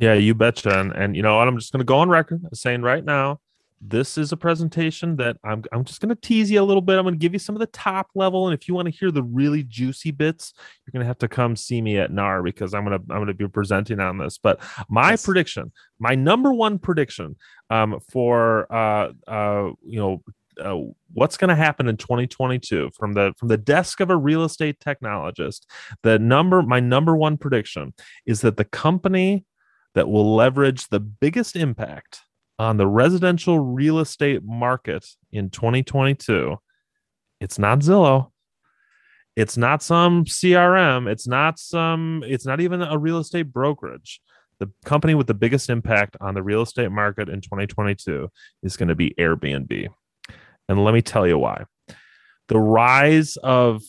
yeah, 0.02 0.16
you 0.16 0.34
betcha. 0.34 0.80
And, 0.80 0.92
and 0.94 1.16
you 1.16 1.22
know 1.22 1.38
what? 1.38 1.48
I'm 1.48 1.58
just 1.58 1.72
going 1.72 1.80
to 1.80 1.86
go 1.86 2.00
on 2.00 2.10
record 2.10 2.42
saying 2.54 2.82
right 2.82 3.06
now, 3.06 3.40
this 3.80 4.18
is 4.18 4.32
a 4.32 4.38
presentation 4.38 5.16
that 5.18 5.38
I'm, 5.44 5.64
I'm 5.72 5.84
just 5.84 6.02
going 6.02 6.10
to 6.10 6.16
tease 6.16 6.50
you 6.50 6.62
a 6.62 6.64
little 6.64 6.82
bit. 6.82 6.98
I'm 6.98 7.04
going 7.04 7.16
to 7.16 7.20
give 7.20 7.34
you 7.34 7.40
some 7.40 7.56
of 7.56 7.60
the 7.60 7.68
top 7.68 8.10
level. 8.16 8.48
And 8.48 8.60
if 8.60 8.68
you 8.68 8.74
want 8.74 8.88
to 8.88 8.92
hear 8.92 9.12
the 9.12 9.24
really 9.24 9.64
juicy 9.64 10.12
bits, 10.12 10.54
you're 10.86 10.92
going 10.92 11.04
to 11.04 11.08
have 11.08 11.20
to 11.20 11.28
come 11.28 11.56
see 11.56 11.82
me 11.82 11.98
at 11.98 12.12
NAR 12.12 12.42
because 12.42 12.74
I'm 12.74 12.84
going 12.84 13.00
to, 13.00 13.06
I'm 13.12 13.18
going 13.18 13.28
to 13.28 13.34
be 13.34 13.48
presenting 13.48 14.00
on 14.00 14.18
this. 14.18 14.40
But 14.40 14.60
my 14.90 15.12
yes. 15.12 15.26
prediction, 15.26 15.72
my 16.00 16.16
number 16.16 16.52
one 16.52 16.80
prediction 16.80 17.36
um, 17.70 18.00
for, 18.12 18.72
uh, 18.74 19.12
uh, 19.28 19.72
you 19.84 20.00
know, 20.00 20.24
uh, 20.60 20.78
what's 21.14 21.38
going 21.38 21.50
to 21.50 21.56
happen 21.56 21.88
in 21.88 21.98
2022 21.98 22.92
from 22.94 23.14
the 23.14 23.34
from 23.38 23.48
the 23.48 23.58
desk 23.58 24.00
of 24.00 24.10
a 24.10 24.16
real 24.16 24.44
estate 24.44 24.78
technologist 24.80 25.62
the 26.04 26.20
number 26.20 26.62
my 26.62 26.80
number 26.80 27.16
one 27.16 27.38
prediction 27.38 27.94
is 28.26 28.42
that 28.42 28.58
the 28.58 28.66
company 28.66 29.46
that 29.96 30.10
will 30.10 30.36
leverage 30.36 30.88
the 30.88 31.00
biggest 31.00 31.56
impact 31.56 32.22
on 32.60 32.78
the 32.78 32.88
residential 32.88 33.60
real 33.60 34.00
estate 34.00 34.44
market 34.44 35.06
in 35.32 35.50
2022. 35.50 36.58
It's 37.40 37.58
not 37.58 37.80
Zillow. 37.80 38.32
It's 39.36 39.58
not 39.58 39.82
some 39.82 40.26
CRM. 40.26 41.10
It's 41.10 41.28
not 41.28 41.58
some, 41.58 42.24
it's 42.28 42.46
not 42.46 42.62
even 42.62 42.82
a 42.82 42.98
real 42.98 43.18
estate 43.18 43.52
brokerage. 43.52 44.22
The 44.60 44.70
company 44.86 45.16
with 45.16 45.26
the 45.28 45.34
biggest 45.34 45.70
impact 45.70 46.18
on 46.22 46.36
the 46.36 46.44
real 46.44 46.62
estate 46.62 46.92
market 46.92 47.30
in 47.30 47.42
2022 47.42 48.30
is 48.62 48.78
going 48.78 48.90
to 48.90 48.96
be 48.96 49.16
Airbnb. 49.18 49.88
And 50.70 50.84
let 50.86 50.94
me 50.94 51.02
tell 51.02 51.28
you 51.28 51.38
why. 51.38 51.66
The 52.48 52.60
rise 52.60 53.38
of 53.38 53.82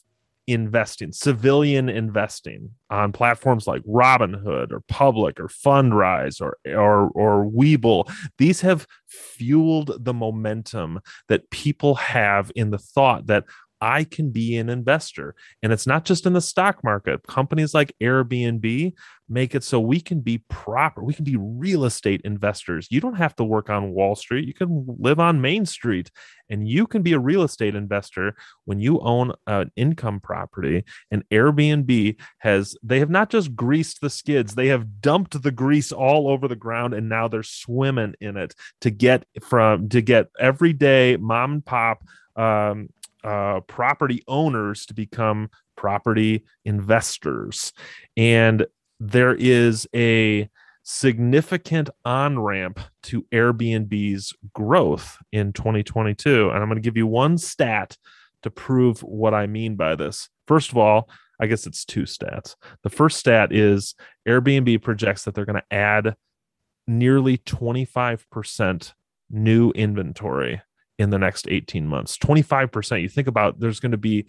investing, 0.46 1.12
civilian 1.12 1.88
investing 1.88 2.70
on 2.90 3.12
platforms 3.12 3.66
like 3.66 3.82
Robinhood 3.82 4.72
or 4.72 4.80
Public 4.88 5.38
or 5.38 5.48
Fundrise 5.48 6.40
or 6.40 6.56
or 6.66 7.08
or 7.10 7.44
Webull. 7.44 8.10
These 8.38 8.60
have 8.62 8.86
fueled 9.06 10.04
the 10.04 10.14
momentum 10.14 11.00
that 11.28 11.50
people 11.50 11.94
have 11.96 12.50
in 12.54 12.70
the 12.70 12.78
thought 12.78 13.26
that 13.26 13.44
I 13.82 14.04
can 14.04 14.30
be 14.30 14.56
an 14.58 14.68
investor. 14.68 15.34
And 15.60 15.72
it's 15.72 15.88
not 15.88 16.04
just 16.04 16.24
in 16.24 16.34
the 16.34 16.40
stock 16.40 16.84
market. 16.84 17.26
Companies 17.26 17.74
like 17.74 17.92
Airbnb 18.00 18.94
make 19.28 19.56
it 19.56 19.64
so 19.64 19.80
we 19.80 20.00
can 20.00 20.20
be 20.20 20.38
proper, 20.48 21.02
we 21.02 21.14
can 21.14 21.24
be 21.24 21.36
real 21.36 21.84
estate 21.84 22.20
investors. 22.22 22.86
You 22.92 23.00
don't 23.00 23.16
have 23.16 23.34
to 23.36 23.44
work 23.44 23.70
on 23.70 23.92
Wall 23.92 24.14
Street, 24.14 24.46
you 24.46 24.54
can 24.54 24.86
live 25.00 25.18
on 25.18 25.40
Main 25.40 25.66
Street, 25.66 26.12
and 26.48 26.68
you 26.68 26.86
can 26.86 27.02
be 27.02 27.12
a 27.12 27.18
real 27.18 27.42
estate 27.42 27.74
investor 27.74 28.36
when 28.66 28.78
you 28.78 29.00
own 29.00 29.32
an 29.48 29.72
income 29.74 30.20
property. 30.20 30.84
And 31.10 31.24
Airbnb 31.30 32.20
has, 32.38 32.76
they 32.84 33.00
have 33.00 33.10
not 33.10 33.30
just 33.30 33.56
greased 33.56 34.00
the 34.00 34.10
skids, 34.10 34.54
they 34.54 34.68
have 34.68 35.00
dumped 35.00 35.42
the 35.42 35.50
grease 35.50 35.90
all 35.90 36.28
over 36.28 36.46
the 36.46 36.54
ground, 36.54 36.94
and 36.94 37.08
now 37.08 37.26
they're 37.26 37.42
swimming 37.42 38.14
in 38.20 38.36
it 38.36 38.54
to 38.82 38.90
get 38.90 39.24
from, 39.42 39.88
to 39.88 40.00
get 40.00 40.28
everyday 40.38 41.16
mom 41.16 41.52
and 41.54 41.64
pop 41.64 42.04
um, 42.36 42.88
uh, 43.24 43.60
property 43.60 44.22
owners 44.28 44.86
to 44.86 44.94
become 44.94 45.50
property 45.76 46.44
investors. 46.64 47.72
And 48.16 48.66
there 49.00 49.34
is 49.34 49.86
a 49.94 50.48
significant 50.84 51.90
on 52.04 52.38
ramp 52.40 52.80
to 53.04 53.22
Airbnb's 53.32 54.34
growth 54.52 55.18
in 55.32 55.52
2022. 55.52 56.50
And 56.50 56.58
I'm 56.58 56.68
going 56.68 56.76
to 56.76 56.80
give 56.80 56.96
you 56.96 57.06
one 57.06 57.38
stat 57.38 57.96
to 58.42 58.50
prove 58.50 59.00
what 59.00 59.34
I 59.34 59.46
mean 59.46 59.76
by 59.76 59.94
this. 59.94 60.28
First 60.46 60.70
of 60.70 60.78
all, 60.78 61.08
I 61.40 61.46
guess 61.46 61.66
it's 61.66 61.84
two 61.84 62.02
stats. 62.02 62.56
The 62.82 62.90
first 62.90 63.18
stat 63.18 63.52
is 63.52 63.94
Airbnb 64.28 64.82
projects 64.82 65.24
that 65.24 65.34
they're 65.34 65.44
going 65.44 65.60
to 65.60 65.74
add 65.74 66.14
nearly 66.86 67.38
25% 67.38 68.92
new 69.30 69.70
inventory 69.70 70.60
in 71.02 71.10
the 71.10 71.18
next 71.18 71.48
18 71.48 71.86
months. 71.86 72.16
25%. 72.16 73.02
You 73.02 73.08
think 73.08 73.28
about 73.28 73.60
there's 73.60 73.80
going 73.80 73.92
to 73.92 73.98
be 73.98 74.26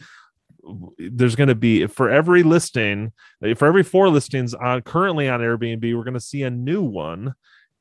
there's 0.97 1.35
going 1.35 1.49
to 1.49 1.55
be 1.55 1.87
for 1.87 2.09
every 2.09 2.41
listing 2.41 3.11
for 3.57 3.65
every 3.65 3.83
four 3.83 4.09
listings 4.09 4.53
on 4.53 4.81
currently 4.81 5.27
on 5.27 5.41
airbnb 5.41 5.81
we're 5.93 6.05
going 6.05 6.13
to 6.13 6.21
see 6.21 6.43
a 6.43 6.49
new 6.49 6.81
one 6.81 7.33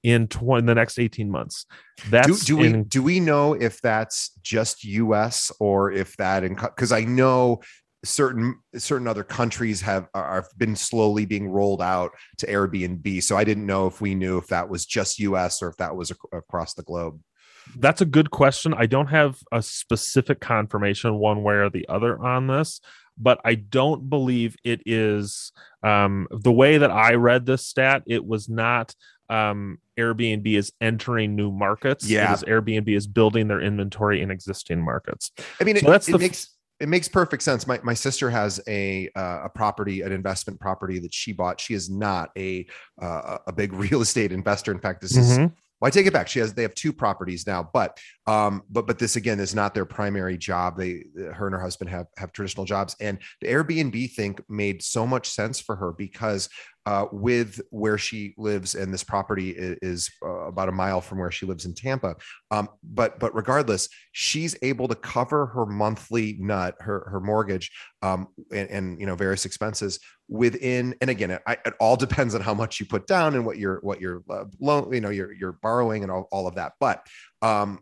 in, 0.02 0.26
tw- 0.26 0.58
in 0.58 0.66
the 0.66 0.74
next 0.74 0.98
18 0.98 1.30
months 1.30 1.64
that's 2.10 2.44
do, 2.44 2.56
do 2.56 2.62
in, 2.64 2.72
we 2.72 2.84
do 2.88 3.02
we 3.04 3.20
know 3.20 3.52
if 3.52 3.80
that's 3.82 4.32
just 4.42 4.84
us 4.84 5.52
or 5.60 5.92
if 5.92 6.16
that 6.16 6.40
because 6.42 6.90
i 6.90 7.04
know 7.04 7.60
certain 8.04 8.58
certain 8.74 9.06
other 9.06 9.22
countries 9.22 9.80
have 9.80 10.08
are 10.12 10.44
been 10.58 10.74
slowly 10.74 11.24
being 11.24 11.48
rolled 11.48 11.80
out 11.80 12.10
to 12.36 12.46
airbnb 12.48 13.22
so 13.22 13.36
i 13.36 13.44
didn't 13.44 13.64
know 13.64 13.86
if 13.86 14.00
we 14.00 14.12
knew 14.12 14.38
if 14.38 14.48
that 14.48 14.68
was 14.68 14.84
just 14.84 15.20
us 15.20 15.62
or 15.62 15.68
if 15.68 15.76
that 15.76 15.94
was 15.94 16.10
ac- 16.10 16.18
across 16.32 16.74
the 16.74 16.82
globe 16.82 17.20
that's 17.76 18.00
a 18.00 18.06
good 18.06 18.30
question. 18.30 18.74
I 18.74 18.86
don't 18.86 19.08
have 19.08 19.38
a 19.52 19.62
specific 19.62 20.40
confirmation 20.40 21.18
one 21.18 21.42
way 21.42 21.54
or 21.54 21.70
the 21.70 21.86
other 21.88 22.18
on 22.22 22.46
this, 22.46 22.80
but 23.18 23.40
I 23.44 23.54
don't 23.54 24.08
believe 24.08 24.56
it 24.64 24.82
is 24.86 25.52
um, 25.82 26.26
the 26.30 26.52
way 26.52 26.78
that 26.78 26.90
I 26.90 27.14
read 27.14 27.46
this 27.46 27.66
stat. 27.66 28.02
It 28.06 28.24
was 28.24 28.48
not 28.48 28.94
um, 29.28 29.78
Airbnb 29.98 30.46
is 30.46 30.72
entering 30.80 31.34
new 31.34 31.50
markets. 31.50 32.08
Yeah, 32.08 32.32
is 32.34 32.42
Airbnb 32.42 32.88
is 32.88 33.06
building 33.06 33.48
their 33.48 33.60
inventory 33.60 34.20
in 34.20 34.30
existing 34.30 34.82
markets. 34.82 35.30
I 35.60 35.64
mean, 35.64 35.76
so 35.76 35.86
it, 35.86 35.90
that's 35.90 36.08
it 36.08 36.12
the 36.12 36.18
makes 36.18 36.48
it 36.80 36.88
makes 36.88 37.08
perfect 37.08 37.42
sense. 37.42 37.66
My 37.66 37.78
my 37.82 37.94
sister 37.94 38.28
has 38.28 38.60
a 38.66 39.08
uh, 39.14 39.42
a 39.44 39.48
property, 39.48 40.02
an 40.02 40.12
investment 40.12 40.58
property 40.60 40.98
that 40.98 41.14
she 41.14 41.32
bought. 41.32 41.60
She 41.60 41.74
is 41.74 41.88
not 41.88 42.30
a 42.36 42.66
uh, 43.00 43.38
a 43.46 43.52
big 43.52 43.72
real 43.84 44.00
estate 44.00 44.32
investor. 44.32 44.72
In 44.72 44.80
fact, 44.80 45.00
this 45.00 45.16
mm-hmm. 45.16 45.44
is 45.44 45.50
well, 45.82 45.88
I 45.88 45.90
take 45.90 46.06
it 46.06 46.12
back. 46.12 46.28
She 46.28 46.38
has 46.38 46.54
they 46.54 46.62
have 46.62 46.76
two 46.76 46.92
properties 46.92 47.44
now, 47.44 47.68
but 47.72 47.98
um, 48.28 48.62
but 48.70 48.86
but 48.86 49.00
this 49.00 49.16
again 49.16 49.40
is 49.40 49.52
not 49.52 49.74
their 49.74 49.84
primary 49.84 50.38
job. 50.38 50.78
They 50.78 51.06
her 51.34 51.46
and 51.48 51.54
her 51.54 51.60
husband 51.60 51.90
have 51.90 52.06
have 52.18 52.30
traditional 52.30 52.64
jobs, 52.64 52.94
and 53.00 53.18
the 53.40 53.48
Airbnb 53.48 54.12
thing 54.12 54.38
made 54.48 54.80
so 54.80 55.08
much 55.08 55.28
sense 55.28 55.58
for 55.58 55.74
her 55.74 55.92
because 55.92 56.48
uh, 56.86 57.06
with 57.12 57.60
where 57.70 57.98
she 57.98 58.34
lives, 58.36 58.74
and 58.74 58.92
this 58.92 59.04
property 59.04 59.50
is, 59.50 59.78
is 59.82 60.10
uh, 60.24 60.46
about 60.46 60.68
a 60.68 60.72
mile 60.72 61.00
from 61.00 61.18
where 61.18 61.30
she 61.30 61.46
lives 61.46 61.64
in 61.64 61.74
Tampa. 61.74 62.16
Um, 62.50 62.68
but 62.82 63.20
but 63.20 63.34
regardless, 63.34 63.88
she's 64.12 64.56
able 64.62 64.88
to 64.88 64.94
cover 64.94 65.46
her 65.46 65.66
monthly 65.66 66.36
nut, 66.40 66.74
her 66.80 67.06
her 67.10 67.20
mortgage, 67.20 67.70
um, 68.02 68.28
and, 68.52 68.68
and 68.70 69.00
you 69.00 69.06
know 69.06 69.14
various 69.14 69.44
expenses 69.44 70.00
within. 70.28 70.94
And 71.00 71.10
again, 71.10 71.30
it, 71.30 71.42
it, 71.46 71.74
all 71.78 71.96
depends 71.96 72.34
on 72.34 72.40
how 72.40 72.54
much 72.54 72.80
you 72.80 72.86
put 72.86 73.06
down 73.06 73.34
and 73.34 73.46
what 73.46 73.58
your 73.58 73.78
what 73.82 74.00
your 74.00 74.22
uh, 74.28 74.44
loan, 74.60 74.92
you 74.92 75.00
know, 75.00 75.10
your 75.10 75.32
your 75.32 75.52
borrowing 75.52 76.02
and 76.02 76.10
all, 76.10 76.28
all 76.32 76.48
of 76.48 76.56
that. 76.56 76.72
But 76.80 77.06
um, 77.42 77.80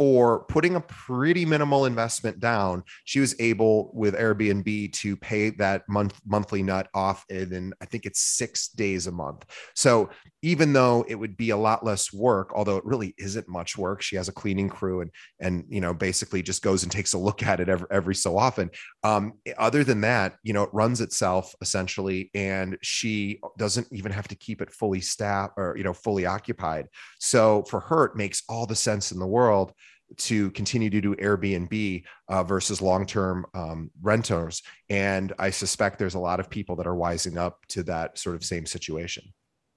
for 0.00 0.44
putting 0.44 0.76
a 0.76 0.80
pretty 0.80 1.44
minimal 1.44 1.84
investment 1.84 2.40
down, 2.40 2.82
she 3.04 3.20
was 3.20 3.38
able 3.38 3.90
with 3.92 4.14
Airbnb 4.14 4.94
to 4.94 5.14
pay 5.14 5.50
that 5.50 5.86
month 5.90 6.18
monthly 6.24 6.62
nut 6.62 6.88
off 6.94 7.22
in 7.28 7.74
I 7.82 7.84
think 7.84 8.06
it's 8.06 8.18
six 8.18 8.68
days 8.68 9.06
a 9.08 9.12
month. 9.12 9.44
So 9.74 10.08
even 10.40 10.72
though 10.72 11.04
it 11.06 11.16
would 11.16 11.36
be 11.36 11.50
a 11.50 11.56
lot 11.58 11.84
less 11.84 12.14
work, 12.14 12.50
although 12.54 12.78
it 12.78 12.84
really 12.86 13.14
isn't 13.18 13.46
much 13.46 13.76
work, 13.76 14.00
she 14.00 14.16
has 14.16 14.26
a 14.26 14.32
cleaning 14.32 14.70
crew 14.70 15.02
and 15.02 15.10
and 15.38 15.66
you 15.68 15.82
know 15.82 15.92
basically 15.92 16.42
just 16.42 16.62
goes 16.62 16.82
and 16.82 16.90
takes 16.90 17.12
a 17.12 17.18
look 17.18 17.42
at 17.42 17.60
it 17.60 17.68
every, 17.68 17.86
every 17.90 18.14
so 18.14 18.38
often. 18.38 18.70
Um, 19.04 19.34
other 19.58 19.84
than 19.84 20.00
that, 20.00 20.36
you 20.42 20.54
know, 20.54 20.62
it 20.62 20.70
runs 20.72 21.02
itself 21.02 21.54
essentially, 21.60 22.30
and 22.34 22.78
she 22.80 23.38
doesn't 23.58 23.88
even 23.92 24.12
have 24.12 24.28
to 24.28 24.34
keep 24.34 24.62
it 24.62 24.72
fully 24.72 25.02
staffed 25.02 25.52
or 25.58 25.76
you 25.76 25.84
know 25.84 25.92
fully 25.92 26.24
occupied. 26.24 26.86
So 27.18 27.64
for 27.68 27.80
her, 27.80 28.06
it 28.06 28.16
makes 28.16 28.44
all 28.48 28.64
the 28.64 28.74
sense 28.74 29.12
in 29.12 29.18
the 29.18 29.26
world 29.26 29.74
to 30.16 30.50
continue 30.52 30.90
to 30.90 31.00
do 31.00 31.14
Airbnb 31.16 32.02
uh, 32.28 32.42
versus 32.42 32.82
long-term 32.82 33.46
um, 33.54 33.90
renters. 34.02 34.62
And 34.88 35.32
I 35.38 35.50
suspect 35.50 35.98
there's 35.98 36.14
a 36.14 36.20
lot 36.20 36.40
of 36.40 36.50
people 36.50 36.76
that 36.76 36.86
are 36.86 36.94
wising 36.94 37.36
up 37.36 37.64
to 37.68 37.82
that 37.84 38.18
sort 38.18 38.36
of 38.36 38.44
same 38.44 38.66
situation. 38.66 39.24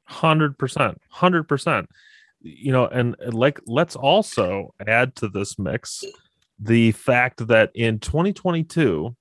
Hundred 0.06 0.58
percent, 0.58 1.02
hundred 1.10 1.48
percent. 1.48 1.88
You 2.42 2.74
know, 2.74 2.88
and 2.88 3.16
like 3.32 3.60
let's 3.66 3.96
also 3.96 4.74
add 4.86 5.16
to 5.18 5.30
this 5.30 5.58
mix 5.58 6.04
the 6.60 6.92
fact 6.92 7.48
that 7.48 7.72
in 7.74 8.00
2022 8.00 9.16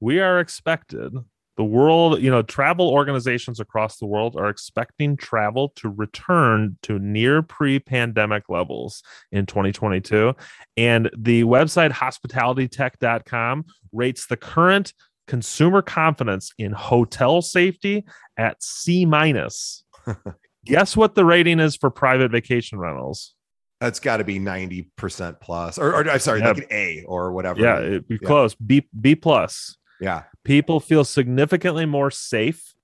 we 0.00 0.20
are 0.20 0.40
expected 0.40 1.14
the 1.58 1.64
world, 1.64 2.22
you 2.22 2.30
know, 2.30 2.40
travel 2.40 2.88
organizations 2.88 3.58
across 3.58 3.98
the 3.98 4.06
world 4.06 4.36
are 4.36 4.48
expecting 4.48 5.16
travel 5.16 5.70
to 5.70 5.88
return 5.88 6.78
to 6.82 7.00
near 7.00 7.42
pre 7.42 7.80
pandemic 7.80 8.44
levels 8.48 9.02
in 9.32 9.44
2022. 9.44 10.34
And 10.76 11.10
the 11.18 11.42
website 11.42 11.90
hospitalitytech.com 11.90 13.64
rates 13.92 14.26
the 14.28 14.36
current 14.36 14.94
consumer 15.26 15.82
confidence 15.82 16.52
in 16.58 16.70
hotel 16.70 17.42
safety 17.42 18.04
at 18.36 18.62
C 18.62 19.04
minus. 19.04 19.82
Guess 20.64 20.96
what 20.96 21.16
the 21.16 21.24
rating 21.24 21.58
is 21.58 21.74
for 21.74 21.90
private 21.90 22.30
vacation 22.30 22.78
rentals? 22.78 23.34
That's 23.80 23.98
got 23.98 24.18
to 24.18 24.24
be 24.24 24.38
90% 24.38 25.40
plus, 25.40 25.78
or, 25.78 25.92
or 25.92 26.08
I'm 26.08 26.18
sorry, 26.20 26.40
yeah. 26.40 26.48
like 26.48 26.58
an 26.58 26.66
A 26.70 27.04
or 27.06 27.32
whatever. 27.32 27.60
Yeah, 27.60 27.80
it'd 27.80 28.08
be 28.08 28.18
yeah. 28.20 28.26
close. 28.26 28.54
B 28.54 28.88
B 29.00 29.16
plus. 29.16 29.77
Yeah. 30.00 30.24
People 30.44 30.80
feel 30.80 31.04
significantly 31.04 31.86
more 31.86 32.10
safe 32.10 32.74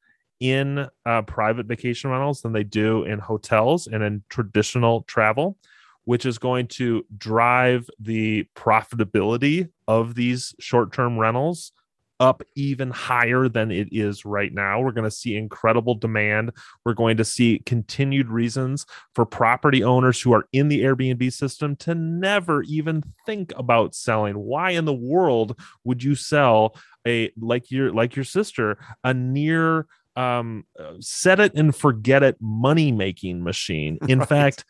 in 0.41 0.87
uh, 1.07 1.23
private 1.23 1.67
vacation 1.67 2.11
rentals 2.11 2.43
than 2.43 2.53
they 2.53 2.65
do 2.65 3.05
in 3.05 3.19
hotels 3.19 3.87
and 3.87 4.03
in 4.03 4.23
traditional 4.29 5.03
travel, 5.03 5.57
which 6.05 6.27
is 6.27 6.39
going 6.39 6.67
to 6.67 7.05
drive 7.17 7.89
the 7.99 8.47
profitability 8.57 9.69
of 9.87 10.15
these 10.15 10.55
short 10.59 10.93
term 10.93 11.19
rentals 11.19 11.73
up 12.21 12.43
even 12.55 12.91
higher 12.91 13.49
than 13.49 13.71
it 13.71 13.89
is 13.91 14.25
right 14.25 14.53
now. 14.53 14.81
We're 14.81 14.93
going 14.93 15.09
to 15.09 15.11
see 15.11 15.37
incredible 15.37 15.95
demand. 15.95 16.53
We're 16.85 16.95
going 16.95 17.17
to 17.17 17.25
see 17.25 17.61
continued 17.67 18.29
reasons 18.29 18.87
for 19.15 19.27
property 19.27 19.83
owners 19.83 20.21
who 20.21 20.33
are 20.33 20.47
in 20.53 20.69
the 20.69 20.83
Airbnb 20.83 21.33
system 21.33 21.75
to 21.77 21.95
never 21.95 22.63
even 22.63 23.03
think 23.27 23.53
about 23.57 23.95
selling. 23.95 24.37
Why 24.37 24.71
in 24.71 24.85
the 24.85 24.95
world 24.95 25.59
would 25.83 26.03
you 26.03 26.15
sell 26.15 26.77
a 27.07 27.31
like 27.39 27.71
your 27.71 27.93
like 27.93 28.17
your 28.17 28.25
sister 28.25 28.79
a 29.03 29.13
near 29.15 29.87
um 30.17 30.65
set 31.01 31.41
it 31.41 31.55
and 31.55 31.75
forget 31.75 32.23
it 32.23 32.37
money 32.41 32.93
making 32.93 33.43
machine 33.43 33.99
in 34.09 34.19
right. 34.21 34.29
fact 34.29 34.65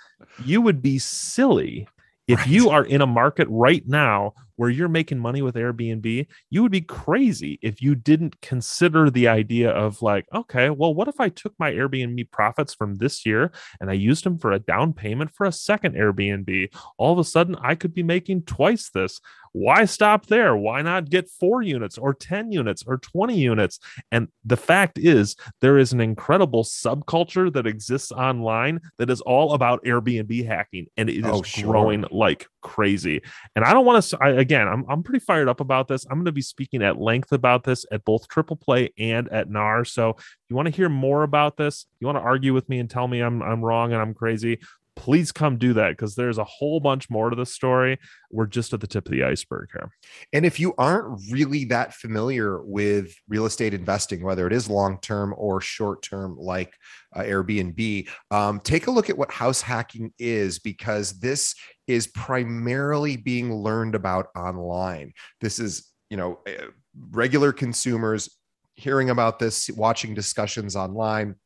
you 0.44 0.60
would 0.60 0.80
be 0.80 0.98
silly 0.98 1.86
if 2.26 2.38
right. 2.38 2.48
you 2.48 2.70
are 2.70 2.84
in 2.84 3.00
a 3.00 3.06
market 3.06 3.46
right 3.50 3.86
now 3.86 4.32
where 4.56 4.70
you're 4.70 4.88
making 4.88 5.18
money 5.18 5.42
with 5.42 5.54
Airbnb, 5.54 6.26
you 6.50 6.62
would 6.62 6.72
be 6.72 6.80
crazy 6.80 7.58
if 7.62 7.82
you 7.82 7.94
didn't 7.94 8.40
consider 8.40 9.10
the 9.10 9.28
idea 9.28 9.70
of 9.70 10.02
like, 10.02 10.26
okay, 10.34 10.70
well, 10.70 10.94
what 10.94 11.08
if 11.08 11.20
I 11.20 11.28
took 11.28 11.54
my 11.58 11.72
Airbnb 11.72 12.30
profits 12.30 12.74
from 12.74 12.96
this 12.96 13.26
year 13.26 13.52
and 13.80 13.90
I 13.90 13.94
used 13.94 14.24
them 14.24 14.38
for 14.38 14.52
a 14.52 14.58
down 14.58 14.92
payment 14.92 15.32
for 15.34 15.46
a 15.46 15.52
second 15.52 15.94
Airbnb? 15.94 16.74
All 16.98 17.12
of 17.12 17.18
a 17.18 17.24
sudden, 17.24 17.56
I 17.60 17.74
could 17.74 17.94
be 17.94 18.02
making 18.02 18.42
twice 18.42 18.90
this 18.90 19.20
why 19.54 19.84
stop 19.84 20.26
there? 20.26 20.56
Why 20.56 20.82
not 20.82 21.08
get 21.08 21.30
four 21.30 21.62
units 21.62 21.96
or 21.96 22.12
10 22.12 22.50
units 22.50 22.82
or 22.84 22.98
20 22.98 23.38
units? 23.38 23.78
And 24.10 24.26
the 24.44 24.56
fact 24.56 24.98
is, 24.98 25.36
there 25.60 25.78
is 25.78 25.92
an 25.92 26.00
incredible 26.00 26.64
subculture 26.64 27.52
that 27.52 27.64
exists 27.64 28.10
online 28.10 28.80
that 28.98 29.10
is 29.10 29.20
all 29.20 29.54
about 29.54 29.84
Airbnb 29.84 30.44
hacking 30.44 30.88
and 30.96 31.08
it 31.08 31.18
is 31.18 31.24
oh, 31.26 31.42
sure. 31.42 31.70
growing 31.70 32.04
like 32.10 32.48
crazy. 32.62 33.22
And 33.54 33.64
I 33.64 33.72
don't 33.72 33.86
want 33.86 34.02
to, 34.02 34.18
again, 34.44 34.68
I'm, 34.68 34.84
I'm 34.90 35.02
pretty 35.02 35.24
fired 35.24 35.48
up 35.48 35.60
about 35.60 35.88
this. 35.88 36.04
I'm 36.04 36.18
going 36.18 36.26
to 36.26 36.32
be 36.32 36.42
speaking 36.42 36.82
at 36.82 37.00
length 37.00 37.32
about 37.32 37.64
this 37.64 37.86
at 37.90 38.04
both 38.04 38.28
Triple 38.28 38.56
Play 38.56 38.92
and 38.98 39.26
at 39.30 39.48
NAR. 39.48 39.86
So 39.86 40.10
if 40.10 40.44
you 40.50 40.56
want 40.56 40.66
to 40.66 40.74
hear 40.74 40.90
more 40.90 41.22
about 41.22 41.56
this, 41.56 41.86
you 41.98 42.06
want 42.06 42.18
to 42.18 42.22
argue 42.22 42.52
with 42.52 42.68
me 42.68 42.78
and 42.78 42.90
tell 42.90 43.08
me 43.08 43.20
I'm, 43.20 43.42
I'm 43.42 43.64
wrong 43.64 43.92
and 43.92 44.02
I'm 44.02 44.12
crazy, 44.12 44.60
please 44.96 45.32
come 45.32 45.56
do 45.56 45.72
that 45.72 45.90
because 45.90 46.14
there's 46.14 46.38
a 46.38 46.44
whole 46.44 46.78
bunch 46.78 47.08
more 47.10 47.30
to 47.30 47.36
the 47.36 47.46
story. 47.46 47.98
We're 48.30 48.46
just 48.46 48.72
at 48.74 48.80
the 48.80 48.86
tip 48.86 49.06
of 49.06 49.12
the 49.12 49.24
iceberg 49.24 49.70
here. 49.72 49.90
And 50.32 50.44
if 50.44 50.60
you 50.60 50.74
aren't 50.78 51.20
really 51.30 51.64
that 51.66 51.94
familiar 51.94 52.62
with 52.62 53.14
real 53.26 53.46
estate 53.46 53.74
investing, 53.74 54.22
whether 54.22 54.46
it 54.46 54.52
is 54.52 54.68
long 54.68 54.98
term 55.00 55.34
or 55.36 55.60
short 55.60 56.02
term, 56.02 56.36
like 56.38 56.74
uh, 57.14 57.22
Airbnb, 57.22 58.08
um, 58.30 58.60
take 58.60 58.86
a 58.86 58.90
look 58.90 59.10
at 59.10 59.18
what 59.18 59.32
house 59.32 59.62
hacking 59.62 60.12
is 60.18 60.58
because 60.58 61.18
this 61.18 61.54
is 61.86 62.06
primarily 62.06 63.16
being 63.16 63.54
learned 63.54 63.94
about 63.94 64.28
online. 64.36 65.12
This 65.40 65.58
is, 65.58 65.90
you 66.10 66.16
know, 66.16 66.40
eh, 66.46 66.66
regular 67.10 67.52
consumers 67.52 68.30
hearing 68.76 69.10
about 69.10 69.38
this, 69.38 69.70
watching 69.70 70.14
discussions 70.14 70.76
online, 70.76 71.36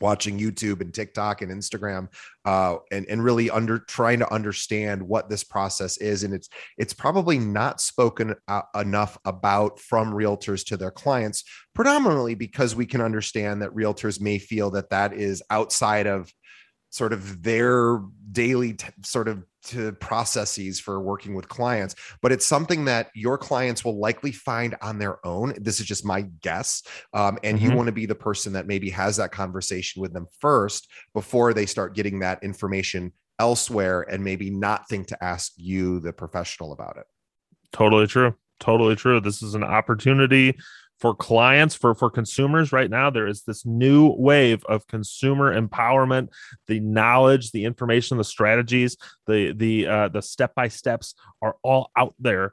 watching 0.00 0.38
YouTube 0.38 0.80
and 0.80 0.92
TikTok 0.92 1.40
and 1.40 1.50
Instagram, 1.50 2.08
uh, 2.44 2.76
and 2.90 3.06
and 3.08 3.22
really 3.22 3.48
under 3.48 3.78
trying 3.78 4.18
to 4.18 4.32
understand 4.32 5.00
what 5.00 5.30
this 5.30 5.44
process 5.44 5.96
is, 5.98 6.24
and 6.24 6.34
it's 6.34 6.48
it's 6.76 6.92
probably 6.92 7.38
not 7.38 7.80
spoken 7.80 8.34
uh, 8.48 8.62
enough 8.74 9.16
about 9.24 9.78
from 9.78 10.12
realtors 10.12 10.64
to 10.66 10.76
their 10.76 10.90
clients, 10.90 11.44
predominantly 11.74 12.34
because 12.34 12.74
we 12.74 12.84
can 12.84 13.00
understand 13.00 13.62
that 13.62 13.74
realtors 13.74 14.20
may 14.20 14.38
feel 14.38 14.70
that 14.72 14.90
that 14.90 15.14
is 15.14 15.42
outside 15.48 16.06
of 16.06 16.30
sort 16.90 17.14
of 17.14 17.42
their 17.42 18.00
daily 18.32 18.74
t- 18.74 18.86
sort 19.02 19.28
of 19.28 19.42
to 19.64 19.92
processes 19.92 20.80
for 20.80 21.00
working 21.00 21.34
with 21.34 21.48
clients 21.48 21.94
but 22.20 22.32
it's 22.32 22.46
something 22.46 22.84
that 22.84 23.10
your 23.14 23.38
clients 23.38 23.84
will 23.84 23.98
likely 23.98 24.32
find 24.32 24.74
on 24.82 24.98
their 24.98 25.24
own. 25.26 25.54
This 25.60 25.80
is 25.80 25.86
just 25.86 26.04
my 26.04 26.22
guess 26.40 26.82
um, 27.12 27.38
and 27.42 27.58
mm-hmm. 27.58 27.70
you 27.70 27.76
want 27.76 27.86
to 27.86 27.92
be 27.92 28.06
the 28.06 28.14
person 28.14 28.52
that 28.54 28.66
maybe 28.66 28.90
has 28.90 29.16
that 29.16 29.32
conversation 29.32 30.02
with 30.02 30.12
them 30.12 30.26
first 30.40 30.88
before 31.14 31.54
they 31.54 31.66
start 31.66 31.94
getting 31.94 32.20
that 32.20 32.42
information 32.42 33.12
elsewhere 33.38 34.02
and 34.02 34.22
maybe 34.22 34.50
not 34.50 34.88
think 34.88 35.08
to 35.08 35.24
ask 35.24 35.52
you 35.56 36.00
the 36.00 36.12
professional 36.12 36.72
about 36.72 36.96
it. 36.96 37.06
Totally 37.72 38.06
true. 38.06 38.34
Totally 38.60 38.94
true. 38.94 39.20
This 39.20 39.42
is 39.42 39.54
an 39.54 39.64
opportunity 39.64 40.56
for 41.02 41.16
clients 41.16 41.74
for 41.74 41.96
for 41.96 42.08
consumers 42.08 42.70
right 42.70 42.88
now 42.88 43.10
there 43.10 43.26
is 43.26 43.42
this 43.42 43.66
new 43.66 44.14
wave 44.16 44.64
of 44.66 44.86
consumer 44.86 45.52
empowerment 45.52 46.28
the 46.68 46.78
knowledge 46.78 47.50
the 47.50 47.64
information 47.64 48.18
the 48.18 48.24
strategies 48.24 48.96
the 49.26 49.52
the 49.52 49.84
uh, 49.88 50.06
the 50.06 50.22
step 50.22 50.54
by 50.54 50.68
steps 50.68 51.16
are 51.42 51.56
all 51.64 51.90
out 51.96 52.14
there 52.20 52.52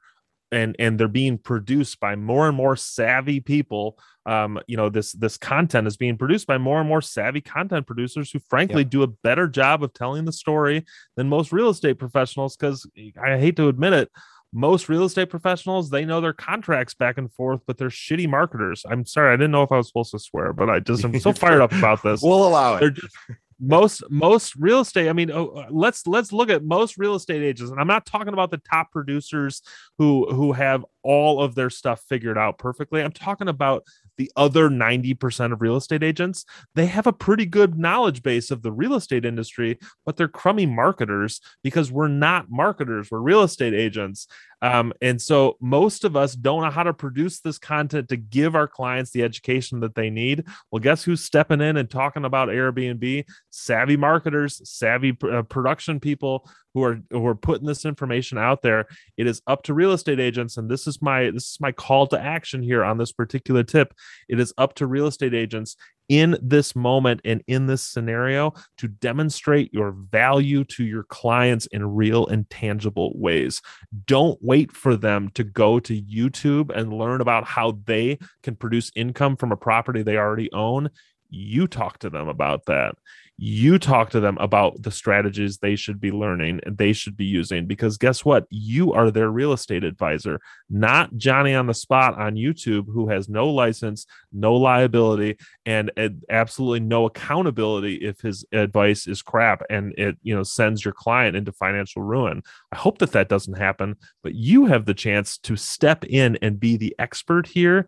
and 0.51 0.75
and 0.79 0.99
they're 0.99 1.07
being 1.07 1.37
produced 1.37 1.99
by 1.99 2.15
more 2.15 2.47
and 2.47 2.57
more 2.57 2.75
savvy 2.75 3.39
people 3.39 3.99
um 4.25 4.59
you 4.65 4.75
know 4.75 4.89
this 4.89 5.11
this 5.11 5.37
content 5.37 5.85
is 5.85 5.95
being 5.95 6.17
produced 6.17 6.47
by 6.47 6.57
more 6.57 6.79
and 6.79 6.89
more 6.89 7.03
savvy 7.03 7.41
content 7.41 7.85
producers 7.85 8.31
who 8.31 8.39
frankly 8.49 8.81
yep. 8.81 8.89
do 8.89 9.03
a 9.03 9.07
better 9.07 9.47
job 9.47 9.83
of 9.83 9.93
telling 9.93 10.25
the 10.25 10.33
story 10.33 10.83
than 11.15 11.29
most 11.29 11.51
real 11.51 11.69
estate 11.69 11.99
professionals 11.99 12.57
because 12.57 12.89
i 13.23 13.37
hate 13.37 13.55
to 13.55 13.67
admit 13.67 13.93
it 13.93 14.09
most 14.51 14.89
real 14.89 15.03
estate 15.03 15.29
professionals 15.29 15.89
they 15.89 16.05
know 16.05 16.21
their 16.21 16.33
contracts 16.33 16.93
back 16.93 17.17
and 17.17 17.31
forth 17.31 17.61
but 17.67 17.77
they're 17.77 17.89
shitty 17.89 18.27
marketers. 18.27 18.85
I'm 18.89 19.05
sorry 19.05 19.33
i 19.33 19.35
didn't 19.35 19.51
know 19.51 19.63
if 19.63 19.71
i 19.71 19.77
was 19.77 19.87
supposed 19.87 20.11
to 20.11 20.19
swear 20.19 20.53
but 20.53 20.69
i 20.69 20.79
just 20.79 21.03
am 21.05 21.19
so 21.19 21.33
fired 21.33 21.61
up 21.61 21.71
about 21.71 22.03
this. 22.03 22.21
We'll 22.29 22.47
allow 22.47 22.75
it. 22.75 22.93
Just, 22.93 23.15
most 23.59 24.03
most 24.09 24.55
real 24.55 24.79
estate 24.79 25.09
i 25.09 25.13
mean 25.13 25.29
oh, 25.31 25.47
uh, 25.47 25.67
let's 25.69 26.07
let's 26.07 26.31
look 26.31 26.49
at 26.49 26.63
most 26.63 26.97
real 26.97 27.15
estate 27.15 27.43
agents 27.43 27.71
and 27.71 27.79
i'm 27.79 27.87
not 27.87 28.05
talking 28.05 28.31
about 28.31 28.51
the 28.51 28.57
top 28.57 28.91
producers 28.91 29.61
who 29.97 30.25
who 30.33 30.53
have 30.53 30.85
all 31.03 31.41
of 31.41 31.55
their 31.55 31.69
stuff 31.69 32.01
figured 32.07 32.37
out 32.37 32.57
perfectly 32.57 33.01
i'm 33.01 33.11
talking 33.11 33.47
about 33.47 33.83
the 34.17 34.29
other 34.35 34.69
90% 34.69 35.53
of 35.53 35.61
real 35.61 35.77
estate 35.77 36.03
agents 36.03 36.43
they 36.75 36.87
have 36.87 37.07
a 37.07 37.13
pretty 37.13 37.45
good 37.45 37.77
knowledge 37.77 38.21
base 38.21 38.51
of 38.51 38.61
the 38.61 38.71
real 38.71 38.95
estate 38.95 39.25
industry 39.25 39.79
but 40.05 40.17
they're 40.17 40.27
crummy 40.27 40.65
marketers 40.65 41.39
because 41.63 41.91
we're 41.91 42.07
not 42.07 42.49
marketers 42.49 43.09
we're 43.09 43.19
real 43.19 43.43
estate 43.43 43.73
agents 43.73 44.27
um, 44.61 44.93
and 45.01 45.21
so 45.21 45.57
most 45.61 46.03
of 46.03 46.15
us 46.15 46.35
don't 46.35 46.63
know 46.63 46.69
how 46.69 46.83
to 46.83 46.93
produce 46.93 47.39
this 47.39 47.57
content 47.57 48.09
to 48.09 48.17
give 48.17 48.55
our 48.55 48.67
clients 48.67 49.11
the 49.11 49.23
education 49.23 49.79
that 49.81 49.95
they 49.95 50.09
need. 50.09 50.45
Well, 50.71 50.81
guess 50.81 51.03
who's 51.03 51.23
stepping 51.23 51.61
in 51.61 51.77
and 51.77 51.89
talking 51.89 52.25
about 52.25 52.49
Airbnb? 52.49 53.25
Savvy 53.49 53.97
marketers, 53.97 54.61
savvy 54.69 55.17
uh, 55.23 55.43
production 55.43 55.99
people 55.99 56.49
who 56.73 56.83
are 56.83 56.99
who 57.09 57.25
are 57.25 57.35
putting 57.35 57.67
this 57.67 57.85
information 57.85 58.37
out 58.37 58.61
there. 58.61 58.87
It 59.17 59.27
is 59.27 59.41
up 59.47 59.63
to 59.63 59.73
real 59.73 59.91
estate 59.91 60.19
agents, 60.19 60.57
and 60.57 60.69
this 60.69 60.87
is 60.87 61.01
my 61.01 61.31
this 61.31 61.45
is 61.45 61.57
my 61.59 61.71
call 61.71 62.07
to 62.07 62.19
action 62.19 62.61
here 62.61 62.83
on 62.83 62.97
this 62.97 63.11
particular 63.11 63.63
tip. 63.63 63.93
It 64.27 64.39
is 64.39 64.53
up 64.57 64.75
to 64.75 64.87
real 64.87 65.07
estate 65.07 65.33
agents 65.33 65.75
in 66.09 66.35
this 66.41 66.75
moment 66.75 67.21
and 67.23 67.43
in 67.47 67.67
this 67.67 67.83
scenario 67.83 68.51
to 68.77 68.87
demonstrate 68.87 69.71
your 69.71 69.91
value 69.91 70.63
to 70.63 70.83
your 70.83 71.03
clients 71.03 71.67
in 71.67 71.85
real 71.85 72.25
and 72.27 72.49
tangible 72.49 73.13
ways. 73.15 73.61
Don't 74.05 74.39
wait 74.41 74.71
for 74.71 74.95
them 74.95 75.29
to 75.35 75.43
go 75.43 75.79
to 75.79 76.01
YouTube 76.01 76.75
and 76.75 76.91
learn 76.91 77.21
about 77.21 77.45
how 77.45 77.79
they 77.85 78.17
can 78.41 78.55
produce 78.55 78.91
income 78.95 79.35
from 79.35 79.51
a 79.51 79.57
property 79.57 80.01
they 80.01 80.17
already 80.17 80.51
own. 80.51 80.89
You 81.29 81.67
talk 81.67 81.99
to 81.99 82.09
them 82.09 82.27
about 82.27 82.65
that 82.65 82.95
you 83.41 83.79
talk 83.79 84.09
to 84.09 84.19
them 84.19 84.37
about 84.39 84.81
the 84.81 84.91
strategies 84.91 85.57
they 85.57 85.75
should 85.75 86.01
be 86.01 86.11
learning 86.11 86.59
and 86.65 86.77
they 86.77 86.91
should 86.91 87.15
be 87.15 87.25
using 87.25 87.65
because 87.65 87.97
guess 87.97 88.25
what? 88.25 88.45
You 88.49 88.91
are 88.93 89.11
their 89.11 89.29
real 89.29 89.53
estate 89.53 89.83
advisor 89.83 90.39
not 90.69 91.15
johnny 91.17 91.53
on 91.53 91.67
the 91.67 91.73
spot 91.73 92.17
on 92.19 92.35
youtube 92.35 92.85
who 92.85 93.09
has 93.09 93.27
no 93.27 93.47
license 93.47 94.05
no 94.31 94.55
liability 94.55 95.37
and 95.65 95.91
absolutely 96.29 96.79
no 96.79 97.05
accountability 97.05 97.95
if 97.95 98.19
his 98.21 98.45
advice 98.51 99.07
is 99.07 99.21
crap 99.21 99.63
and 99.69 99.93
it 99.97 100.17
you 100.21 100.35
know 100.35 100.43
sends 100.43 100.83
your 100.83 100.93
client 100.93 101.35
into 101.35 101.51
financial 101.51 102.01
ruin. 102.01 102.41
I 102.71 102.75
hope 102.75 102.99
that 102.99 103.11
that 103.13 103.29
doesn't 103.29 103.57
happen 103.57 103.95
but 104.21 104.35
you 104.35 104.65
have 104.65 104.85
the 104.85 104.93
chance 104.93 105.37
to 105.39 105.55
step 105.55 106.03
in 106.05 106.37
and 106.41 106.59
be 106.59 106.77
the 106.77 106.95
expert 106.99 107.47
here 107.47 107.87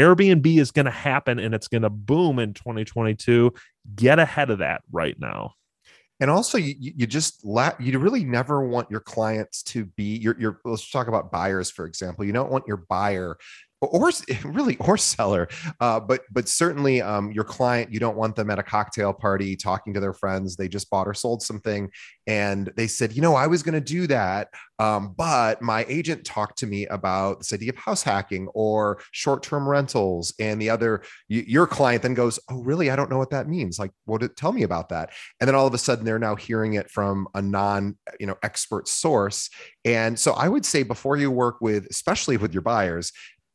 Airbnb 0.00 0.58
is 0.58 0.70
going 0.70 0.86
to 0.86 0.90
happen 0.90 1.38
and 1.38 1.54
it's 1.54 1.68
going 1.68 1.82
to 1.82 1.90
boom 1.90 2.38
in 2.38 2.54
2022. 2.54 3.52
Get 3.94 4.18
ahead 4.18 4.50
of 4.50 4.58
that 4.58 4.82
right 4.90 5.18
now. 5.18 5.54
And 6.20 6.30
also, 6.30 6.58
you, 6.58 6.74
you 6.78 7.06
just 7.06 7.44
la- 7.44 7.72
you 7.80 7.98
really 7.98 8.24
never 8.24 8.66
want 8.66 8.90
your 8.90 9.00
clients 9.00 9.62
to 9.64 9.86
be 9.86 10.18
your 10.18 10.38
your. 10.38 10.60
Let's 10.66 10.90
talk 10.90 11.08
about 11.08 11.32
buyers, 11.32 11.70
for 11.70 11.86
example. 11.86 12.26
You 12.26 12.32
don't 12.32 12.50
want 12.50 12.64
your 12.66 12.84
buyer 12.88 13.38
or 13.80 14.10
really 14.44 14.76
or 14.78 14.96
seller 14.96 15.48
uh, 15.80 15.98
but 16.00 16.22
but 16.30 16.48
certainly 16.48 17.02
um, 17.02 17.32
your 17.32 17.44
client 17.44 17.92
you 17.92 18.00
don't 18.00 18.16
want 18.16 18.36
them 18.36 18.50
at 18.50 18.58
a 18.58 18.62
cocktail 18.62 19.12
party 19.12 19.56
talking 19.56 19.94
to 19.94 20.00
their 20.00 20.12
friends. 20.12 20.56
They 20.56 20.68
just 20.68 20.90
bought 20.90 21.06
or 21.06 21.14
sold 21.14 21.42
something 21.42 21.90
and 22.26 22.72
they 22.76 22.86
said 22.86 23.12
you 23.12 23.22
know 23.22 23.34
i 23.34 23.46
was 23.46 23.62
going 23.62 23.74
to 23.74 23.80
do 23.80 24.06
that 24.06 24.48
um, 24.78 25.14
but 25.16 25.60
my 25.60 25.84
agent 25.88 26.24
talked 26.24 26.58
to 26.58 26.66
me 26.66 26.86
about 26.86 27.38
this 27.38 27.52
idea 27.52 27.70
of 27.70 27.76
house 27.76 28.02
hacking 28.02 28.48
or 28.54 29.00
short-term 29.12 29.68
rentals 29.68 30.32
and 30.38 30.60
the 30.60 30.70
other 30.70 31.02
your 31.28 31.66
client 31.66 32.02
then 32.02 32.14
goes 32.14 32.38
oh 32.48 32.60
really? 32.62 32.90
I 32.90 32.96
don't 32.96 33.10
know 33.10 33.18
what 33.18 33.30
that 33.30 33.48
means. 33.48 33.78
Like 33.78 33.90
what 34.04 34.36
tell 34.36 34.52
me 34.52 34.62
about 34.62 34.88
that. 34.90 35.10
And 35.40 35.48
then 35.48 35.54
all 35.54 35.66
of 35.66 35.74
a 35.74 35.78
sudden 35.78 36.04
they're 36.04 36.18
now 36.18 36.36
hearing 36.36 36.74
it 36.74 36.90
from 36.90 37.28
a 37.34 37.42
non 37.42 37.96
you 38.18 38.26
know 38.26 38.36
expert 38.42 38.88
source. 38.88 39.50
And 39.84 40.18
so 40.18 40.32
i 40.32 40.48
would 40.48 40.64
say 40.64 40.82
before 40.82 41.16
you 41.16 41.30
work 41.30 41.60
with 41.60 41.86
especially 41.86 42.36
with 42.36 42.52
your 42.52 42.62
buyers 42.62 43.12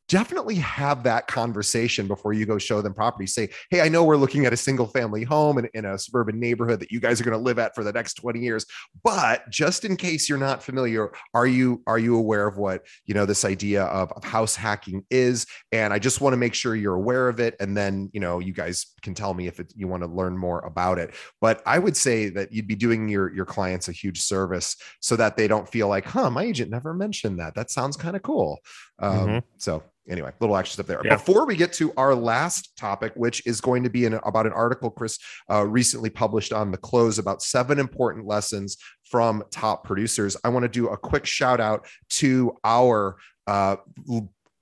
definitely 0.08 0.56
have 0.56 1.02
that 1.02 1.26
conversation 1.26 2.06
before 2.06 2.32
you 2.32 2.46
go 2.46 2.58
show 2.58 2.80
them 2.80 2.94
property. 2.94 3.26
Say, 3.26 3.48
hey, 3.70 3.80
I 3.80 3.88
know 3.88 4.04
we're 4.04 4.16
looking 4.16 4.46
at 4.46 4.52
a 4.52 4.56
single 4.56 4.86
family 4.86 5.24
home 5.24 5.58
in, 5.58 5.68
in 5.74 5.84
a 5.84 5.98
suburban 5.98 6.38
neighborhood 6.38 6.80
that 6.80 6.92
you 6.92 7.00
guys 7.00 7.20
are 7.20 7.24
going 7.24 7.36
to 7.36 7.42
live 7.42 7.58
at 7.58 7.74
for 7.74 7.82
the 7.82 7.92
next 7.92 8.14
20 8.14 8.38
years. 8.40 8.66
But 9.02 9.48
just 9.50 9.84
in 9.84 9.96
case 9.96 10.28
you're 10.28 10.38
not 10.38 10.62
familiar, 10.62 11.12
are 11.34 11.46
you 11.46 11.82
are 11.86 11.98
you 11.98 12.16
aware 12.16 12.46
of 12.46 12.56
what 12.56 12.86
you 13.04 13.14
know 13.14 13.26
this 13.26 13.44
idea 13.44 13.84
of, 13.84 14.12
of 14.12 14.24
house 14.24 14.54
hacking 14.54 15.04
is? 15.10 15.46
And 15.72 15.92
I 15.92 15.98
just 15.98 16.20
want 16.20 16.32
to 16.32 16.38
make 16.38 16.54
sure 16.54 16.76
you're 16.76 16.94
aware 16.94 17.28
of 17.28 17.40
it. 17.40 17.56
And 17.58 17.76
then 17.76 18.10
you 18.12 18.20
know 18.20 18.38
you 18.38 18.52
guys 18.52 18.86
can 19.02 19.14
tell 19.14 19.34
me 19.34 19.46
if 19.46 19.60
it, 19.60 19.72
you 19.76 19.88
want 19.88 20.02
to 20.02 20.08
learn 20.08 20.36
more 20.36 20.60
about 20.60 20.98
it. 20.98 21.14
But 21.40 21.62
I 21.66 21.78
would 21.78 21.96
say 21.96 22.28
that 22.30 22.52
you'd 22.52 22.68
be 22.68 22.76
doing 22.76 23.08
your 23.08 23.32
your 23.34 23.44
clients 23.44 23.88
a 23.88 23.92
huge 23.92 24.20
service 24.20 24.76
so 25.00 25.16
that 25.16 25.36
they 25.36 25.48
don't 25.48 25.68
feel 25.68 25.88
like, 25.88 26.04
huh, 26.04 26.30
my 26.30 26.44
agent 26.44 26.70
never 26.70 26.94
mentioned 26.94 27.40
that. 27.40 27.54
That 27.54 27.70
sounds 27.70 27.96
kind 27.96 28.14
of 28.14 28.22
cool. 28.22 28.60
Um, 28.98 29.12
mm-hmm. 29.12 29.38
So 29.58 29.82
anyway, 30.08 30.32
little 30.40 30.56
extra 30.56 30.74
stuff 30.74 30.86
there. 30.86 31.00
Yeah. 31.04 31.16
Before 31.16 31.46
we 31.46 31.56
get 31.56 31.72
to 31.74 31.92
our 31.96 32.14
last 32.14 32.76
topic, 32.76 33.12
which 33.16 33.46
is 33.46 33.60
going 33.60 33.82
to 33.84 33.90
be 33.90 34.06
an, 34.06 34.14
about 34.24 34.46
an 34.46 34.52
article 34.52 34.90
Chris 34.90 35.18
uh, 35.50 35.66
recently 35.66 36.10
published 36.10 36.52
on 36.52 36.70
the 36.70 36.76
close 36.76 37.18
about 37.18 37.42
seven 37.42 37.78
important 37.78 38.26
lessons 38.26 38.76
from 39.04 39.42
top 39.50 39.84
producers, 39.84 40.36
I 40.44 40.48
want 40.48 40.64
to 40.64 40.68
do 40.68 40.88
a 40.88 40.96
quick 40.96 41.26
shout 41.26 41.60
out 41.60 41.86
to 42.10 42.56
our 42.64 43.16
uh, 43.46 43.76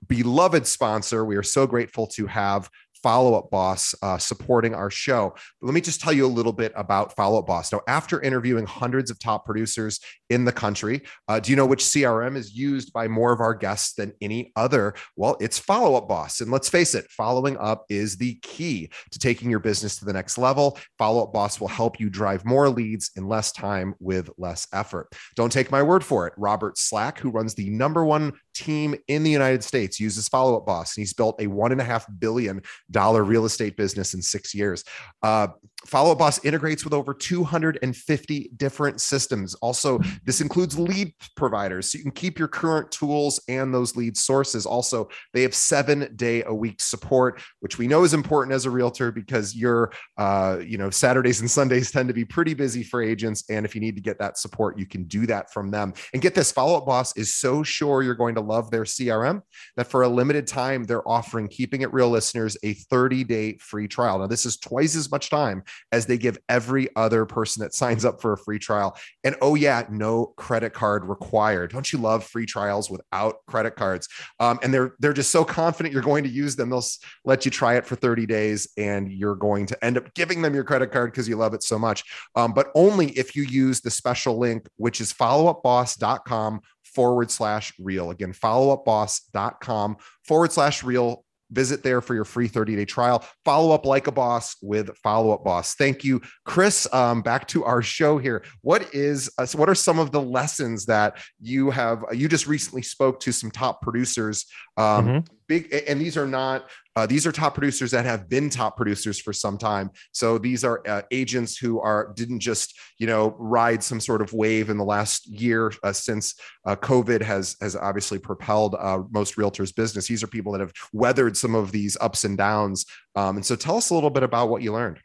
beloved 0.07 0.67
sponsor. 0.67 1.25
We 1.25 1.35
are 1.35 1.43
so 1.43 1.65
grateful 1.67 2.07
to 2.07 2.27
have 2.27 2.69
Follow 3.05 3.35
Up 3.35 3.51
Boss 3.51 3.93
uh, 4.01 4.17
supporting 4.17 4.73
our 4.73 4.89
show. 4.89 5.31
But 5.61 5.67
let 5.67 5.75
me 5.75 5.79
just 5.79 6.01
tell 6.01 6.11
you 6.11 6.25
a 6.25 6.27
little 6.27 6.51
bit 6.51 6.73
about 6.75 7.15
Follow 7.15 7.37
Up 7.37 7.45
Boss. 7.45 7.71
Now, 7.71 7.81
after 7.87 8.19
interviewing 8.19 8.65
hundreds 8.65 9.11
of 9.11 9.19
top 9.19 9.45
producers 9.45 9.99
in 10.31 10.43
the 10.43 10.51
country, 10.51 11.03
uh, 11.27 11.39
do 11.39 11.51
you 11.51 11.55
know 11.55 11.67
which 11.67 11.83
CRM 11.83 12.35
is 12.35 12.55
used 12.55 12.91
by 12.93 13.07
more 13.07 13.31
of 13.31 13.41
our 13.41 13.53
guests 13.53 13.93
than 13.93 14.11
any 14.21 14.51
other? 14.55 14.95
Well, 15.15 15.37
it's 15.39 15.59
Follow 15.59 15.95
Up 15.95 16.09
Boss. 16.09 16.41
And 16.41 16.49
let's 16.49 16.67
face 16.67 16.95
it, 16.95 17.05
following 17.11 17.57
up 17.57 17.85
is 17.89 18.17
the 18.17 18.39
key 18.41 18.89
to 19.11 19.19
taking 19.19 19.51
your 19.51 19.59
business 19.59 19.99
to 19.99 20.05
the 20.05 20.13
next 20.13 20.39
level. 20.39 20.79
Follow 20.97 21.25
Up 21.25 21.31
Boss 21.31 21.59
will 21.59 21.67
help 21.67 21.99
you 21.99 22.09
drive 22.09 22.43
more 22.43 22.69
leads 22.69 23.11
in 23.15 23.27
less 23.27 23.51
time 23.51 23.93
with 23.99 24.31
less 24.39 24.67
effort. 24.73 25.13
Don't 25.35 25.51
take 25.51 25.69
my 25.69 25.83
word 25.83 26.03
for 26.03 26.25
it. 26.25 26.33
Robert 26.37 26.75
Slack, 26.79 27.19
who 27.19 27.29
runs 27.29 27.53
the 27.53 27.69
number 27.69 28.03
one 28.03 28.33
team 28.55 28.95
in 29.07 29.23
the 29.23 29.29
United 29.29 29.63
States 29.63 29.99
uses 29.99 30.27
Follow 30.27 30.57
Up 30.57 30.65
Boss, 30.65 30.95
and 30.95 31.01
he's 31.01 31.13
built 31.13 31.39
a 31.41 31.47
one 31.47 31.71
and 31.71 31.81
a 31.81 31.83
half 31.83 32.05
billion 32.19 32.61
dollar 32.89 33.23
real 33.23 33.45
estate 33.45 33.77
business 33.77 34.13
in 34.13 34.21
six 34.21 34.55
years. 34.55 34.83
Uh, 35.21 35.47
Follow 35.85 36.13
Up 36.13 36.17
Boss 36.17 36.43
integrates 36.43 36.83
with 36.83 36.93
over 36.93 37.13
250 37.13 38.51
different 38.57 39.01
systems. 39.01 39.53
Also, 39.55 39.99
this 40.23 40.41
includes 40.41 40.79
lead 40.79 41.13
providers, 41.35 41.91
so 41.91 41.97
you 41.97 42.03
can 42.03 42.11
keep 42.11 42.39
your 42.39 42.47
current 42.47 42.89
tools 42.91 43.39
and 43.47 43.73
those 43.73 43.95
lead 43.95 44.17
sources. 44.17 44.65
Also, 44.65 45.07
they 45.33 45.43
have 45.43 45.53
seven 45.53 46.11
day 46.15 46.43
a 46.43 46.53
week 46.53 46.81
support, 46.81 47.41
which 47.59 47.77
we 47.77 47.87
know 47.87 48.03
is 48.03 48.13
important 48.13 48.53
as 48.53 48.65
a 48.65 48.69
realtor 48.69 49.11
because 49.11 49.55
your, 49.55 49.91
uh, 50.17 50.57
you 50.65 50.77
know, 50.77 50.89
Saturdays 50.89 51.41
and 51.41 51.51
Sundays 51.51 51.91
tend 51.91 52.07
to 52.07 52.13
be 52.13 52.25
pretty 52.25 52.53
busy 52.53 52.81
for 52.81 53.01
agents. 53.01 53.43
And 53.49 53.65
if 53.65 53.75
you 53.75 53.81
need 53.81 53.95
to 53.95 54.01
get 54.01 54.17
that 54.19 54.37
support, 54.37 54.79
you 54.79 54.87
can 54.87 55.03
do 55.03 55.27
that 55.27 55.51
from 55.53 55.69
them. 55.69 55.93
And 56.13 56.21
get 56.21 56.33
this 56.33 56.51
Follow 56.51 56.77
Up 56.77 56.85
Boss 56.85 57.15
is 57.15 57.33
so 57.33 57.61
sure 57.61 58.01
you're 58.01 58.15
going 58.15 58.35
to 58.35 58.41
love 58.45 58.71
their 58.71 58.83
CRM 58.83 59.41
that 59.77 59.87
for 59.87 60.03
a 60.03 60.07
limited 60.07 60.47
time, 60.47 60.83
they're 60.83 61.07
offering 61.07 61.47
Keeping 61.47 61.81
It 61.81 61.93
Real 61.93 62.09
listeners 62.09 62.57
a 62.63 62.73
30 62.73 63.23
day 63.23 63.57
free 63.57 63.87
trial. 63.87 64.19
Now, 64.19 64.27
this 64.27 64.45
is 64.45 64.57
twice 64.57 64.95
as 64.95 65.11
much 65.11 65.29
time 65.29 65.63
as 65.91 66.05
they 66.05 66.17
give 66.17 66.37
every 66.49 66.89
other 66.95 67.25
person 67.25 67.61
that 67.61 67.73
signs 67.73 68.05
up 68.05 68.21
for 68.21 68.33
a 68.33 68.37
free 68.37 68.59
trial. 68.59 68.97
And 69.23 69.35
oh, 69.41 69.55
yeah, 69.55 69.85
no 69.89 70.33
credit 70.37 70.73
card 70.73 71.05
required. 71.05 71.71
Don't 71.71 71.91
you 71.91 71.99
love 71.99 72.23
free 72.23 72.45
trials 72.45 72.89
without 72.89 73.37
credit 73.47 73.75
cards? 73.75 74.07
Um, 74.39 74.59
and 74.63 74.73
they're 74.73 74.95
they're 74.99 75.13
just 75.13 75.31
so 75.31 75.43
confident 75.43 75.93
you're 75.93 76.01
going 76.01 76.23
to 76.23 76.29
use 76.29 76.55
them. 76.55 76.69
They'll 76.69 76.83
let 77.23 77.45
you 77.45 77.51
try 77.51 77.75
it 77.75 77.85
for 77.85 77.95
30 77.95 78.25
days 78.25 78.67
and 78.77 79.11
you're 79.11 79.35
going 79.35 79.65
to 79.67 79.85
end 79.85 79.97
up 79.97 80.13
giving 80.13 80.41
them 80.41 80.53
your 80.53 80.63
credit 80.63 80.91
card 80.91 81.11
because 81.11 81.27
you 81.27 81.35
love 81.35 81.53
it 81.53 81.63
so 81.63 81.79
much. 81.79 82.03
Um, 82.35 82.53
but 82.53 82.71
only 82.75 83.09
if 83.11 83.35
you 83.35 83.43
use 83.43 83.81
the 83.81 83.91
special 83.91 84.37
link, 84.37 84.67
which 84.77 85.01
is 85.01 85.13
followupboss.com 85.13 86.61
forward 86.95 87.29
slash 87.29 87.73
real. 87.79 88.09
Again, 88.09 88.33
followupboss.com 88.33 89.97
forward 90.23 90.51
slash 90.51 90.83
real. 90.83 91.23
Visit 91.51 91.83
there 91.83 92.01
for 92.01 92.15
your 92.15 92.25
free 92.25 92.47
30 92.47 92.75
day 92.75 92.85
trial. 92.85 93.23
Follow 93.45 93.73
up 93.73 93.85
like 93.85 94.07
a 94.07 94.11
boss 94.11 94.55
with 94.63 94.89
follow 94.97 95.31
up 95.31 95.43
boss. 95.43 95.75
Thank 95.75 96.03
you 96.03 96.19
chris. 96.43 96.91
Um, 96.91 97.21
back 97.21 97.47
to 97.49 97.63
our 97.63 97.83
show 97.83 98.17
here. 98.17 98.43
What 98.61 98.95
is 98.95 99.31
uh, 99.37 99.45
what 99.53 99.69
are 99.69 99.75
some 99.75 99.99
of 99.99 100.11
the 100.11 100.21
lessons 100.21 100.87
that 100.87 101.19
you 101.39 101.69
have 101.69 102.03
uh, 102.03 102.13
you 102.13 102.27
just 102.27 102.47
recently 102.47 102.81
spoke 102.81 103.19
to 103.19 103.31
some 103.31 103.51
top 103.51 103.83
producers 103.83 104.47
um, 104.77 105.05
mm-hmm. 105.05 105.33
big 105.47 105.83
and 105.87 106.01
these 106.01 106.17
are 106.17 106.25
not 106.25 106.67
uh, 106.95 107.05
these 107.05 107.27
are 107.27 107.31
top 107.31 107.53
producers 107.53 107.91
that 107.91 108.05
have 108.05 108.29
been 108.29 108.49
top 108.49 108.77
producers 108.77 109.19
for 109.19 109.33
some 109.33 109.57
time. 109.57 109.91
So 110.11 110.37
these 110.37 110.63
are 110.63 110.81
uh, 110.87 111.01
agents 111.11 111.57
who 111.57 111.79
are 111.79 112.13
didn't 112.15 112.39
just 112.39 112.79
you 112.97 113.07
know 113.07 113.35
ride 113.37 113.83
some 113.83 113.99
sort 113.99 114.21
of 114.21 114.31
wave 114.33 114.69
in 114.69 114.77
the 114.77 114.85
last 114.85 115.27
year 115.27 115.73
uh, 115.83 115.93
since 115.93 116.35
uh, 116.65 116.75
COVID 116.75 117.21
has 117.21 117.57
has 117.61 117.75
obviously 117.75 118.19
propelled 118.19 118.75
uh, 118.79 119.03
most 119.11 119.35
realtors' 119.35 119.75
business. 119.75 120.07
These 120.07 120.23
are 120.23 120.27
people 120.27 120.53
that 120.53 120.61
have 120.61 120.73
weathered 120.93 121.35
some 121.35 121.55
of 121.55 121.71
these 121.71 121.97
ups 121.99 122.23
and 122.23 122.37
downs. 122.37 122.85
Um, 123.15 123.37
and 123.37 123.45
so 123.45 123.55
tell 123.55 123.77
us 123.77 123.89
a 123.89 123.93
little 123.93 124.09
bit 124.09 124.23
about 124.23 124.49
what 124.49 124.61
you 124.61 124.71
learned. 124.71 124.99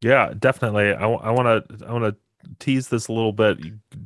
Yeah, 0.00 0.32
definitely. 0.36 0.92
I 0.92 1.06
want 1.06 1.68
to 1.68 1.86
I 1.86 1.92
want 1.92 2.04
to 2.04 2.16
tease 2.58 2.88
this 2.88 3.08
a 3.08 3.12
little 3.12 3.32
bit. 3.32 3.58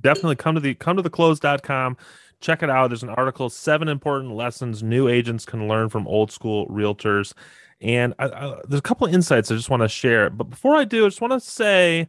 definitely 0.03 0.37
come 0.37 0.55
to 0.55 0.61
the 0.61 0.75
come 0.75 0.97
to 0.97 1.03
the 1.03 1.11
close.com 1.11 1.97
check 2.41 2.63
it 2.63 2.71
out. 2.71 2.89
There's 2.89 3.03
an 3.03 3.11
article, 3.11 3.49
seven 3.51 3.89
important 3.89 4.35
lessons 4.35 4.83
new 4.83 5.09
agents 5.09 5.45
can 5.45 5.69
learn 5.69 5.89
from 5.89 6.07
old 6.07 6.31
school 6.31 6.67
realtors. 6.69 7.33
And 7.81 8.15
I, 8.19 8.27
I, 8.27 8.61
there's 8.69 8.79
a 8.79 8.83
couple 8.83 9.07
of 9.07 9.15
insights 9.15 9.51
I 9.51 9.55
just 9.55 9.71
want 9.71 9.83
to 9.83 9.89
share. 9.89 10.31
But 10.31 10.45
before 10.45 10.77
I 10.77 10.85
do, 10.85 11.05
I 11.05 11.09
just 11.09 11.21
want 11.21 11.33
to 11.33 11.41
say, 11.41 12.09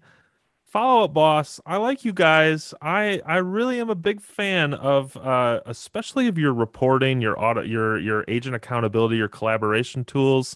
follow 0.66 1.06
up, 1.06 1.14
boss. 1.14 1.60
I 1.66 1.78
like 1.78 2.06
you 2.06 2.14
guys. 2.14 2.74
I 2.82 3.22
I 3.26 3.38
really 3.38 3.80
am 3.80 3.90
a 3.90 3.96
big 3.96 4.22
fan 4.22 4.74
of, 4.74 5.18
uh, 5.18 5.62
especially 5.66 6.28
of 6.28 6.38
your 6.38 6.54
reporting, 6.54 7.22
your 7.22 7.40
audit, 7.40 7.68
your 7.68 7.98
your 8.00 8.24
agent 8.28 8.56
accountability, 8.56 9.18
your 9.18 9.28
collaboration 9.28 10.06
tools. 10.06 10.56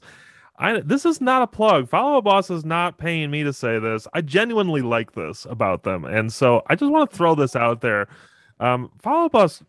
I, 0.57 0.79
this 0.81 1.05
is 1.05 1.21
not 1.21 1.41
a 1.41 1.47
plug. 1.47 1.89
Follow 1.89 2.19
up 2.19 2.25
boss 2.25 2.51
is 2.51 2.63
not 2.63 2.99
paying 2.99 3.31
me 3.31 3.43
to 3.43 3.51
say 3.51 3.79
this. 3.79 4.07
I 4.13 4.21
genuinely 4.21 4.81
like 4.81 5.13
this 5.13 5.45
about 5.49 5.83
them, 5.83 6.05
and 6.05 6.31
so 6.31 6.61
I 6.67 6.75
just 6.75 6.91
want 6.91 7.09
to 7.09 7.17
throw 7.17 7.35
this 7.35 7.55
out 7.55 7.81
there. 7.81 8.07
Um, 8.61 8.91
Follow 9.01 9.25
Up 9.25 9.31
Boss. 9.31 9.63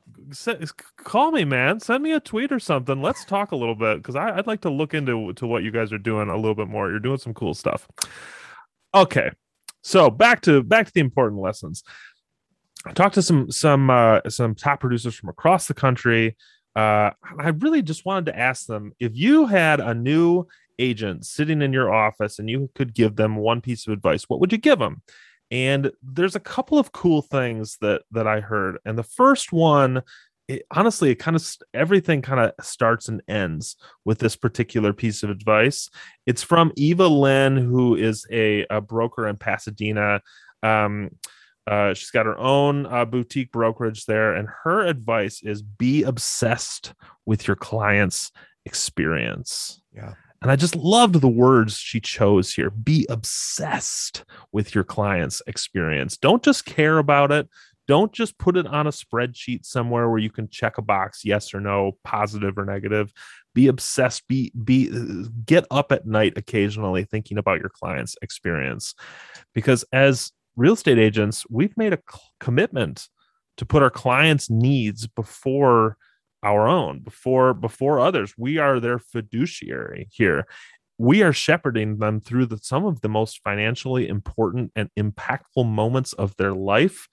Call 0.98 1.33
me, 1.33 1.44
man. 1.44 1.81
Send 1.81 2.02
me 2.02 2.12
a 2.12 2.20
tweet 2.20 2.52
or 2.52 2.61
something. 2.61 3.02
Let's 3.02 3.24
talk 3.24 3.52
a 3.52 3.57
little 3.57 3.74
bit 3.74 3.96
because 3.96 4.14
I'd 4.14 4.46
like 4.46 4.61
to 4.61 4.70
look 4.70 4.94
into 4.94 5.33
to 5.33 5.46
what 5.46 5.62
you 5.62 5.70
guys 5.70 5.92
are 5.92 5.98
doing 5.98 6.28
a 6.28 6.37
little 6.37 6.55
bit 6.55 6.68
more. 6.68 6.90
You're 6.90 7.00
doing 7.00 7.18
some 7.18 7.35
cool 7.35 7.55
stuff. 7.55 7.88
Okay, 8.94 9.31
so 9.83 10.11
back 10.11 10.42
to 10.42 10.62
back 10.62 10.87
to 10.87 10.92
the 10.92 11.00
important 11.00 11.40
lessons. 11.40 11.83
I 12.85 12.92
talked 12.92 13.14
to 13.14 13.22
some 13.22 13.50
some 13.50 13.88
uh, 13.90 14.20
some 14.28 14.55
top 14.55 14.81
producers 14.81 15.14
from 15.14 15.31
across 15.31 15.66
the 15.66 15.74
country. 15.74 16.37
Uh, 16.76 17.11
I 17.38 17.48
really 17.59 17.83
just 17.83 18.05
wanted 18.05 18.26
to 18.26 18.38
ask 18.38 18.66
them 18.66 18.92
if 19.00 19.12
you 19.14 19.46
had 19.46 19.81
a 19.81 19.94
new 19.94 20.46
agent 20.78 21.24
sitting 21.26 21.62
in 21.62 21.72
your 21.72 21.92
office 21.92 22.38
and 22.38 22.48
you 22.48 22.70
could 22.74 22.94
give 22.94 23.16
them 23.16 23.37
one 23.37 23.61
piece 23.61 23.87
of 23.87 23.92
advice, 23.92 24.24
what 24.28 24.40
would 24.40 24.52
you 24.52 24.59
give 24.59 24.78
them? 24.78 25.02
And 25.52 25.92
there's 26.02 26.34
a 26.34 26.40
couple 26.40 26.78
of 26.78 26.92
cool 26.92 27.20
things 27.22 27.76
that 27.82 28.02
that 28.10 28.26
i 28.26 28.40
heard. 28.40 28.78
And 28.84 28.98
the 28.98 29.04
first 29.04 29.52
one 29.52 30.02
it, 30.48 30.62
honestly 30.72 31.10
it 31.10 31.16
kind 31.16 31.36
of 31.36 31.46
everything 31.72 32.22
kind 32.22 32.40
of 32.40 32.66
starts 32.66 33.08
and 33.08 33.22
ends 33.28 33.76
with 34.04 34.18
this 34.18 34.34
particular 34.34 34.92
piece 34.92 35.22
of 35.22 35.30
advice. 35.30 35.88
It's 36.26 36.42
from 36.42 36.72
eva 36.74 37.06
lynn 37.06 37.56
who 37.56 37.94
is 37.94 38.26
a, 38.32 38.66
a 38.70 38.80
broker 38.80 39.28
in 39.28 39.36
pasadena. 39.36 40.22
Um, 40.64 41.10
uh, 41.64 41.94
she's 41.94 42.10
got 42.10 42.26
her 42.26 42.38
own 42.38 42.86
uh, 42.86 43.04
boutique 43.04 43.52
brokerage 43.52 44.06
there 44.06 44.34
and 44.34 44.48
her 44.64 44.84
advice 44.84 45.42
is 45.44 45.62
be 45.62 46.02
obsessed 46.02 46.92
with 47.24 47.46
your 47.46 47.56
clients 47.56 48.32
experience. 48.64 49.80
Yeah 49.94 50.14
and 50.42 50.50
I 50.50 50.57
just 50.57 50.74
loved 50.74 51.20
the 51.20 51.28
words 51.28 51.76
she 51.76 52.00
chose 52.00 52.52
here. 52.52 52.68
Be 52.68 53.07
obsessed 53.09 54.24
with 54.50 54.74
your 54.74 54.83
client's 54.83 55.40
experience. 55.46 56.16
Don't 56.16 56.42
just 56.42 56.64
care 56.64 56.98
about 56.98 57.31
it. 57.31 57.48
Don't 57.87 58.12
just 58.12 58.38
put 58.38 58.57
it 58.57 58.66
on 58.66 58.87
a 58.87 58.90
spreadsheet 58.90 59.64
somewhere 59.64 60.09
where 60.09 60.18
you 60.18 60.31
can 60.31 60.48
check 60.48 60.78
a 60.78 60.83
box 60.83 61.24
yes 61.24 61.55
or 61.55 61.61
no, 61.61 61.92
positive 62.05 62.59
or 62.59 62.64
negative. 62.64 63.12
Be 63.55 63.68
obsessed. 63.68 64.26
Be 64.26 64.52
be 64.64 64.90
get 65.44 65.64
up 65.70 65.92
at 65.92 66.07
night 66.07 66.35
occasionally 66.37 67.05
thinking 67.05 67.38
about 67.38 67.61
your 67.61 67.70
client's 67.70 68.16
experience. 68.22 68.94
Because 69.55 69.85
as 69.92 70.33
real 70.57 70.74
estate 70.74 70.98
agents, 70.98 71.44
we've 71.50 71.76
made 71.76 71.92
a 71.92 72.02
commitment 72.40 73.09
to 73.59 73.66
put 73.66 73.83
our 73.83 73.90
clients' 73.90 74.50
needs 74.50 75.07
before 75.07 75.96
our 76.42 76.66
own. 76.66 77.00
Before 77.00 77.55
before 77.55 78.00
others 78.00 78.35
we 78.37 78.59
are 78.59 78.81
their 78.81 78.98
fiduciary 78.98 80.09
here. 80.11 80.46
We 80.98 81.22
are 81.22 81.33
shepherding 81.33 81.98
them 81.98 82.20
through 82.20 82.46
the, 82.46 82.59
some 82.59 82.85
of 82.85 83.00
the 83.00 83.09
most 83.09 83.40
financially 83.42 84.07
important 84.07 84.72
and 84.76 84.90
impactful 84.98 85.66
moments 85.66 86.12
of 86.12 86.37
their 86.37 86.52
life. 86.52 87.09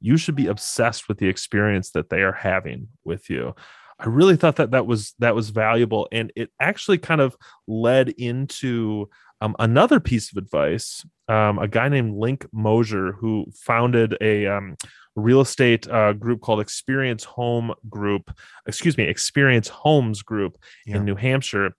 You 0.00 0.16
should 0.16 0.34
be 0.34 0.48
obsessed 0.48 1.08
with 1.08 1.18
the 1.18 1.28
experience 1.28 1.92
that 1.92 2.10
they 2.10 2.22
are 2.22 2.32
having 2.32 2.88
with 3.04 3.30
you. 3.30 3.54
I 4.00 4.06
really 4.06 4.36
thought 4.36 4.56
that 4.56 4.72
that 4.72 4.86
was 4.86 5.14
that 5.20 5.36
was 5.36 5.50
valuable 5.50 6.08
and 6.10 6.32
it 6.34 6.50
actually 6.58 6.98
kind 6.98 7.20
of 7.20 7.36
led 7.68 8.08
into 8.08 9.08
um, 9.42 9.56
another 9.58 10.00
piece 10.00 10.30
of 10.30 10.38
advice 10.38 11.04
um, 11.28 11.58
a 11.58 11.68
guy 11.68 11.88
named 11.88 12.16
link 12.16 12.46
mosier 12.52 13.12
who 13.12 13.46
founded 13.54 14.16
a 14.20 14.46
um, 14.46 14.76
real 15.16 15.40
estate 15.40 15.88
uh, 15.88 16.12
group 16.12 16.40
called 16.40 16.60
Experience 16.60 17.24
Home 17.24 17.72
Group, 17.88 18.30
excuse 18.66 18.96
me, 18.96 19.04
Experience 19.04 19.68
Homes 19.68 20.22
Group 20.22 20.58
yeah. 20.86 20.96
in 20.96 21.04
New 21.04 21.14
Hampshire. 21.14 21.72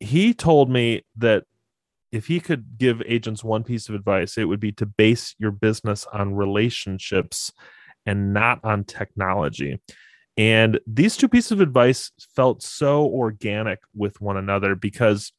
He 0.00 0.34
told 0.34 0.70
me 0.70 1.04
that 1.16 1.44
if 2.12 2.26
he 2.26 2.40
could 2.40 2.78
give 2.78 3.02
agents 3.06 3.42
one 3.42 3.64
piece 3.64 3.88
of 3.88 3.94
advice, 3.94 4.38
it 4.38 4.44
would 4.44 4.60
be 4.60 4.72
to 4.72 4.86
base 4.86 5.34
your 5.38 5.50
business 5.50 6.06
on 6.12 6.34
relationships 6.34 7.50
and 8.06 8.32
not 8.32 8.60
on 8.64 8.84
technology. 8.84 9.80
And 10.36 10.80
these 10.86 11.16
two 11.16 11.28
pieces 11.28 11.52
of 11.52 11.60
advice 11.60 12.10
felt 12.34 12.62
so 12.62 13.04
organic 13.06 13.80
with 13.94 14.20
one 14.20 14.36
another 14.36 14.74
because 14.74 15.32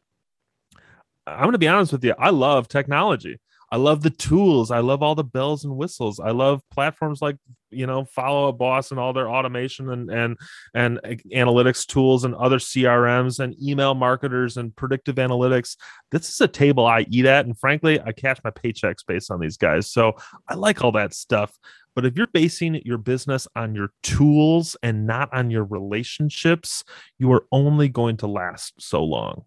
I'm 1.28 1.42
going 1.42 1.54
to 1.54 1.58
be 1.58 1.68
honest 1.68 1.92
with 1.92 2.04
you, 2.04 2.14
I 2.18 2.30
love 2.30 2.68
technology. 2.68 3.40
I 3.72 3.78
love 3.78 4.04
the 4.04 4.12
tools. 4.12 4.72
I 4.72 4.80
love 4.80 5.02
all 5.02 5.16
the 5.16 5.24
bells 5.24 5.66
and 5.66 5.76
whistles. 5.76 6.20
I 6.20 6.32
love 6.32 6.62
platforms 6.72 7.22
like 7.22 7.38
you 7.72 7.88
know 7.88 8.06
Follow 8.06 8.50
Up 8.50 8.58
Boss 8.58 8.92
and 8.92 9.00
all 9.00 9.12
their 9.12 9.30
automation 9.30 9.90
and 9.90 10.10
and 10.10 10.38
and 10.74 11.00
analytics 11.34 11.86
tools 11.86 12.24
and 12.24 12.36
other 12.36 12.58
CRMs 12.58 13.40
and 13.40 13.56
email 13.62 13.96
marketers 13.96 14.58
and 14.58 14.76
predictive 14.76 15.16
analytics. 15.16 15.78
This 16.12 16.30
is 16.30 16.40
a 16.42 16.48
table 16.48 16.86
I 16.86 17.06
eat 17.10 17.26
at, 17.26 17.46
and 17.46 17.58
frankly, 17.58 18.00
I 18.00 18.12
cash 18.12 18.38
my 18.44 18.52
paychecks 18.52 19.06
based 19.06 19.32
on 19.32 19.40
these 19.40 19.58
guys. 19.58 19.92
So 19.92 20.14
I 20.48 20.54
like 20.54 20.84
all 20.84 20.92
that 20.94 21.14
stuff. 21.14 21.58
But 21.96 22.06
if 22.06 22.18
you're 22.18 22.28
basing 22.28 22.82
your 22.86 22.98
business 22.98 23.48
on 23.56 23.74
your 23.74 23.90
tools 24.04 24.76
and 24.84 25.08
not 25.08 25.34
on 25.34 25.50
your 25.50 25.64
relationships, 25.64 26.84
you 27.18 27.32
are 27.32 27.46
only 27.52 27.88
going 27.90 28.18
to 28.18 28.28
last 28.28 28.74
so 28.80 29.04
long. 29.04 29.46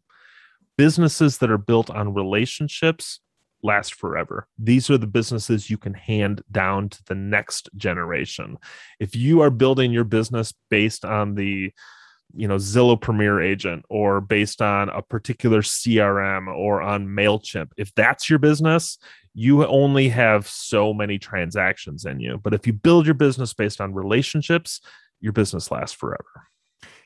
Businesses 0.78 1.38
that 1.38 1.50
are 1.50 1.58
built 1.58 1.90
on 1.90 2.14
relationships 2.14 3.20
last 3.62 3.94
forever. 3.94 4.46
These 4.58 4.88
are 4.90 4.98
the 4.98 5.06
businesses 5.06 5.68
you 5.68 5.76
can 5.76 5.94
hand 5.94 6.42
down 6.50 6.88
to 6.90 7.04
the 7.04 7.14
next 7.14 7.68
generation. 7.76 8.56
If 9.00 9.16
you 9.16 9.40
are 9.42 9.50
building 9.50 9.92
your 9.92 10.04
business 10.04 10.54
based 10.70 11.04
on 11.04 11.34
the 11.34 11.72
you 12.34 12.46
know 12.46 12.56
Zillow 12.56 13.00
Premier 13.00 13.40
Agent 13.40 13.84
or 13.88 14.20
based 14.20 14.62
on 14.62 14.88
a 14.90 15.02
particular 15.02 15.62
CRM 15.62 16.54
or 16.54 16.80
on 16.80 17.06
Mailchimp, 17.06 17.72
if 17.76 17.94
that's 17.94 18.30
your 18.30 18.38
business, 18.38 18.98
you 19.34 19.66
only 19.66 20.08
have 20.08 20.46
so 20.46 20.92
many 20.92 21.18
transactions 21.18 22.04
in 22.04 22.20
you. 22.20 22.38
But 22.42 22.54
if 22.54 22.66
you 22.66 22.72
build 22.72 23.06
your 23.06 23.14
business 23.14 23.54
based 23.54 23.80
on 23.80 23.94
relationships, 23.94 24.80
your 25.20 25.32
business 25.32 25.70
lasts 25.70 25.96
forever. 25.96 26.48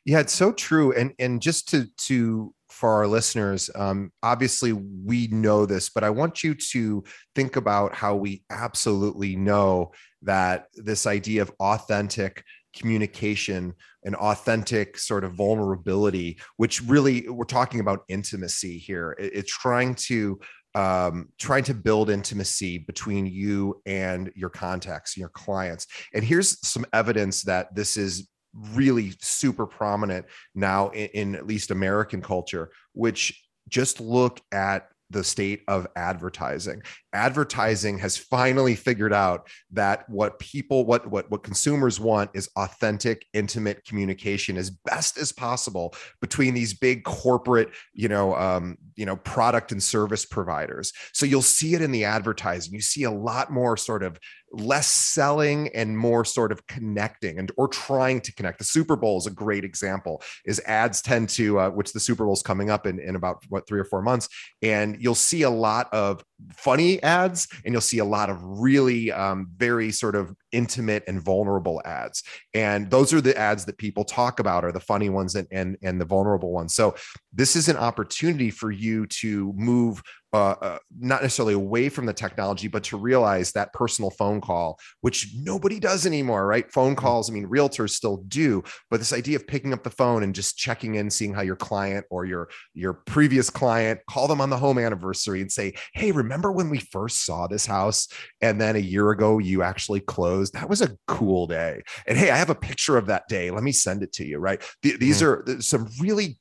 Yeah, 0.05 0.21
it's 0.21 0.33
so 0.33 0.53
true. 0.53 0.93
And 0.93 1.13
and 1.19 1.41
just 1.41 1.69
to 1.69 1.87
to 2.09 2.55
for 2.83 2.91
our 2.95 3.07
listeners, 3.07 3.71
um, 3.77 4.11
obviously 4.25 4.73
we 4.73 5.29
know 5.29 5.65
this, 5.67 5.89
but 5.89 6.03
I 6.03 6.11
want 6.11 6.43
you 6.43 6.53
to 6.73 7.05
think 7.33 7.55
about 7.55 7.95
how 7.95 8.17
we 8.17 8.43
absolutely 8.51 9.37
know 9.37 9.93
that 10.23 10.65
this 10.75 11.07
idea 11.07 11.43
of 11.43 11.53
authentic 11.61 12.43
communication 12.77 13.75
and 14.03 14.17
authentic 14.17 14.99
sort 14.99 15.23
of 15.23 15.35
vulnerability, 15.35 16.41
which 16.57 16.83
really 16.83 17.29
we're 17.29 17.45
talking 17.45 17.79
about 17.79 18.01
intimacy 18.09 18.79
here. 18.79 19.15
It's 19.17 19.57
trying 19.57 19.95
to 20.11 20.41
um, 20.75 21.29
trying 21.39 21.65
to 21.65 21.75
build 21.75 22.11
intimacy 22.11 22.79
between 22.79 23.27
you 23.27 23.81
and 23.87 24.33
your 24.35 24.51
contacts, 24.51 25.17
your 25.17 25.29
clients. 25.29 25.87
And 26.15 26.25
here's 26.25 26.67
some 26.67 26.85
evidence 26.93 27.43
that 27.43 27.73
this 27.77 27.97
is 27.97 28.27
really 28.55 29.15
super 29.21 29.67
prominent 29.67 30.27
now 30.55 30.89
in, 30.91 31.09
in 31.15 31.35
at 31.35 31.47
least 31.47 31.71
American 31.71 32.23
culture, 32.23 32.71
which 32.93 33.43
just 33.69 34.01
look 34.01 34.41
at 34.53 34.89
the 35.13 35.23
state 35.23 35.63
of 35.69 35.87
advertising. 35.95 36.83
Advertising 37.13 37.99
has 37.99 38.17
finally 38.17 38.75
figured 38.75 39.13
out 39.13 39.47
that 39.71 40.09
what 40.09 40.39
people, 40.39 40.87
what 40.87 41.07
what 41.07 41.31
what 41.31 41.43
consumers 41.43 42.01
want 42.01 42.31
is 42.35 42.49
authentic, 42.57 43.27
intimate 43.35 43.85
communication 43.85 44.57
as 44.57 44.71
best 44.71 45.19
as 45.19 45.31
possible 45.31 45.95
between 46.21 46.55
these 46.55 46.75
big 46.75 47.05
corporate, 47.05 47.71
you 47.93 48.09
know, 48.09 48.35
um, 48.35 48.79
you 48.97 49.05
know, 49.05 49.17
product 49.17 49.71
and 49.71 49.83
service 49.83 50.25
providers. 50.25 50.93
So 51.13 51.27
you'll 51.27 51.43
see 51.43 51.75
it 51.75 51.83
in 51.83 51.93
the 51.93 52.05
advertising. 52.05 52.73
You 52.73 52.81
see 52.81 53.05
a 53.05 53.11
lot 53.11 53.53
more 53.53 53.77
sort 53.77 54.03
of 54.03 54.19
less 54.53 54.87
selling 54.87 55.69
and 55.75 55.97
more 55.97 56.25
sort 56.25 56.53
of 56.53 56.67
connecting 56.67 57.39
and 57.39 57.53
or 57.57 57.69
trying 57.69 58.21
to 58.21 58.35
connect. 58.35 58.59
The 58.59 58.65
super 58.65 58.97
bowl 58.97 59.19
is 59.19 59.27
a 59.27 59.31
great 59.31 59.65
example 59.65 60.23
is 60.45 60.61
ads 60.67 61.01
tend 61.01 61.29
to 61.31 61.59
uh, 61.59 61.71
which 61.71 61.93
the 61.93 62.01
super 62.01 62.25
bowl 62.25 62.35
is 62.35 62.43
coming 62.43 62.71
up 62.71 62.87
in, 62.87 62.99
in 62.99 63.17
about 63.17 63.45
what 63.49 63.67
three 63.67 63.81
or 63.81 63.85
four 63.85 64.03
months 64.03 64.29
and 64.63 64.97
you'll 65.01 65.15
see 65.15 65.43
a 65.43 65.51
lot 65.51 65.93
of 65.93 66.25
funny 66.53 67.03
ads 67.03 67.47
and 67.65 67.73
you'll 67.73 67.81
see 67.81 67.99
a 67.99 68.05
lot 68.05 68.29
of 68.29 68.39
really 68.43 69.13
um, 69.13 69.49
very 69.57 69.93
sort 69.93 70.17
of 70.17 70.35
intimate 70.51 71.05
and 71.07 71.23
vulnerable 71.23 71.81
ads 71.85 72.23
and 72.53 72.91
those 72.91 73.13
are 73.13 73.21
the 73.21 73.37
ads 73.37 73.65
that 73.65 73.79
people 73.79 74.05
talk 74.05 74.41
about 74.41 74.65
are 74.65 74.73
the 74.73 74.81
funny 74.81 75.09
ones 75.09 75.35
and 75.35 75.47
and, 75.51 75.77
and 75.83 76.01
the 76.01 76.05
vulnerable 76.05 76.53
ones. 76.53 76.75
So 76.75 76.95
this 77.33 77.57
is 77.57 77.69
an 77.69 77.77
opportunity 77.77 78.51
for 78.51 78.71
you 78.71 79.07
to 79.07 79.53
move 79.57 80.03
uh, 80.33 80.55
uh, 80.61 80.79
not 80.99 81.23
necessarily 81.23 81.55
away 81.55 81.89
from 81.89 82.07
the 82.07 82.13
technology, 82.13 82.69
but 82.69 82.85
to 82.85 82.97
realize 82.97 83.53
that 83.53 83.73
personal 83.73 84.11
phone 84.11 84.41
call, 84.41 84.79
which 85.03 85.29
nobody 85.37 85.79
does 85.79 86.07
anymore, 86.07 86.47
right? 86.47 86.71
Phone 86.73 86.93
mm-hmm. 86.93 87.05
calls, 87.05 87.29
I 87.29 87.35
mean, 87.35 87.47
realtors 87.47 87.91
still 87.91 88.19
do, 88.29 88.63
but 88.91 88.99
this 88.99 89.13
idea 89.13 89.37
of 89.37 89.47
picking 89.47 89.73
up 89.73 89.83
the 89.83 89.91
phone 89.91 90.23
and 90.23 90.35
just 90.35 90.57
checking 90.57 90.95
in, 90.95 91.11
seeing 91.11 91.35
how 91.35 91.43
your 91.43 91.57
client 91.57 92.07
or 92.11 92.25
your 92.25 92.49
your 92.75 92.95
previous 92.95 93.51
client 93.51 94.01
call 94.09 94.27
them 94.27 94.41
on 94.41 94.51
the 94.51 94.57
home 94.57 94.79
anniversary 94.79 95.43
and 95.43 95.53
say, 95.53 95.75
"Hey, 95.93 96.13
remember 96.13 96.51
when 96.51 96.71
we 96.71 96.79
first 96.79 97.27
saw 97.27 97.47
this 97.47 97.67
house 97.67 98.09
and 98.41 98.61
then 98.61 98.77
a 98.77 98.81
year 98.81 99.11
ago 99.11 99.39
you 99.39 99.63
actually 99.63 100.01
closed? 100.01 100.55
That 100.55 100.71
was 100.71 100.81
a 100.81 100.97
cool 101.07 101.47
day." 101.47 101.83
And 102.07 102.17
hey, 102.17 102.31
I 102.31 102.37
have 102.37 102.51
a 102.51 102.55
picture 102.55 102.97
of 102.97 103.07
that 103.07 103.29
day. 103.29 103.51
Let 103.51 103.63
me 103.63 103.73
send 103.73 104.03
it 104.03 104.13
to 104.15 104.27
you, 104.27 104.39
right? 104.39 104.63
Th- 104.83 104.99
these 104.99 105.21
mm-hmm. 105.21 105.59
are 105.59 105.61
some 105.61 105.89
really 106.01 106.39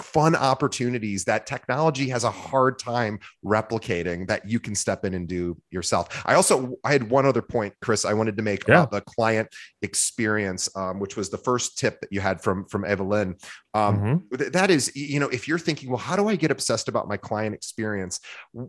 fun 0.00 0.34
opportunities 0.34 1.24
that 1.24 1.46
technology 1.46 2.08
has 2.08 2.24
a 2.24 2.30
hard 2.30 2.78
time 2.78 3.18
replicating 3.44 4.26
that 4.26 4.48
you 4.48 4.58
can 4.58 4.74
step 4.74 5.04
in 5.04 5.14
and 5.14 5.28
do 5.28 5.56
yourself. 5.70 6.22
I 6.26 6.34
also 6.34 6.76
I 6.84 6.92
had 6.92 7.08
one 7.08 7.26
other 7.26 7.42
point, 7.42 7.74
Chris, 7.80 8.04
I 8.04 8.12
wanted 8.14 8.36
to 8.36 8.42
make 8.42 8.66
yeah. 8.66 8.74
about 8.74 8.90
the 8.90 9.00
client 9.02 9.48
experience, 9.82 10.68
um, 10.76 10.98
which 10.98 11.16
was 11.16 11.30
the 11.30 11.38
first 11.38 11.78
tip 11.78 12.00
that 12.00 12.12
you 12.12 12.20
had 12.20 12.40
from 12.40 12.66
from 12.66 12.84
Evelyn. 12.84 13.36
Um, 13.74 13.98
mm-hmm. 13.98 14.36
th- 14.36 14.52
that 14.52 14.70
is, 14.70 14.94
you 14.96 15.20
know, 15.20 15.28
if 15.28 15.46
you're 15.46 15.58
thinking, 15.58 15.90
well, 15.90 15.98
how 15.98 16.16
do 16.16 16.28
I 16.28 16.36
get 16.36 16.50
obsessed 16.50 16.88
about 16.88 17.08
my 17.08 17.16
client 17.16 17.54
experience? 17.54 18.20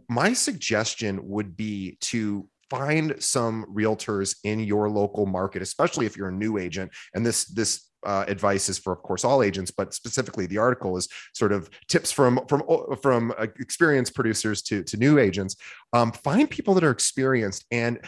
My 0.10 0.34
suggestion 0.34 1.20
would 1.28 1.58
be 1.58 1.98
to 2.02 2.48
find 2.70 3.22
some 3.22 3.66
realtors 3.66 4.38
in 4.44 4.60
your 4.60 4.90
local 4.90 5.28
market 5.28 5.62
especially 5.62 6.08
if 6.08 6.18
you're 6.18 6.30
a 6.30 6.34
new 6.34 6.58
agent 6.58 6.92
and 7.14 7.24
this 7.24 7.46
this 7.46 7.90
uh, 8.06 8.26
advice 8.28 8.70
is 8.70 8.78
for, 8.78 8.94
of 8.94 9.02
course, 9.04 9.24
all 9.24 9.44
agents, 9.44 9.72
but 9.72 9.94
specifically 9.94 10.46
the 10.46 10.58
article 10.58 10.98
is 10.98 11.08
sort 11.34 11.52
of 11.52 11.70
tips 11.88 12.12
from 12.12 12.40
from 12.48 12.64
from 13.02 13.34
uh, 13.38 13.48
experienced 13.60 14.16
producers 14.16 14.62
to 14.64 14.84
to 14.84 14.98
new 14.98 15.20
agents. 15.20 15.56
Um, 15.94 16.12
find 16.12 16.50
people 16.50 16.74
that 16.76 16.84
are 16.84 16.92
experienced 16.92 17.66
and 17.72 18.00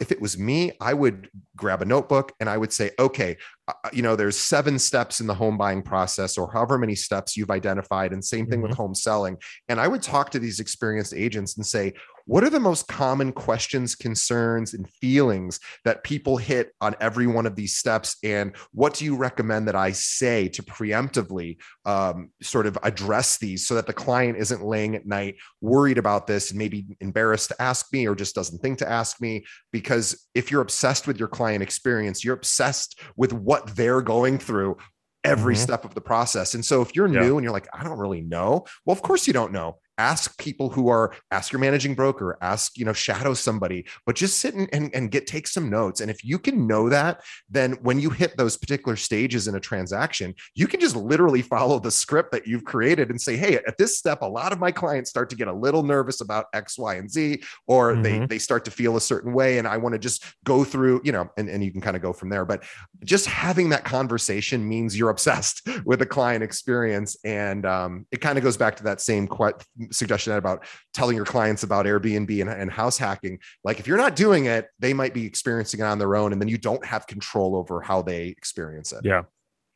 if 0.00 0.12
it 0.12 0.20
was 0.20 0.38
me, 0.38 0.72
I 0.80 0.94
would 0.94 1.28
grab 1.56 1.82
a 1.82 1.84
notebook 1.84 2.32
and 2.40 2.48
I 2.48 2.56
would 2.56 2.72
say, 2.72 2.90
okay, 2.98 3.36
uh, 3.61 3.61
uh, 3.61 3.61
you 3.92 4.02
know, 4.02 4.16
there's 4.16 4.36
seven 4.36 4.78
steps 4.78 5.20
in 5.20 5.26
the 5.26 5.34
home 5.34 5.56
buying 5.56 5.82
process 5.82 6.36
or 6.36 6.50
however 6.52 6.78
many 6.78 6.94
steps 6.94 7.36
you've 7.36 7.50
identified. 7.50 8.12
And 8.12 8.24
same 8.24 8.46
thing 8.46 8.60
mm-hmm. 8.60 8.68
with 8.68 8.76
home 8.76 8.94
selling. 8.94 9.36
And 9.68 9.80
I 9.80 9.88
would 9.88 10.02
talk 10.02 10.30
to 10.30 10.38
these 10.38 10.60
experienced 10.60 11.14
agents 11.14 11.56
and 11.56 11.64
say, 11.64 11.94
what 12.24 12.44
are 12.44 12.50
the 12.50 12.60
most 12.60 12.86
common 12.88 13.32
questions, 13.32 13.94
concerns, 13.94 14.74
and 14.74 14.88
feelings 14.88 15.58
that 15.84 16.04
people 16.04 16.36
hit 16.36 16.72
on 16.80 16.94
every 17.00 17.26
one 17.26 17.46
of 17.46 17.56
these 17.56 17.76
steps? 17.76 18.16
And 18.22 18.54
what 18.72 18.94
do 18.94 19.04
you 19.04 19.16
recommend 19.16 19.66
that 19.68 19.74
I 19.74 19.92
say 19.92 20.48
to 20.48 20.62
preemptively 20.62 21.56
um, 21.84 22.30
sort 22.40 22.66
of 22.66 22.78
address 22.82 23.38
these 23.38 23.66
so 23.66 23.74
that 23.74 23.86
the 23.86 23.92
client 23.92 24.38
isn't 24.38 24.64
laying 24.64 24.94
at 24.94 25.06
night 25.06 25.36
worried 25.60 25.98
about 25.98 26.26
this 26.26 26.50
and 26.50 26.58
maybe 26.58 26.86
embarrassed 27.00 27.48
to 27.48 27.60
ask 27.60 27.92
me 27.92 28.06
or 28.06 28.14
just 28.14 28.34
doesn't 28.34 28.60
think 28.60 28.78
to 28.78 28.88
ask 28.88 29.20
me? 29.20 29.44
Because 29.72 30.28
if 30.34 30.50
you're 30.50 30.62
obsessed 30.62 31.06
with 31.06 31.18
your 31.18 31.28
client 31.28 31.62
experience, 31.62 32.24
you're 32.24 32.36
obsessed 32.36 33.00
with 33.16 33.32
what 33.32 33.51
they're 33.60 34.02
going 34.02 34.38
through 34.38 34.76
every 35.24 35.54
mm-hmm. 35.54 35.62
step 35.62 35.84
of 35.84 35.94
the 35.94 36.00
process. 36.00 36.54
And 36.54 36.64
so 36.64 36.82
if 36.82 36.94
you're 36.94 37.06
yeah. 37.06 37.20
new 37.20 37.36
and 37.36 37.44
you're 37.44 37.52
like, 37.52 37.68
I 37.72 37.84
don't 37.84 37.98
really 37.98 38.22
know, 38.22 38.64
well, 38.84 38.92
of 38.92 39.02
course 39.02 39.26
you 39.26 39.32
don't 39.32 39.52
know 39.52 39.78
ask 39.98 40.38
people 40.38 40.70
who 40.70 40.88
are 40.88 41.14
ask 41.30 41.52
your 41.52 41.60
managing 41.60 41.94
broker 41.94 42.38
ask 42.40 42.78
you 42.78 42.84
know 42.84 42.92
shadow 42.92 43.34
somebody 43.34 43.84
but 44.06 44.16
just 44.16 44.38
sit 44.38 44.54
and, 44.54 44.68
and, 44.72 44.94
and 44.94 45.10
get 45.10 45.26
take 45.26 45.46
some 45.46 45.68
notes 45.68 46.00
and 46.00 46.10
if 46.10 46.24
you 46.24 46.38
can 46.38 46.66
know 46.66 46.88
that 46.88 47.22
then 47.48 47.72
when 47.82 48.00
you 48.00 48.10
hit 48.10 48.36
those 48.36 48.56
particular 48.56 48.96
stages 48.96 49.48
in 49.48 49.54
a 49.54 49.60
transaction 49.60 50.34
you 50.54 50.66
can 50.66 50.80
just 50.80 50.96
literally 50.96 51.42
follow 51.42 51.78
the 51.78 51.90
script 51.90 52.32
that 52.32 52.46
you've 52.46 52.64
created 52.64 53.10
and 53.10 53.20
say 53.20 53.36
hey 53.36 53.56
at 53.56 53.76
this 53.76 53.98
step 53.98 54.22
a 54.22 54.26
lot 54.26 54.52
of 54.52 54.58
my 54.58 54.72
clients 54.72 55.10
start 55.10 55.28
to 55.28 55.36
get 55.36 55.48
a 55.48 55.52
little 55.52 55.82
nervous 55.82 56.20
about 56.20 56.46
x 56.54 56.78
y 56.78 56.94
and 56.94 57.10
z 57.10 57.42
or 57.66 57.92
mm-hmm. 57.92 58.02
they 58.02 58.26
they 58.26 58.38
start 58.38 58.64
to 58.64 58.70
feel 58.70 58.96
a 58.96 59.00
certain 59.00 59.32
way 59.32 59.58
and 59.58 59.68
i 59.68 59.76
want 59.76 59.92
to 59.92 59.98
just 59.98 60.24
go 60.44 60.64
through 60.64 61.00
you 61.04 61.12
know 61.12 61.28
and, 61.36 61.48
and 61.48 61.62
you 61.62 61.70
can 61.70 61.80
kind 61.80 61.96
of 61.96 62.02
go 62.02 62.12
from 62.12 62.28
there 62.28 62.44
but 62.44 62.64
just 63.04 63.26
having 63.26 63.68
that 63.68 63.84
conversation 63.84 64.66
means 64.66 64.96
you're 64.96 65.10
obsessed 65.10 65.68
with 65.84 65.98
the 65.98 66.06
client 66.06 66.42
experience 66.42 67.16
and 67.24 67.66
um, 67.66 68.06
it 68.10 68.20
kind 68.20 68.38
of 68.38 68.44
goes 68.44 68.56
back 68.56 68.76
to 68.76 68.84
that 68.84 69.00
same 69.00 69.26
que- 69.26 69.52
suggestion 69.90 70.32
about 70.34 70.64
telling 70.92 71.16
your 71.16 71.24
clients 71.24 71.62
about 71.62 71.86
Airbnb 71.86 72.40
and, 72.40 72.50
and 72.50 72.70
house 72.70 72.98
hacking. 72.98 73.38
Like 73.64 73.80
if 73.80 73.86
you're 73.86 73.98
not 73.98 74.16
doing 74.16 74.46
it, 74.46 74.68
they 74.78 74.92
might 74.92 75.14
be 75.14 75.26
experiencing 75.26 75.80
it 75.80 75.84
on 75.84 75.98
their 75.98 76.16
own, 76.16 76.32
and 76.32 76.40
then 76.40 76.48
you 76.48 76.58
don't 76.58 76.84
have 76.84 77.06
control 77.06 77.56
over 77.56 77.80
how 77.80 78.02
they 78.02 78.26
experience 78.28 78.92
it. 78.92 79.00
Yeah, 79.04 79.22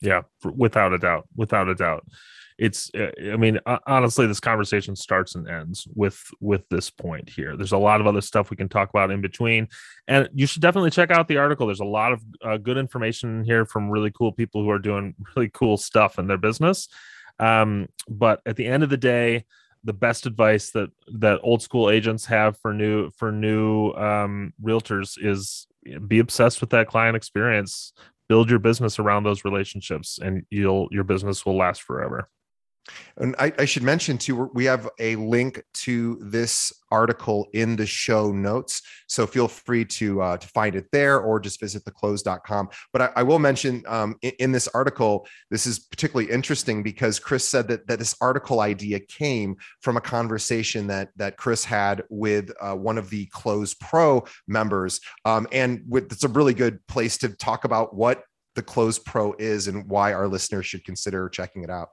yeah, 0.01 0.23
without 0.45 0.93
a 0.93 0.99
doubt, 0.99 1.27
without 1.37 1.69
a 1.69 1.75
doubt. 1.75 2.07
It's, 2.59 2.91
uh, 2.95 3.11
I 3.21 3.37
mean, 3.37 3.61
honestly, 3.87 4.27
this 4.27 4.41
conversation 4.41 4.97
starts 4.97 5.35
and 5.35 5.47
ends 5.47 5.87
with 5.95 6.19
with 6.41 6.67
this 6.71 6.89
point 6.89 7.29
here. 7.29 7.55
There's 7.55 7.73
a 7.73 7.79
lot 7.79 8.01
of 8.01 8.07
other 8.07 8.23
stuff 8.23 8.49
we 8.49 8.57
can 8.57 8.69
talk 8.69 8.89
about 8.89 9.11
in 9.11 9.21
between, 9.21 9.69
and 10.09 10.29
you 10.35 10.47
should 10.47 10.63
definitely 10.63 10.91
check 10.91 11.11
out 11.11 11.29
the 11.29 11.37
article. 11.37 11.67
There's 11.67 11.81
a 11.81 11.85
lot 11.85 12.13
of 12.13 12.23
uh, 12.43 12.57
good 12.57 12.79
information 12.79 13.45
here 13.45 13.67
from 13.67 13.91
really 13.91 14.11
cool 14.11 14.33
people 14.33 14.63
who 14.63 14.71
are 14.71 14.79
doing 14.79 15.15
really 15.37 15.51
cool 15.53 15.77
stuff 15.77 16.19
in 16.19 16.29
their 16.29 16.39
business. 16.39 16.89
Um, 17.39 17.89
but 18.09 18.41
at 18.47 18.57
the 18.57 18.67
end 18.67 18.83
of 18.83 18.89
the 18.89 18.97
day, 18.97 19.45
the 19.87 19.93
best 19.93 20.27
advice 20.27 20.71
that 20.73 20.91
that 21.15 21.39
old 21.43 21.63
school 21.63 21.89
agents 21.89 22.27
have 22.27 22.59
for 22.59 22.75
new 22.75 23.09
for 23.11 23.31
new 23.31 23.93
um, 23.93 24.53
realtors 24.63 25.17
is 25.17 25.67
be 26.07 26.19
obsessed 26.19 26.61
with 26.61 26.71
that 26.71 26.89
client 26.89 27.17
experience. 27.17 27.93
Build 28.29 28.51
your 28.51 28.59
business 28.59 28.99
around 28.99 29.23
those 29.23 29.45
relationships 29.45 30.19
and 30.21 30.43
you'll 30.51 30.89
your 30.91 31.05
business 31.05 31.47
will 31.47 31.57
last 31.57 31.83
forever 31.83 32.29
And 33.19 33.35
I, 33.39 33.53
I, 33.59 33.65
should 33.65 33.83
mention 33.83 34.19
too, 34.19 34.51
we 34.55 34.65
have 34.67 34.89
a 34.99 35.17
link 35.17 35.63
to 35.75 36.19
this 36.21 36.73
article 36.91 37.49
in 37.53 37.77
the 37.77 37.87
show 37.87 38.31
notes. 38.31 38.83
So 39.09 39.27
feel 39.27 39.49
free 39.49 39.85
to 39.85 40.21
uh, 40.23 40.37
to 40.37 40.49
find 40.49 40.77
it 40.77 40.87
there 40.93 41.19
or 41.19 41.41
just 41.41 41.59
visit 41.59 41.85
theclose.com. 41.85 42.69
But 42.93 43.03
I, 43.03 43.11
I 43.17 43.23
will 43.23 43.39
mention 43.39 43.83
um, 43.87 44.17
in, 44.23 44.33
in, 44.39 44.53
this 44.53 44.69
article, 44.69 45.27
this 45.51 45.67
is 45.67 45.79
particularly 45.79 46.31
interesting 46.31 46.83
because 46.83 47.19
Chris 47.19 47.49
said 47.49 47.69
that, 47.69 47.87
that 47.89 47.99
this 47.99 48.15
article 48.21 48.61
idea 48.61 49.01
came 49.01 49.57
from 49.81 49.97
a 49.97 50.01
conversation 50.01 50.87
that, 50.89 51.11
that 51.17 51.37
Chris 51.37 51.65
had 51.65 52.05
with 52.11 52.53
uh, 52.61 52.75
one 52.75 52.99
of 52.99 53.11
the 53.11 53.27
Close 53.27 53.75
Pro 53.75 54.25
members. 54.47 55.01
Um, 55.25 55.47
and 55.53 55.83
with, 55.89 56.13
it's 56.13 56.25
a 56.25 56.29
really 56.29 56.55
good 56.55 56.87
place 56.87 57.19
to 57.19 57.31
talk 57.31 57.65
about 57.65 57.95
what 57.95 58.23
the 58.55 58.63
Close 58.63 58.99
Pro 58.99 59.35
is 59.39 59.69
and 59.69 59.89
why 59.89 60.13
our 60.13 60.29
listeners 60.29 60.67
should 60.67 60.85
consider 60.85 61.29
checking 61.29 61.63
it 61.63 61.71
out. 61.71 61.91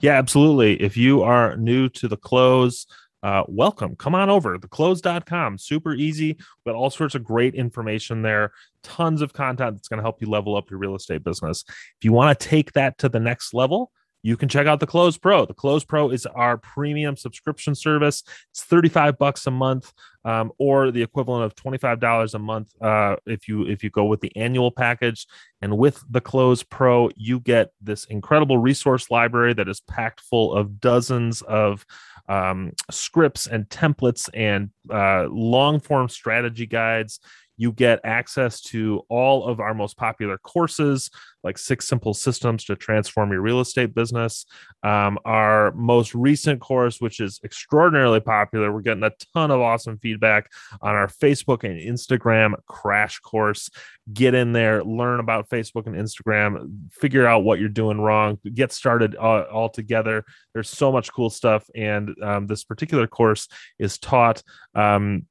Yeah, 0.00 0.12
absolutely. 0.12 0.80
If 0.82 0.96
you 0.96 1.22
are 1.22 1.56
new 1.56 1.88
to 1.90 2.08
the 2.08 2.16
close, 2.16 2.86
uh, 3.22 3.42
welcome. 3.48 3.96
Come 3.96 4.14
on 4.14 4.28
over. 4.28 4.58
Theclose.com. 4.58 5.56
Super 5.56 5.94
easy, 5.94 6.36
but 6.64 6.74
all 6.74 6.90
sorts 6.90 7.14
of 7.14 7.24
great 7.24 7.54
information 7.54 8.20
there. 8.20 8.52
Tons 8.82 9.22
of 9.22 9.32
content 9.32 9.76
that's 9.76 9.88
going 9.88 9.96
to 9.96 10.02
help 10.02 10.20
you 10.20 10.28
level 10.28 10.56
up 10.56 10.70
your 10.70 10.78
real 10.78 10.94
estate 10.94 11.24
business. 11.24 11.64
If 11.68 12.04
you 12.04 12.12
want 12.12 12.38
to 12.38 12.48
take 12.48 12.72
that 12.72 12.98
to 12.98 13.08
the 13.08 13.20
next 13.20 13.54
level, 13.54 13.90
you 14.24 14.38
can 14.38 14.48
check 14.48 14.66
out 14.66 14.80
the 14.80 14.86
Close 14.86 15.18
Pro. 15.18 15.44
The 15.44 15.52
Close 15.52 15.84
Pro 15.84 16.08
is 16.08 16.24
our 16.24 16.56
premium 16.56 17.14
subscription 17.14 17.74
service. 17.74 18.22
It's 18.50 18.64
35 18.64 19.18
bucks 19.18 19.46
a 19.46 19.50
month, 19.50 19.92
um, 20.24 20.50
or 20.56 20.90
the 20.90 21.02
equivalent 21.02 21.44
of 21.44 21.54
$25 21.54 22.32
a 22.32 22.38
month 22.38 22.72
uh, 22.80 23.16
if 23.26 23.48
you 23.48 23.66
if 23.66 23.84
you 23.84 23.90
go 23.90 24.06
with 24.06 24.22
the 24.22 24.34
annual 24.34 24.70
package. 24.70 25.26
And 25.60 25.76
with 25.76 26.02
the 26.08 26.22
Close 26.22 26.62
Pro, 26.62 27.10
you 27.16 27.38
get 27.38 27.72
this 27.82 28.06
incredible 28.06 28.56
resource 28.56 29.10
library 29.10 29.52
that 29.54 29.68
is 29.68 29.80
packed 29.80 30.20
full 30.20 30.54
of 30.54 30.80
dozens 30.80 31.42
of 31.42 31.84
um, 32.26 32.72
scripts 32.90 33.46
and 33.46 33.68
templates 33.68 34.30
and 34.32 34.70
uh, 34.90 35.26
long 35.28 35.80
form 35.80 36.08
strategy 36.08 36.64
guides 36.64 37.20
you 37.56 37.72
get 37.72 38.00
access 38.04 38.60
to 38.60 39.02
all 39.08 39.46
of 39.46 39.60
our 39.60 39.74
most 39.74 39.96
popular 39.96 40.38
courses, 40.38 41.10
like 41.42 41.58
Six 41.58 41.86
Simple 41.86 42.14
Systems 42.14 42.64
to 42.64 42.76
Transform 42.76 43.30
Your 43.30 43.42
Real 43.42 43.60
Estate 43.60 43.94
Business. 43.94 44.46
Um, 44.82 45.18
our 45.24 45.72
most 45.72 46.14
recent 46.14 46.60
course, 46.60 47.00
which 47.00 47.20
is 47.20 47.40
extraordinarily 47.44 48.20
popular, 48.20 48.72
we're 48.72 48.80
getting 48.80 49.04
a 49.04 49.12
ton 49.34 49.50
of 49.50 49.60
awesome 49.60 49.98
feedback 49.98 50.50
on 50.80 50.94
our 50.94 51.06
Facebook 51.08 51.64
and 51.64 51.78
Instagram 51.78 52.54
crash 52.66 53.18
course. 53.20 53.70
Get 54.12 54.34
in 54.34 54.52
there, 54.52 54.82
learn 54.82 55.20
about 55.20 55.48
Facebook 55.48 55.86
and 55.86 55.94
Instagram, 55.94 56.90
figure 56.90 57.26
out 57.26 57.44
what 57.44 57.60
you're 57.60 57.68
doing 57.68 58.00
wrong, 58.00 58.38
get 58.52 58.72
started 58.72 59.16
uh, 59.16 59.42
all 59.42 59.68
together. 59.68 60.24
There's 60.52 60.68
so 60.70 60.90
much 60.92 61.12
cool 61.12 61.30
stuff. 61.30 61.68
And 61.74 62.14
um, 62.22 62.46
this 62.46 62.64
particular 62.64 63.06
course 63.06 63.48
is 63.78 63.98
taught. 63.98 64.42
Um, 64.74 65.26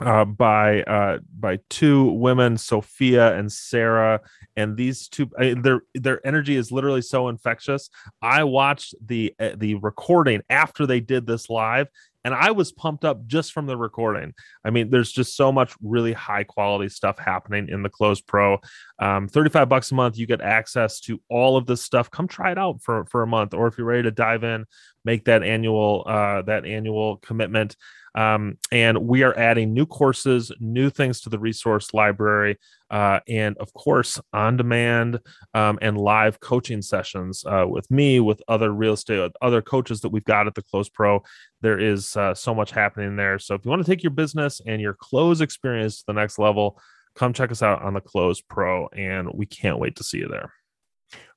uh, 0.00 0.24
by 0.24 0.82
uh, 0.82 1.18
by 1.38 1.58
two 1.70 2.10
women, 2.12 2.58
Sophia 2.58 3.36
and 3.36 3.50
Sarah, 3.50 4.20
and 4.56 4.76
these 4.76 5.08
two 5.08 5.30
uh, 5.38 5.54
their 5.60 5.82
their 5.94 6.26
energy 6.26 6.56
is 6.56 6.72
literally 6.72 7.02
so 7.02 7.28
infectious. 7.28 7.90
I 8.20 8.44
watched 8.44 8.94
the 9.04 9.34
uh, 9.38 9.50
the 9.56 9.76
recording 9.76 10.42
after 10.50 10.84
they 10.84 10.98
did 10.98 11.26
this 11.26 11.48
live, 11.48 11.86
and 12.24 12.34
I 12.34 12.50
was 12.50 12.72
pumped 12.72 13.04
up 13.04 13.24
just 13.28 13.52
from 13.52 13.66
the 13.66 13.76
recording. 13.76 14.34
I 14.64 14.70
mean, 14.70 14.90
there's 14.90 15.12
just 15.12 15.36
so 15.36 15.52
much 15.52 15.74
really 15.80 16.12
high 16.12 16.44
quality 16.44 16.88
stuff 16.88 17.20
happening 17.20 17.68
in 17.68 17.84
the 17.84 17.90
Close 17.90 18.20
Pro. 18.20 18.58
Um, 18.98 19.28
35 19.28 19.68
bucks 19.68 19.92
a 19.92 19.94
month, 19.94 20.18
you 20.18 20.26
get 20.26 20.40
access 20.40 20.98
to 21.00 21.20
all 21.30 21.56
of 21.56 21.66
this 21.66 21.82
stuff. 21.82 22.10
Come 22.10 22.26
try 22.26 22.50
it 22.50 22.58
out 22.58 22.82
for 22.82 23.04
for 23.06 23.22
a 23.22 23.28
month, 23.28 23.54
or 23.54 23.68
if 23.68 23.78
you're 23.78 23.86
ready 23.86 24.02
to 24.02 24.10
dive 24.10 24.42
in, 24.42 24.64
make 25.04 25.26
that 25.26 25.44
annual 25.44 26.02
uh, 26.04 26.42
that 26.42 26.66
annual 26.66 27.18
commitment. 27.18 27.76
Um, 28.14 28.58
and 28.70 28.98
we 28.98 29.22
are 29.22 29.36
adding 29.36 29.74
new 29.74 29.86
courses, 29.86 30.52
new 30.60 30.90
things 30.90 31.20
to 31.22 31.30
the 31.30 31.38
resource 31.38 31.92
library, 31.92 32.58
uh, 32.90 33.20
and 33.28 33.56
of 33.58 33.72
course, 33.72 34.20
on 34.32 34.56
demand 34.56 35.18
um, 35.52 35.78
and 35.82 35.98
live 35.98 36.38
coaching 36.40 36.80
sessions 36.80 37.44
uh, 37.44 37.66
with 37.68 37.90
me, 37.90 38.20
with 38.20 38.40
other 38.46 38.72
real 38.72 38.92
estate, 38.92 39.32
other 39.42 39.62
coaches 39.62 40.00
that 40.00 40.10
we've 40.10 40.24
got 40.24 40.46
at 40.46 40.54
the 40.54 40.62
Close 40.62 40.88
Pro. 40.88 41.22
There 41.60 41.78
is 41.78 42.16
uh, 42.16 42.34
so 42.34 42.54
much 42.54 42.70
happening 42.70 43.16
there. 43.16 43.38
So 43.38 43.54
if 43.54 43.64
you 43.64 43.70
want 43.70 43.84
to 43.84 43.90
take 43.90 44.02
your 44.02 44.10
business 44.12 44.60
and 44.64 44.80
your 44.80 44.94
close 44.94 45.40
experience 45.40 45.98
to 45.98 46.06
the 46.06 46.12
next 46.12 46.38
level, 46.38 46.80
come 47.14 47.32
check 47.32 47.50
us 47.50 47.62
out 47.62 47.82
on 47.82 47.94
the 47.94 48.00
Close 48.00 48.40
Pro, 48.40 48.88
and 48.88 49.28
we 49.32 49.46
can't 49.46 49.78
wait 49.78 49.96
to 49.96 50.04
see 50.04 50.18
you 50.18 50.28
there. 50.28 50.52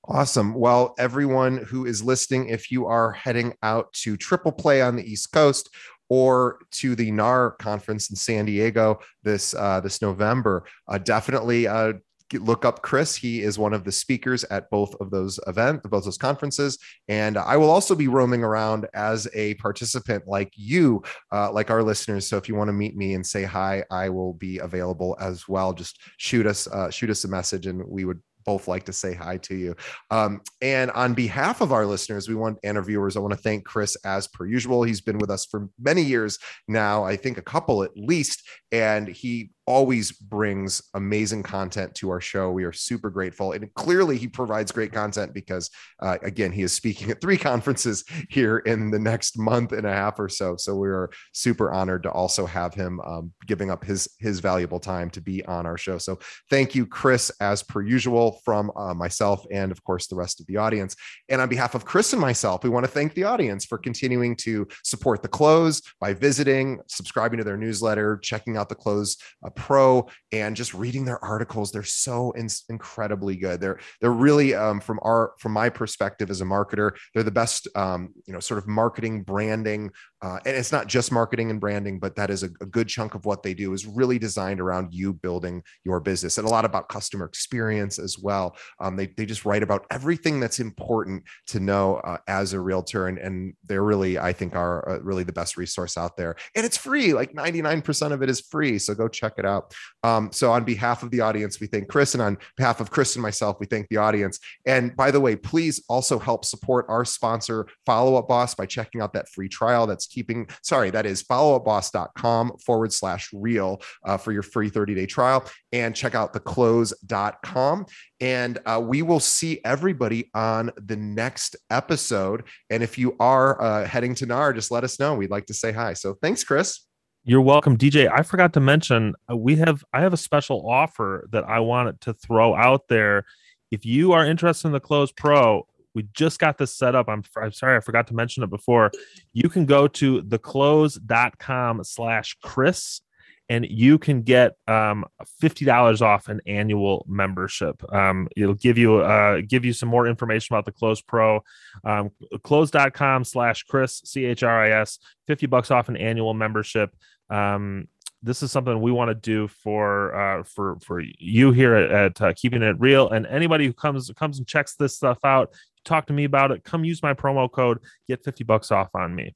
Awesome. 0.09 0.53
Well, 0.53 0.95
everyone 0.97 1.57
who 1.57 1.85
is 1.85 2.01
listening, 2.01 2.47
if 2.47 2.71
you 2.71 2.85
are 2.85 3.11
heading 3.11 3.53
out 3.61 3.91
to 3.93 4.15
Triple 4.15 4.53
Play 4.53 4.81
on 4.81 4.95
the 4.95 5.03
East 5.03 5.33
Coast 5.33 5.69
or 6.09 6.59
to 6.71 6.95
the 6.95 7.11
NAR 7.11 7.51
conference 7.51 8.09
in 8.09 8.15
San 8.15 8.45
Diego 8.45 8.99
this 9.23 9.53
uh, 9.53 9.79
this 9.79 10.01
November, 10.01 10.65
uh, 10.87 10.97
definitely 10.97 11.67
uh, 11.67 11.93
look 12.33 12.65
up 12.65 12.81
Chris. 12.81 13.15
He 13.15 13.41
is 13.41 13.57
one 13.57 13.73
of 13.73 13.83
the 13.83 13.91
speakers 13.91 14.43
at 14.45 14.69
both 14.69 14.93
of 14.99 15.09
those 15.11 15.39
events, 15.47 15.87
both 15.87 16.03
those 16.03 16.17
conferences, 16.17 16.77
and 17.07 17.37
I 17.37 17.57
will 17.57 17.69
also 17.69 17.95
be 17.95 18.07
roaming 18.07 18.43
around 18.43 18.87
as 18.93 19.27
a 19.33 19.53
participant, 19.55 20.27
like 20.27 20.51
you, 20.55 21.03
uh, 21.31 21.51
like 21.51 21.69
our 21.69 21.83
listeners. 21.83 22.27
So 22.27 22.37
if 22.37 22.49
you 22.49 22.55
want 22.55 22.67
to 22.69 22.73
meet 22.73 22.95
me 22.95 23.13
and 23.13 23.25
say 23.25 23.43
hi, 23.43 23.83
I 23.91 24.09
will 24.09 24.33
be 24.33 24.59
available 24.59 25.15
as 25.19 25.47
well. 25.47 25.73
Just 25.73 25.99
shoot 26.17 26.45
us 26.45 26.67
uh, 26.67 26.89
shoot 26.89 27.09
us 27.09 27.23
a 27.23 27.29
message, 27.29 27.65
and 27.67 27.83
we 27.87 28.05
would 28.05 28.21
both 28.47 28.67
like 28.67 28.85
to 28.85 28.93
say 28.93 29.13
hi 29.13 29.37
to 29.37 29.55
you. 29.55 29.75
Um, 30.09 30.41
and 30.61 30.89
on 30.91 31.13
behalf 31.13 31.61
of 31.61 31.71
our 31.73 31.85
listeners, 31.85 32.27
we 32.27 32.33
want 32.33 32.57
and 32.63 32.77
our 32.77 32.83
viewers, 32.83 33.15
I 33.15 33.19
want 33.19 33.33
to 33.33 33.39
thank 33.39 33.65
Chris 33.65 33.95
as 34.05 34.27
per 34.27 34.45
usual. 34.45 34.83
He's 34.83 35.01
been 35.01 35.19
with 35.19 35.29
us 35.29 35.45
for 35.45 35.69
many 35.79 36.01
years 36.01 36.39
now, 36.67 37.03
I 37.03 37.17
think 37.17 37.37
a 37.37 37.41
couple 37.43 37.83
at 37.83 37.91
least, 37.95 38.41
and 38.71 39.07
he 39.07 39.51
always 39.67 40.13
brings 40.13 40.81
amazing 40.93 41.43
content 41.43 41.93
to 41.93 42.09
our 42.09 42.21
show. 42.21 42.49
We 42.49 42.63
are 42.63 42.71
super 42.71 43.09
grateful. 43.09 43.51
And 43.51 43.71
clearly, 43.75 44.17
he 44.17 44.27
provides 44.27 44.71
great 44.71 44.93
content 44.93 45.33
because, 45.33 45.69
uh, 46.01 46.17
again, 46.23 46.53
he 46.53 46.63
is 46.63 46.71
speaking 46.71 47.11
at 47.11 47.19
three 47.19 47.37
conferences 47.51 48.05
here 48.29 48.59
in 48.59 48.89
the 48.89 48.97
next 48.97 49.37
month 49.37 49.73
and 49.73 49.85
a 49.85 49.91
half 49.91 50.19
or 50.19 50.29
so. 50.29 50.55
So 50.55 50.75
we 50.75 50.87
are 50.87 51.09
super 51.33 51.71
honored 51.71 52.03
to 52.03 52.11
also 52.11 52.45
have 52.45 52.73
him 52.73 53.01
um, 53.01 53.33
giving 53.45 53.69
up 53.69 53.83
his 53.83 54.07
his 54.19 54.39
valuable 54.39 54.79
time 54.79 55.09
to 55.11 55.21
be 55.21 55.45
on 55.45 55.65
our 55.65 55.77
show. 55.77 55.97
So 55.97 56.17
thank 56.49 56.73
you, 56.73 56.85
Chris, 56.85 57.29
as 57.41 57.61
per 57.61 57.81
usual, 57.81 58.39
from 58.45 58.71
uh, 58.75 58.93
myself 58.93 59.45
and 59.51 59.71
of 59.71 59.83
course 59.83 60.07
the 60.07 60.15
rest 60.15 60.39
of 60.39 60.47
the 60.47 60.57
audience. 60.57 60.95
And 61.27 61.41
on 61.41 61.49
behalf 61.49 61.75
of 61.75 61.83
Chris 61.83 62.13
and 62.13 62.21
myself, 62.21 62.63
we 62.63 62.69
want 62.69 62.85
to 62.85 62.91
thank 62.91 63.13
the 63.13 63.25
audience 63.25 63.65
for 63.65 63.77
continuing 63.77 64.37
to 64.37 64.65
support 64.83 65.21
the 65.21 65.27
close 65.27 65.81
by 65.99 66.13
visiting, 66.13 66.79
subscribing 66.87 67.37
to 67.39 67.43
their 67.43 67.57
newsletter, 67.57 68.17
checking 68.17 68.55
out 68.55 68.69
the 68.69 68.75
close. 68.75 69.17
Uh, 69.43 69.49
Pro 69.57 70.07
and 70.31 70.55
just 70.55 70.73
reading 70.73 71.03
their 71.03 71.23
articles. 71.23 71.71
They're 71.71 71.83
so 71.83 72.31
in- 72.31 72.47
incredibly 72.69 73.35
good. 73.35 73.59
They're 73.59 73.79
they're 73.99 74.11
really 74.11 74.53
um, 74.53 74.79
from 74.79 74.99
our 75.01 75.33
from 75.39 75.51
my 75.51 75.69
perspective 75.69 76.29
as 76.29 76.41
a 76.41 76.45
marketer, 76.45 76.91
they're 77.13 77.23
the 77.23 77.31
best 77.31 77.67
um, 77.75 78.13
you 78.25 78.33
know 78.33 78.39
sort 78.39 78.59
of 78.59 78.67
marketing 78.67 79.23
branding 79.23 79.91
uh, 80.21 80.39
and 80.45 80.57
it's 80.57 80.71
not 80.71 80.87
just 80.87 81.11
marketing 81.11 81.51
and 81.51 81.59
branding, 81.59 81.99
but 81.99 82.15
that 82.15 82.31
is 82.31 82.41
a, 82.41 82.49
a, 82.59 82.65
good 82.65 82.87
chunk 82.87 83.13
of 83.13 83.25
what 83.25 83.43
they 83.43 83.53
do 83.53 83.73
is 83.73 83.85
really 83.85 84.17
designed 84.17 84.59
around 84.59 84.91
you 84.91 85.13
building 85.13 85.61
your 85.83 85.99
business 85.99 86.39
and 86.39 86.47
a 86.47 86.49
lot 86.49 86.65
about 86.65 86.89
customer 86.89 87.25
experience 87.25 87.99
as 87.99 88.17
well. 88.17 88.55
Um, 88.79 88.95
they, 88.95 89.05
they 89.05 89.27
just 89.27 89.45
write 89.45 89.61
about 89.61 89.85
everything 89.91 90.39
that's 90.39 90.59
important 90.59 91.23
to 91.47 91.59
know 91.59 91.97
uh, 91.97 92.17
as 92.27 92.53
a 92.53 92.59
realtor. 92.59 93.07
And, 93.07 93.19
and 93.19 93.53
they're 93.65 93.83
really, 93.83 94.17
I 94.17 94.33
think, 94.33 94.55
are 94.55 94.89
uh, 94.89 94.99
really 95.01 95.23
the 95.23 95.33
best 95.33 95.55
resource 95.55 95.97
out 95.97 96.17
there. 96.17 96.35
And 96.55 96.65
it's 96.65 96.77
free, 96.77 97.13
like 97.13 97.33
99% 97.33 98.11
of 98.11 98.23
it 98.23 98.29
is 98.29 98.41
free. 98.41 98.79
So 98.79 98.95
go 98.95 99.07
check 99.07 99.33
it 99.37 99.45
out. 99.47 99.73
Um, 100.03 100.31
so, 100.31 100.51
on 100.51 100.63
behalf 100.63 101.03
of 101.03 101.11
the 101.11 101.21
audience, 101.21 101.59
we 101.59 101.67
thank 101.67 101.87
Chris. 101.87 102.13
And 102.13 102.21
on 102.21 102.37
behalf 102.55 102.79
of 102.79 102.91
Chris 102.91 103.15
and 103.15 103.23
myself, 103.23 103.57
we 103.59 103.65
thank 103.65 103.87
the 103.89 103.97
audience. 103.97 104.39
And 104.65 104.95
by 104.95 105.11
the 105.11 105.19
way, 105.19 105.35
please 105.35 105.83
also 105.89 106.19
help 106.19 106.45
support 106.45 106.85
our 106.89 107.05
sponsor, 107.05 107.67
Follow 107.85 108.15
Up 108.15 108.27
Boss, 108.27 108.53
by 108.53 108.65
checking 108.65 109.01
out 109.01 109.13
that 109.13 109.29
free 109.29 109.49
trial 109.49 109.87
that's 109.87 110.05
keeping, 110.05 110.47
sorry, 110.61 110.89
that 110.91 111.05
is 111.05 111.23
followupboss.com 111.23 112.57
forward 112.65 112.93
slash 112.93 113.29
real 113.33 113.81
uh, 114.05 114.17
for 114.17 114.31
your 114.31 114.43
free 114.43 114.69
30 114.69 114.95
day 114.95 115.05
trial 115.05 115.43
and 115.71 115.95
check 115.95 116.15
out 116.15 116.33
theclose.com. 116.33 117.85
And 118.19 118.59
uh, 118.65 118.81
we 118.83 119.01
will 119.01 119.19
see 119.19 119.59
everybody 119.63 120.29
on 120.33 120.71
the 120.77 120.95
next 120.95 121.55
episode. 121.69 122.43
And 122.69 122.81
if 122.81 122.97
you 122.97 123.15
are 123.19 123.61
uh, 123.61 123.85
heading 123.85 124.15
to 124.15 124.25
NAR, 124.25 124.53
just 124.53 124.71
let 124.71 124.83
us 124.83 124.99
know. 124.99 125.15
We'd 125.15 125.29
like 125.29 125.45
to 125.47 125.53
say 125.53 125.71
hi. 125.71 125.93
So 125.93 126.15
thanks, 126.21 126.43
Chris. 126.43 126.86
You're 127.29 127.41
welcome, 127.41 127.77
DJ. 127.77 128.09
I 128.09 128.23
forgot 128.23 128.53
to 128.53 128.61
mention 128.61 129.13
uh, 129.29 129.35
we 129.35 129.57
have 129.57 129.83
I 129.91 129.99
have 129.99 130.13
a 130.13 130.17
special 130.17 130.65
offer 130.65 131.27
that 131.33 131.43
I 131.43 131.59
wanted 131.59 131.99
to 132.01 132.13
throw 132.13 132.55
out 132.55 132.87
there. 132.87 133.25
If 133.69 133.85
you 133.85 134.13
are 134.13 134.25
interested 134.25 134.69
in 134.69 134.71
the 134.71 134.79
Close 134.79 135.11
Pro, 135.11 135.67
we 135.93 136.03
just 136.13 136.39
got 136.39 136.57
this 136.57 136.73
set 136.73 136.95
up. 136.95 137.09
I'm, 137.09 137.25
I'm 137.35 137.51
sorry, 137.51 137.75
I 137.75 137.81
forgot 137.81 138.07
to 138.07 138.13
mention 138.13 138.43
it 138.43 138.49
before. 138.49 138.91
You 139.33 139.49
can 139.49 139.65
go 139.65 139.89
to 139.89 140.21
theclose.com 140.21 141.83
slash 141.83 142.37
Chris 142.41 143.01
and 143.49 143.65
you 143.69 143.97
can 143.97 144.21
get 144.21 144.55
um, 144.67 145.05
$50 145.41 146.01
off 146.01 146.27
an 146.27 146.41
annual 146.45 147.05
membership. 147.09 147.81
Um, 147.93 148.27
it'll 148.35 148.53
give 148.53 148.77
you 148.77 148.97
uh, 148.97 149.41
give 149.45 149.65
you 149.65 149.73
some 149.73 149.89
more 149.89 150.07
information 150.07 150.53
about 150.53 150.65
the 150.65 150.71
Close 150.71 151.01
Pro. 151.01 151.43
Um, 151.83 152.11
close.com 152.43 153.23
slash 153.23 153.63
Chris, 153.63 154.01
C 154.05 154.25
H 154.25 154.43
R 154.43 154.63
I 154.63 154.69
S, 154.81 154.99
50 155.27 155.45
bucks 155.47 155.71
off 155.71 155.89
an 155.89 155.97
annual 155.97 156.33
membership. 156.33 156.95
Um, 157.29 157.87
this 158.23 158.41
is 158.41 158.51
something 158.51 158.81
we 158.81 158.91
want 158.91 159.09
to 159.09 159.15
do 159.15 159.47
for 159.47 160.15
uh, 160.15 160.43
for 160.43 160.77
for 160.81 161.01
you 161.01 161.51
here 161.51 161.75
at, 161.75 161.91
at 161.91 162.21
uh, 162.21 162.33
keeping 162.33 162.63
it 162.63 162.79
real. 162.79 163.09
And 163.09 163.25
anybody 163.27 163.65
who 163.65 163.73
comes 163.73 164.11
comes 164.15 164.39
and 164.39 164.47
checks 164.47 164.75
this 164.75 164.95
stuff 164.95 165.19
out 165.23 165.53
talk 165.87 166.05
to 166.07 166.13
me 166.13 166.25
about 166.25 166.51
it 166.51 166.63
come 166.63 166.83
use 166.83 167.01
my 167.01 167.13
promo 167.13 167.49
code 167.49 167.79
get 168.07 168.23
50 168.23 168.43
bucks 168.43 168.71
off 168.71 168.89
on 168.93 169.15
me 169.15 169.33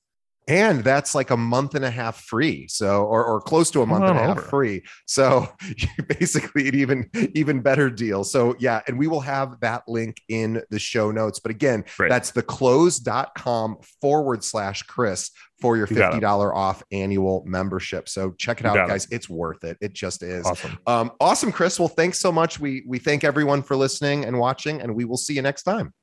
and 0.52 0.84
that's 0.84 1.16
like 1.16 1.30
a 1.30 1.38
month 1.38 1.76
and 1.76 1.86
a 1.86 1.90
half 1.90 2.20
free 2.24 2.68
so 2.68 3.06
or, 3.06 3.24
or 3.24 3.40
close 3.40 3.72
to 3.72 3.82
a 3.82 3.86
month 3.86 4.04
and 4.04 4.18
a 4.18 4.22
half 4.22 4.38
over. 4.38 4.48
free. 4.48 4.84
So 5.06 5.48
basically 6.20 6.68
an 6.68 6.76
even 6.76 7.10
even 7.34 7.62
better 7.62 7.90
deal. 7.90 8.26
So 8.26 8.56
yeah 8.60 8.82
and 8.88 9.00
we 9.00 9.08
will 9.08 9.22
have 9.22 9.60
that 9.62 9.84
link 9.88 10.22
in 10.28 10.62
the 10.70 10.78
show 10.78 11.10
notes. 11.10 11.40
But 11.40 11.52
again 11.52 11.86
Great. 11.96 12.10
that's 12.10 12.32
the 12.32 12.42
close.com 12.42 13.78
forward 14.02 14.44
slash 14.44 14.84
chris 14.84 15.32
for 15.62 15.78
your 15.78 15.88
$50 15.88 16.54
off 16.54 16.84
annual 16.92 17.44
membership. 17.46 18.10
So 18.10 18.32
check 18.32 18.60
it 18.60 18.66
you 18.66 18.72
out 18.72 18.90
guys 18.90 19.06
it. 19.06 19.16
it's 19.16 19.30
worth 19.30 19.64
it. 19.64 19.78
It 19.80 19.94
just 19.94 20.22
is. 20.22 20.46
Awesome. 20.46 20.80
Um, 20.86 21.12
awesome 21.22 21.54
chris. 21.54 21.80
Well 21.80 21.88
thanks 21.88 22.20
so 22.20 22.32
much. 22.32 22.60
We 22.60 22.84
we 22.86 23.00
thank 23.00 23.24
everyone 23.24 23.64
for 23.64 23.78
listening 23.78 24.26
and 24.26 24.38
watching 24.38 24.82
and 24.82 24.96
we 24.96 25.06
will 25.06 25.18
see 25.18 25.34
you 25.34 25.42
next 25.42 25.64
time. 25.64 25.94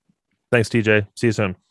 Thanks 0.50 0.70
DJ 0.70 1.06
see 1.14 1.26
you 1.26 1.32
soon 1.32 1.67